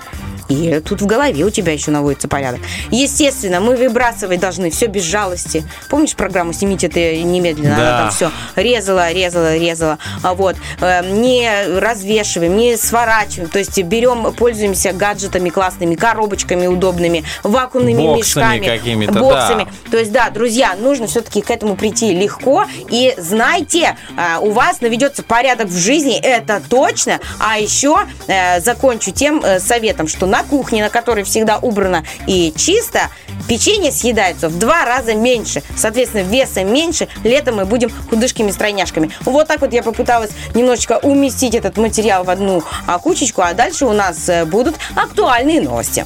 [0.49, 2.59] И тут в голове у тебя еще наводится порядок.
[2.89, 5.63] Естественно, мы выбрасывать должны все без жалости.
[5.89, 7.75] Помнишь программу «Снимите это немедленно»?
[7.75, 7.97] Она Да.
[7.99, 9.97] там все резала, резала, резала.
[10.23, 10.55] А вот.
[10.81, 13.49] Э, Не развешиваем, не сворачиваем.
[13.49, 18.77] То есть берем, пользуемся гаджетами классными, коробочками удобными, вакуумными Боксами мешками.
[18.77, 19.63] какими-то, боксами.
[19.65, 19.91] да.
[19.91, 22.65] То есть, да, друзья, нужно все-таки к этому прийти легко.
[22.89, 27.19] И знайте, а, у вас наведется порядок в жизни, это точно.
[27.39, 27.97] А еще
[28.27, 33.09] э, закончу тем э, советом, что на кухне, на которой всегда убрано и чисто,
[33.47, 35.61] печенье съедается в два раза меньше.
[35.75, 37.07] Соответственно, веса меньше.
[37.23, 39.11] Летом мы будем худышками-стройняшками.
[39.25, 43.85] Вот так вот я попыталась немножечко уместить этот материал в одну а, кучечку, а дальше
[43.85, 46.05] у нас э, будут актуальные новости.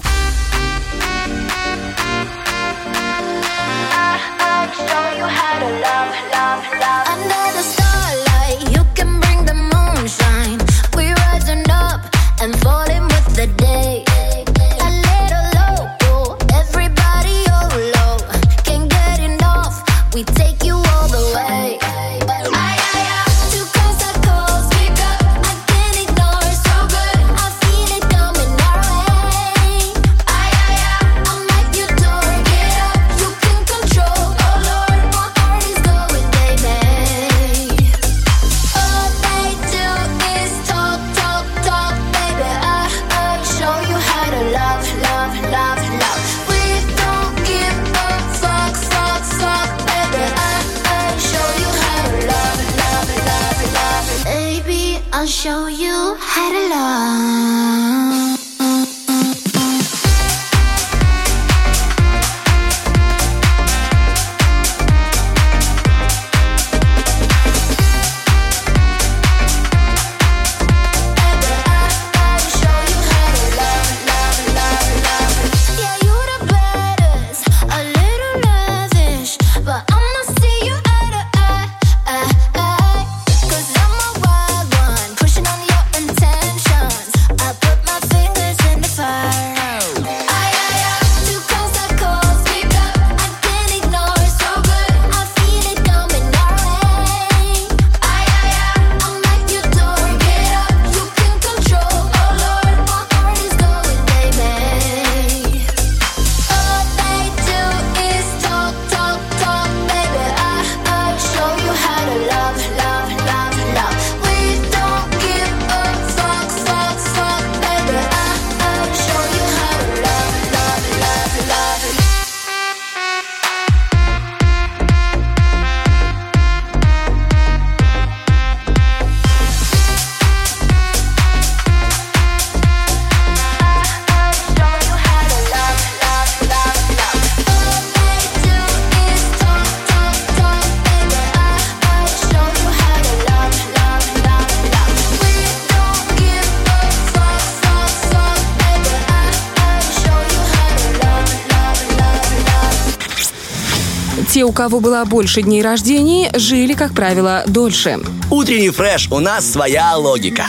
[154.54, 158.00] Кого было больше дней рождения, жили, как правило, дольше.
[158.30, 160.46] Утренний фреш, у нас своя логика.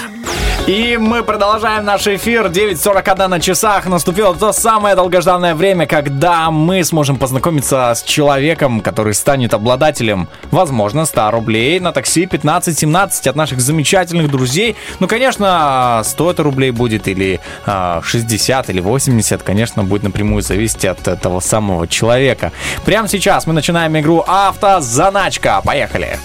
[0.67, 2.47] И мы продолжаем наш эфир.
[2.47, 3.85] 9.41 на часах.
[3.85, 11.05] Наступило то самое долгожданное время, когда мы сможем познакомиться с человеком, который станет обладателем, возможно,
[11.05, 14.75] 100 рублей на такси 15-17 от наших замечательных друзей.
[15.01, 20.87] Ну, конечно, 100 это рублей будет или а, 60 или 80, конечно, будет напрямую зависеть
[20.87, 22.53] от этого самого человека.
[22.87, 25.61] Прямо сейчас мы начинаем игру «Автозаначка».
[25.63, 26.19] Поехали!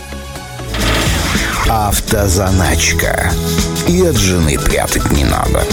[1.70, 3.30] Автозаначка.
[3.88, 5.64] И от жены прятать не надо.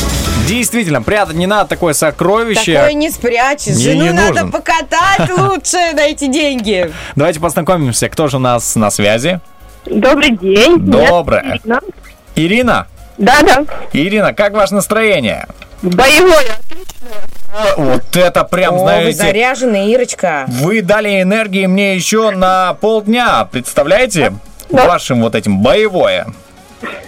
[0.47, 2.74] Действительно, прятать не надо такое сокровище.
[2.74, 3.77] Такое не спрячешь.
[3.77, 4.52] Не, Жену не надо нужен.
[4.52, 6.93] покатать лучше на эти деньги.
[7.14, 9.40] Давайте познакомимся, кто же у нас на связи.
[9.86, 10.78] Добрый день.
[10.81, 11.60] Доброе.
[11.64, 11.81] Ирина.
[12.35, 12.86] Ирина?
[13.16, 13.64] Да, да.
[13.94, 15.47] Ирина, как ваше настроение?
[15.81, 16.56] Боевое.
[17.78, 20.44] Вот это прям, О, вы знаете, заряжены, Ирочка.
[20.47, 24.35] вы дали энергии мне еще на полдня, представляете?
[24.70, 26.26] Вашим вот этим боевое.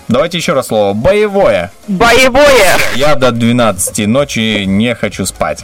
[0.09, 0.95] Давайте еще раз слово.
[0.95, 1.71] Боевое.
[1.87, 2.77] Боевое.
[2.95, 5.63] Я до 12 ночи не хочу спать.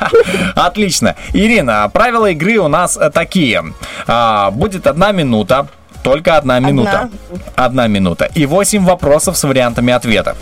[0.54, 1.16] Отлично.
[1.32, 3.64] Ирина, правила игры у нас э, такие.
[4.06, 5.68] А, Будет одна минута.
[6.08, 7.10] Только одна минута.
[7.54, 8.30] Одна минута.
[8.34, 10.38] И 8 вопросов с вариантами ответов.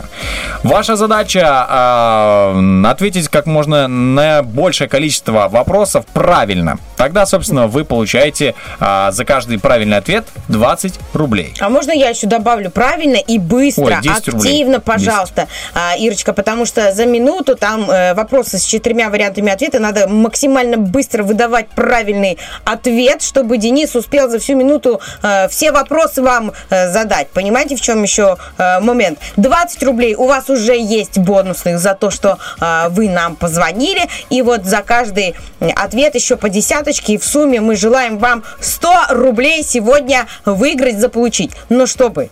[0.63, 6.79] Ваша задача а, ответить как можно на большее количество вопросов правильно.
[6.97, 11.53] Тогда, собственно, вы получаете а, за каждый правильный ответ 20 рублей.
[11.61, 14.53] А можно я еще добавлю правильно и быстро, Ой, 10 рублей.
[14.53, 19.81] активно, пожалуйста, а, Ирочка, потому что за минуту там э, вопросы с четырьмя вариантами ответа
[19.81, 26.21] надо максимально быстро выдавать правильный ответ, чтобы Денис успел за всю минуту э, все вопросы
[26.21, 27.29] вам э, задать.
[27.31, 29.19] Понимаете, в чем еще э, момент?
[29.37, 34.43] 20 рублей у вас уже есть бонусных за то, что э, вы нам позвонили, и
[34.43, 39.65] вот за каждый ответ еще по десяточке, и в сумме мы желаем вам 100 рублей
[39.65, 41.53] сегодня выиграть, заполучить.
[41.71, 42.29] Но чтобы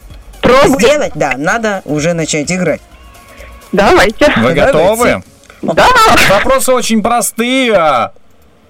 [0.66, 2.82] сделать, да, надо уже начать играть.
[3.72, 4.30] Давайте.
[4.36, 5.22] Вы готовы?
[5.62, 5.88] Да.
[6.28, 8.10] Вопросы очень простые.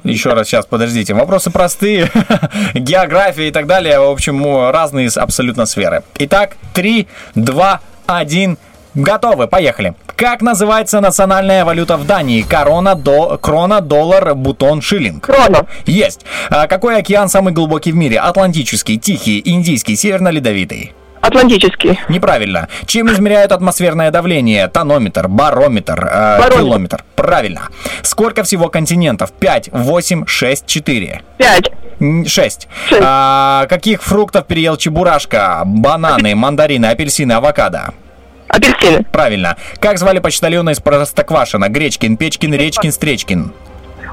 [0.04, 1.14] Еще раз, сейчас, подождите.
[1.14, 2.10] Вопросы простые.
[2.74, 3.98] География и так далее.
[3.98, 6.02] В общем, разные абсолютно сферы.
[6.18, 8.58] Итак, 3, 2, 1.
[8.94, 9.94] Готовы, поехали.
[10.14, 12.42] Как называется национальная валюта в Дании?
[12.42, 15.24] Корона, до, крона, доллар, бутон, шиллинг.
[15.24, 15.66] Крона.
[15.86, 16.24] Есть.
[16.50, 18.20] А какой океан самый глубокий в мире?
[18.20, 20.92] Атлантический, Тихий, Индийский, Северно-Ледовитый.
[21.26, 21.98] Атлантический.
[22.08, 22.68] Неправильно.
[22.86, 24.68] Чем измеряют атмосферное давление?
[24.68, 26.58] Тонометр, барометр, э, Барометр.
[26.58, 27.04] километр.
[27.16, 27.68] Правильно.
[28.02, 29.32] Сколько всего континентов?
[29.32, 31.22] 5, 8, 6, 4.
[31.38, 31.70] Пять.
[32.26, 32.68] 6.
[33.68, 35.62] каких фруктов переел Чебурашка?
[35.64, 37.94] Бананы, мандарины, апельсины, авокадо.
[38.48, 39.04] Апельсины.
[39.10, 39.56] Правильно.
[39.80, 41.68] Как звали почтальона из Простоквашина?
[41.68, 43.52] Гречкин, Печкин, Речкин, Стречкин.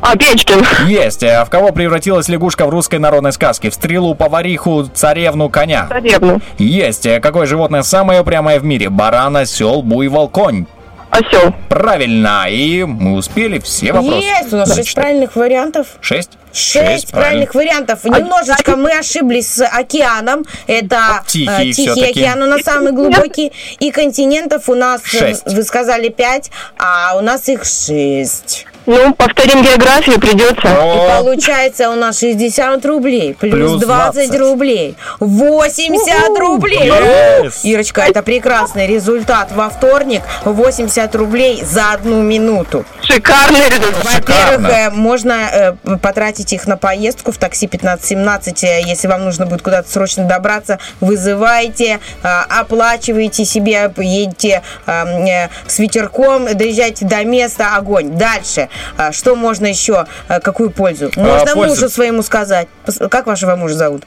[0.02, 0.66] А, Печкин.
[0.88, 1.24] Есть.
[1.24, 3.70] А В кого превратилась лягушка в русской народной сказке?
[3.70, 5.88] В стрелу, повариху, царевну, коня.
[5.88, 6.42] Царевну.
[6.58, 7.06] Есть.
[7.06, 8.90] А Какое животное самое упрямое в мире?
[8.90, 10.66] Баран, осел, буйвол, конь.
[11.12, 11.54] Осел.
[11.68, 14.24] Правильно, и мы успели все вопросы.
[14.24, 15.88] Есть, у нас шесть правильных вариантов.
[16.00, 16.32] Шесть?
[16.54, 18.04] Шесть правильных вариантов.
[18.06, 20.46] Немножечко мы ошиблись с океаном.
[20.68, 23.52] Это Тихий э, Тихий океан у нас самый глубокий.
[23.80, 25.54] И континентов у нас, э, Шесть.
[25.54, 28.66] вы сказали пять, а у нас их шесть.
[28.86, 30.68] Ну, повторим географию, придется.
[30.68, 34.40] И получается у нас 60 рублей, плюс, Плюс 20, 20.
[34.40, 36.90] рублей, 80 рублей.
[36.90, 37.54] Yes.
[37.64, 40.22] Ирочка, это прекрасный результат во вторник.
[40.46, 42.86] 80 рублей за одну минуту.
[43.02, 44.04] Шикарный результат.
[44.04, 49.46] Во-первых, э, можно э, потратить их на поездку в такси 15-17, э, если вам нужно
[49.46, 57.24] будет куда-то срочно добраться, вызывайте, э, оплачиваете себе, едете э, э, с ветерком, доезжайте до
[57.24, 58.18] места, огонь.
[58.18, 58.70] Дальше,
[59.12, 61.12] что можно еще, э, какую пользу?
[61.16, 61.76] Можно пользу.
[61.76, 62.68] мужу своему сказать.
[63.10, 64.04] Как вашего мужа зовут?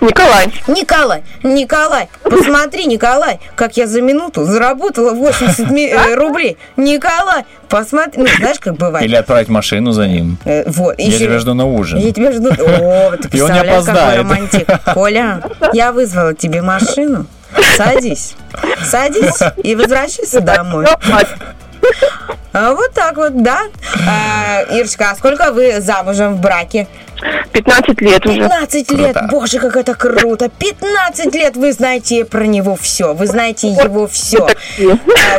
[0.00, 0.52] Николай.
[0.66, 6.56] Николай, Николай, посмотри, Николай, как я за минуту заработала 80 ми- э, рублей.
[6.76, 9.06] Николай, посмотри, ну, знаешь, как бывает.
[9.06, 10.36] Или отправить машину за ним.
[10.44, 10.98] Э, Вот.
[10.98, 11.98] Я еще- тебя жду на ужин.
[12.00, 12.48] Я тебя жду.
[12.50, 14.68] О, ты И он не представляешь, какой романтик.
[14.94, 15.42] Коля,
[15.72, 17.26] я вызвала тебе машину.
[17.76, 18.34] Садись.
[18.84, 20.86] Садись и возвращайся домой.
[22.52, 23.62] А, Вот так вот, да.
[24.08, 26.86] А, Ирочка, а сколько вы замужем в браке?
[27.52, 28.40] 15 лет уже.
[28.40, 29.28] 15 лет, Круто.
[29.30, 30.48] боже, как это круто.
[30.48, 34.48] 15 лет вы знаете про него все, вы знаете его все.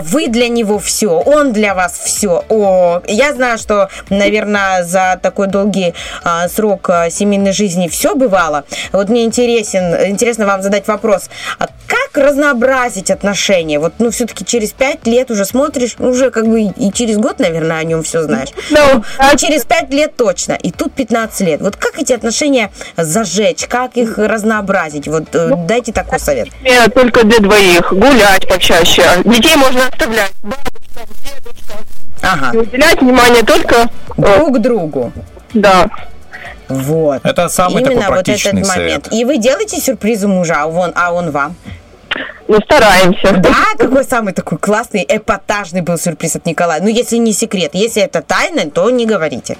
[0.02, 2.44] Вы для него все, он для вас все.
[2.50, 5.94] О, я знаю, что, наверное, за такой долгий
[6.24, 8.66] а, срок а, семейной жизни все бывало.
[8.92, 13.80] Вот мне интересен, интересно вам задать вопрос, а как разнообразить отношения?
[13.80, 17.40] Вот, ну, все-таки через 5 лет уже смотришь, ну, уже как бы и через год,
[17.40, 18.50] наверное, о нем все знаешь.
[18.70, 19.04] Ну,
[19.38, 21.62] через 5 лет точно, и тут 15 лет.
[21.70, 25.08] Вот как эти отношения зажечь, как их разнообразить?
[25.08, 26.48] Вот э, дайте такой совет.
[26.64, 27.94] Э, Только для двоих.
[27.94, 29.04] Гулять почаще.
[29.24, 30.32] Детей можно оставлять.
[32.24, 32.50] Ага.
[32.56, 33.88] И уделять внимание только
[34.18, 35.14] друг другу.
[35.54, 35.88] Да.
[36.70, 37.24] Вот.
[37.24, 39.06] Это самый Именно такой вот этот практичный момент.
[39.06, 39.14] совет.
[39.14, 41.56] И вы делаете сюрпризы мужа, а он, а он вам?
[42.48, 43.34] Ну, стараемся.
[43.34, 46.82] Да, какой самый такой классный, эпатажный был сюрприз от Николая?
[46.82, 49.56] Ну, если не секрет, если это тайна, то не говорите.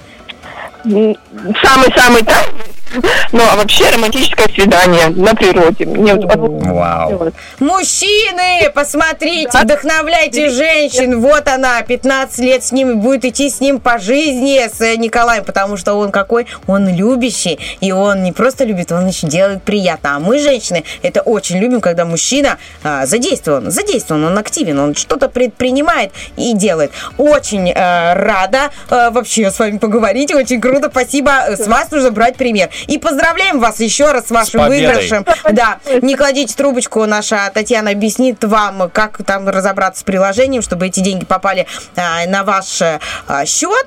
[0.82, 2.79] Самый-самый тайный.
[3.32, 5.86] Ну, а вообще романтическое свидание на природе.
[5.86, 7.32] Мне вот- Вау.
[7.60, 11.20] Мужчины, посмотрите, вдохновляйте женщин.
[11.20, 15.44] Вот она, 15 лет с ним, будет идти с ним по жизни, с э, Николаем,
[15.44, 16.46] потому что он какой?
[16.66, 17.58] Он любящий.
[17.80, 20.16] И он не просто любит, он еще делает приятно.
[20.16, 25.28] А мы, женщины, это очень любим, когда мужчина а, задействован, задействован, он активен, он что-то
[25.28, 26.90] предпринимает и делает.
[27.16, 31.56] Очень э, рада э, вообще с вами поговорить, очень круто, спасибо.
[31.56, 32.70] С вас нужно брать пример.
[32.86, 34.86] И поздравляем вас еще раз с вашим победой.
[34.94, 35.26] выигрышем.
[35.52, 41.00] Да, не кладите трубочку, наша Татьяна объяснит вам, как там разобраться с приложением, чтобы эти
[41.00, 41.66] деньги попали
[41.96, 43.86] а, на ваш а, счет.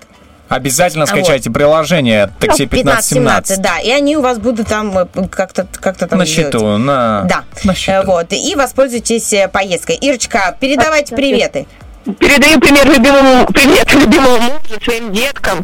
[0.49, 3.59] Обязательно скачайте приложение такси 1517.
[3.59, 6.29] да, и они у вас будут там э, как-то как там На делать.
[6.29, 7.23] счету, на...
[7.23, 7.43] Да,
[7.87, 9.95] Э, вот, и воспользуйтесь э, поездкой.
[9.95, 11.65] Ирочка, передавайте приветы.
[12.03, 15.63] Передаю пример любимому, привет любимому мужу, своим деткам.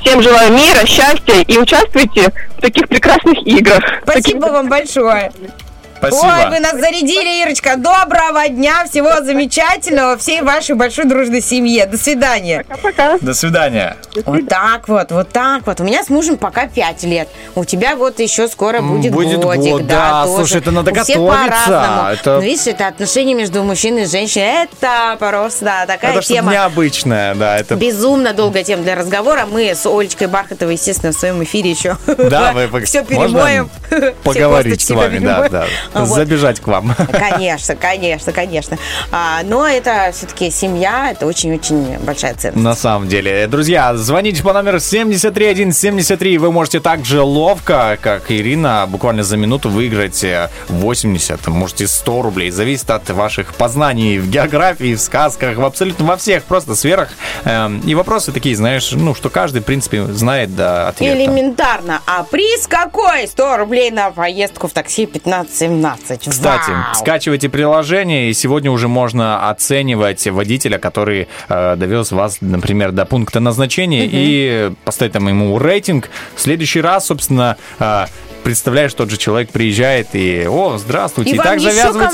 [0.00, 3.82] Всем желаю мира, счастья и участвуйте в таких прекрасных играх.
[4.02, 5.32] Спасибо вам большое.
[6.08, 6.32] Спасибо.
[6.46, 7.76] Ой, вы нас зарядили, Ирочка.
[7.76, 11.86] Доброго дня, всего замечательного, всей вашей большой дружной семье.
[11.86, 12.64] До свидания.
[12.68, 13.18] Пока-пока.
[13.20, 13.96] До свидания.
[14.26, 15.80] Вот так вот, вот так вот.
[15.80, 17.28] У меня с мужем пока 5 лет.
[17.54, 19.70] У тебя вот еще скоро будет, будет годик.
[19.72, 20.24] год, да, да.
[20.24, 20.36] тоже.
[20.38, 21.24] Слушай, это надо У готовиться.
[21.24, 22.08] по-разному.
[22.08, 24.64] Это- Ну, видишь, это отношения между мужчиной и женщиной.
[24.64, 26.52] Это просто да, такая Это тема.
[26.52, 27.58] необычное, да.
[27.58, 27.76] Это...
[27.76, 29.46] Безумно долгая тема для разговора.
[29.48, 33.70] Мы с Олечкой Бархатовой, естественно, в своем эфире еще Да, вы все перемоем.
[34.24, 35.66] Поговорить с вами, да, да.
[35.94, 36.14] А вот.
[36.16, 36.94] Забежать к вам.
[37.12, 38.78] Конечно, конечно, конечно.
[39.10, 42.62] А, но это все-таки семья, это очень-очень большая ценность.
[42.62, 43.46] На самом деле.
[43.46, 46.38] Друзья, звоните по номеру 73173.
[46.38, 52.22] Вы можете так же ловко, как Ирина, буквально за минуту выиграть э, 80, можете 100
[52.22, 52.50] рублей.
[52.50, 57.10] Зависит от ваших познаний в географии, в сказках, в абсолютно во всех просто сферах.
[57.44, 61.12] Эм, И вопросы такие, знаешь, ну, что каждый, в принципе, знает да, ответ.
[61.12, 61.22] там.
[61.22, 62.00] Элементарно.
[62.06, 63.26] А приз какой?
[63.26, 65.06] 100 рублей на поездку в такси
[65.82, 66.30] 15-17.
[66.30, 66.94] Кстати, Вау.
[66.94, 73.40] скачивайте приложение, и сегодня уже можно оценивать водителя, который э, довез вас, например, до пункта
[73.40, 74.10] назначения, Мгм.
[74.12, 76.08] и поставить там ему рейтинг.
[76.34, 78.06] В следующий раз, собственно, э,
[78.42, 81.58] представляешь, тот же человек приезжает и, о, здравствуйте, И и, так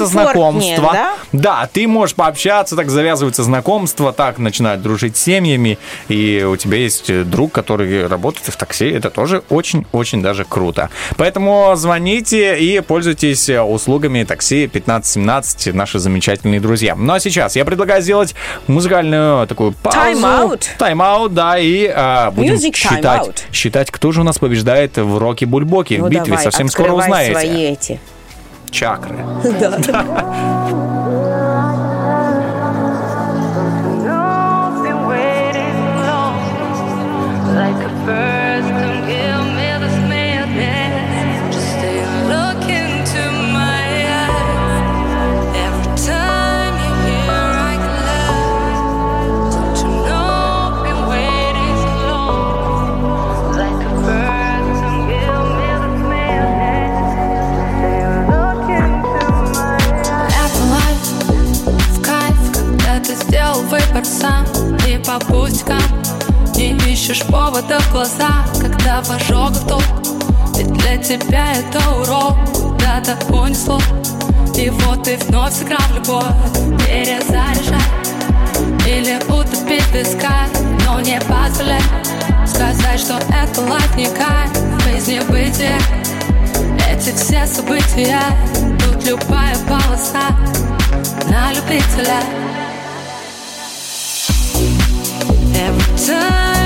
[0.07, 0.91] комфортнее, знакомства.
[0.93, 1.15] да?
[1.33, 5.79] Да, ты можешь пообщаться, так завязываются знакомства, так начинают дружить с семьями,
[6.09, 10.91] и у тебя есть э, друг, который работает в такси, это тоже очень-очень даже круто.
[11.17, 16.95] Поэтому звоните и пользуйтесь э, услугами такси 1517, наши замечательные друзья.
[16.95, 18.35] Ну а сейчас я предлагаю сделать
[18.67, 19.99] музыкальную такую паузу.
[19.99, 20.63] Time-out.
[20.79, 25.47] Тайм-аут, да, и а, будем Music считать, считать, кто же у нас побеждает в роке
[25.47, 25.95] Бульбоки.
[25.95, 27.33] Ну давай, совсем скоро узнаете.
[27.33, 28.01] свои эти.
[28.71, 29.19] Чакры.
[29.61, 30.95] Да.
[71.09, 72.37] Тебя это урок.
[72.53, 73.81] Куда-то унесло
[74.55, 76.27] И вот ты вновь сыграл в любовь.
[76.85, 77.81] Перезаряжай.
[78.87, 80.49] Или утопить в песках
[80.85, 81.81] Но не позволяй
[82.47, 84.51] Сказать, что это лайф не кайф
[84.85, 85.79] Жизнь не бытие.
[86.91, 88.21] Эти все события.
[88.79, 90.29] Тут любая полоса
[91.31, 92.21] На любителя.
[95.55, 96.58] Every time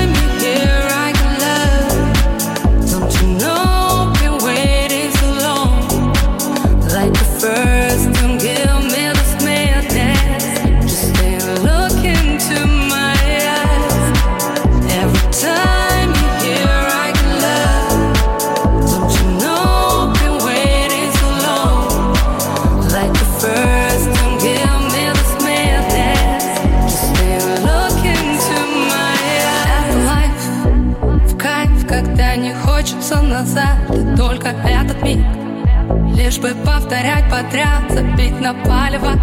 [37.33, 39.13] подряд, забить на палево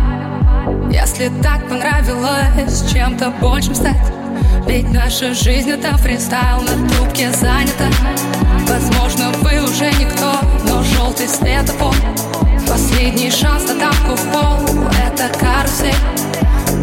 [0.90, 4.12] Если так понравилось чем-то большим стать.
[4.66, 7.86] Ведь наша жизнь это фристайл, на трубке занята.
[8.68, 10.32] Возможно, вы уже никто,
[10.68, 11.94] но желтый светофор
[12.68, 15.94] Последний шанс на давку в пол Это карусель.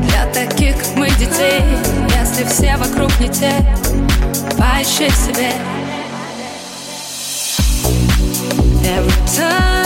[0.03, 1.61] Для таких, как мы, детей
[2.19, 3.51] Если все вокруг не те
[4.57, 5.51] Поищи себе.
[8.83, 9.76] Every time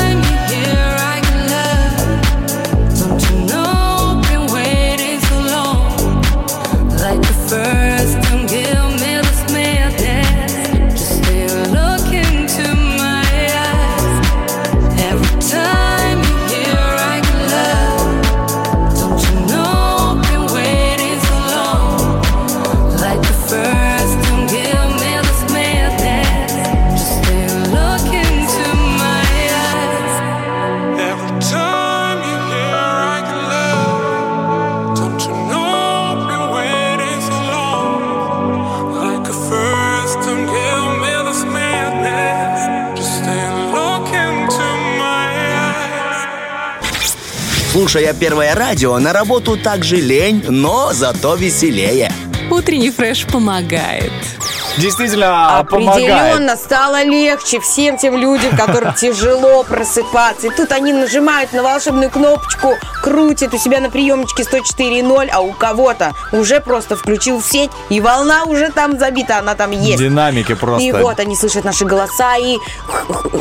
[47.82, 52.12] Слушая первое радио, на работу также лень, но зато веселее.
[52.52, 54.12] Утренний фреш помогает.
[54.78, 56.12] Действительно, помогает.
[56.12, 60.45] Определенно стало легче всем тем людям, которым тяжело просыпаться.
[60.45, 65.52] И тут они нажимают на волшебную кнопочку, крутят у себя на приемничке 104.0, а у
[65.52, 69.98] кого-то уже просто включил сеть, и волна уже там забита, она там есть.
[69.98, 70.88] Динамики просто.
[70.88, 72.60] И вот они слышат наши голоса и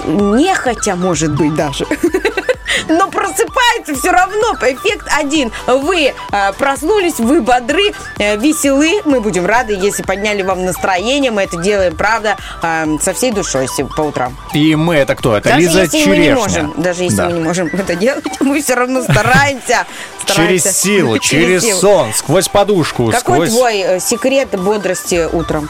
[0.06, 1.84] нехотя, может быть, даже.
[2.88, 3.59] Но просыпается
[3.94, 4.54] все равно.
[4.62, 5.50] Эффект один.
[5.66, 9.00] Вы э, проснулись, вы бодры, э, веселы.
[9.04, 11.30] Мы будем рады, если подняли вам настроение.
[11.30, 14.36] Мы это делаем, правда, э, со всей душой по утрам.
[14.52, 15.36] И мы это кто?
[15.36, 16.22] Это даже Лиза если мы Черешня.
[16.30, 17.26] не можем, даже если Да.
[17.26, 19.86] мы не можем это делать, мы все равно стараемся.
[20.26, 20.72] Через стараемся.
[20.72, 21.80] силу, через силу.
[21.80, 23.50] сон, сквозь подушку, Какой сквозь...
[23.50, 25.68] твой э, секрет бодрости утром?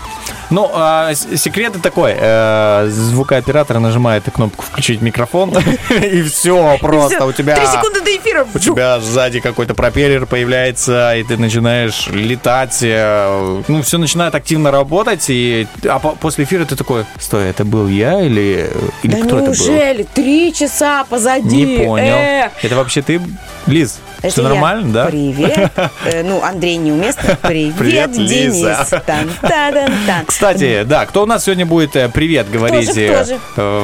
[0.51, 2.15] Ну, а, секрет такой.
[2.17, 5.53] э, звукооператор нажимает кнопку «Включить микрофон»,
[5.91, 7.25] и все просто.
[7.27, 7.57] У тебя...
[7.57, 8.47] Три секунды до эфира.
[8.55, 12.79] У тебя сзади какой-то пропеллер появляется, и ты начинаешь летать.
[12.83, 17.65] э, Ну, все начинает активно работать, и а по- после эфира ты такой, стой, это
[17.65, 18.71] был я или,
[19.03, 19.55] или Да кто это был?
[19.55, 20.03] неужели?
[20.15, 21.63] Три часа позади.
[21.65, 22.17] Не понял.
[22.63, 23.21] Это вообще ты,
[23.67, 24.01] Лиз?
[24.23, 24.49] Это Всё я.
[24.51, 25.07] нормально, да?
[25.07, 25.71] Привет.
[26.05, 27.37] Э, Ну, Андрей неуместно.
[27.43, 28.55] Привет, Привет, Денис.
[28.55, 29.03] Лиза.
[29.07, 30.27] Тан-та-дан-тан.
[30.27, 33.39] Кстати, да, кто у нас сегодня будет э, привет говорить же, э, кто же?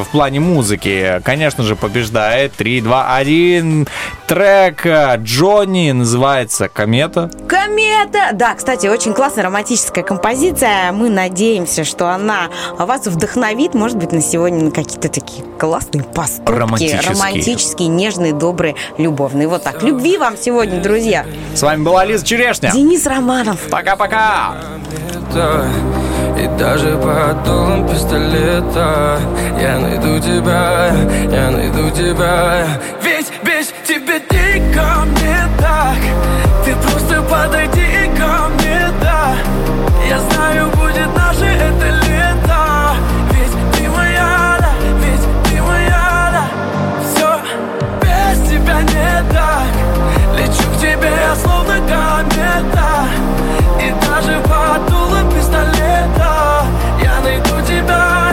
[0.04, 1.20] в плане музыки?
[1.24, 3.86] Конечно же, побеждает 3, 2, 1.
[4.26, 4.86] Трек
[5.22, 7.30] Джонни называется «Комета».
[7.48, 8.30] Комета!
[8.32, 10.90] Да, кстати, очень классная романтическая композиция.
[10.92, 12.48] Мы надеемся, что она
[12.78, 16.50] вас вдохновит, может быть, на сегодня на какие-то такие классные поступки.
[16.58, 17.12] Романтические.
[17.12, 19.46] Романтические, нежные, добрые, любовные.
[19.48, 19.82] Вот так.
[19.82, 21.24] Любви вам сегодня, друзья.
[21.54, 22.72] С вами была Лиза Черешня.
[22.72, 23.60] Денис Романов.
[23.70, 24.56] Пока-пока.
[26.36, 29.20] И даже под дулом пистолета
[29.60, 30.90] Я найду тебя,
[31.30, 32.66] я найду тебя
[33.02, 35.96] Ведь без тебя дико мне так
[36.64, 39.34] Ты просто подойди ко мне, да
[40.08, 42.05] Я знаю, будет наше это лето
[51.06, 53.08] тебе, словно комета.
[53.80, 56.66] И даже под дулом пистолета
[57.02, 58.25] Я найду тебя,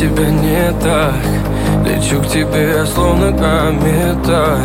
[0.00, 1.14] тебя не так.
[1.84, 4.58] Лечу к тебе, словно комета.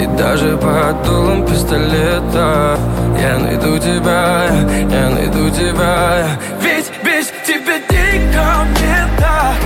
[0.00, 2.76] И даже под дулом пистолета.
[3.20, 4.48] Я найду тебя,
[4.90, 6.26] я найду тебя.
[6.60, 9.56] Ведь без тебя дико мне так.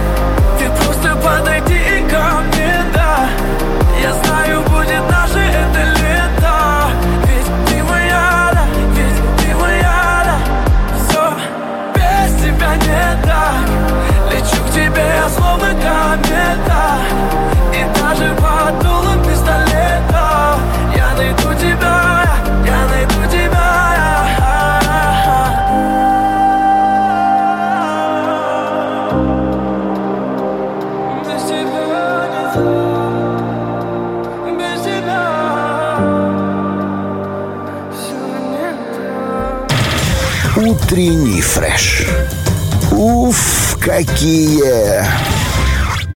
[0.59, 1.69] Ты просто подойди
[16.10, 16.98] комета
[17.72, 20.58] И даже под дулом пистолета.
[20.96, 22.24] Я найду тебя,
[22.66, 23.50] я найду тебя.
[40.56, 42.06] Утренний фреш.
[42.92, 45.04] Уф, какие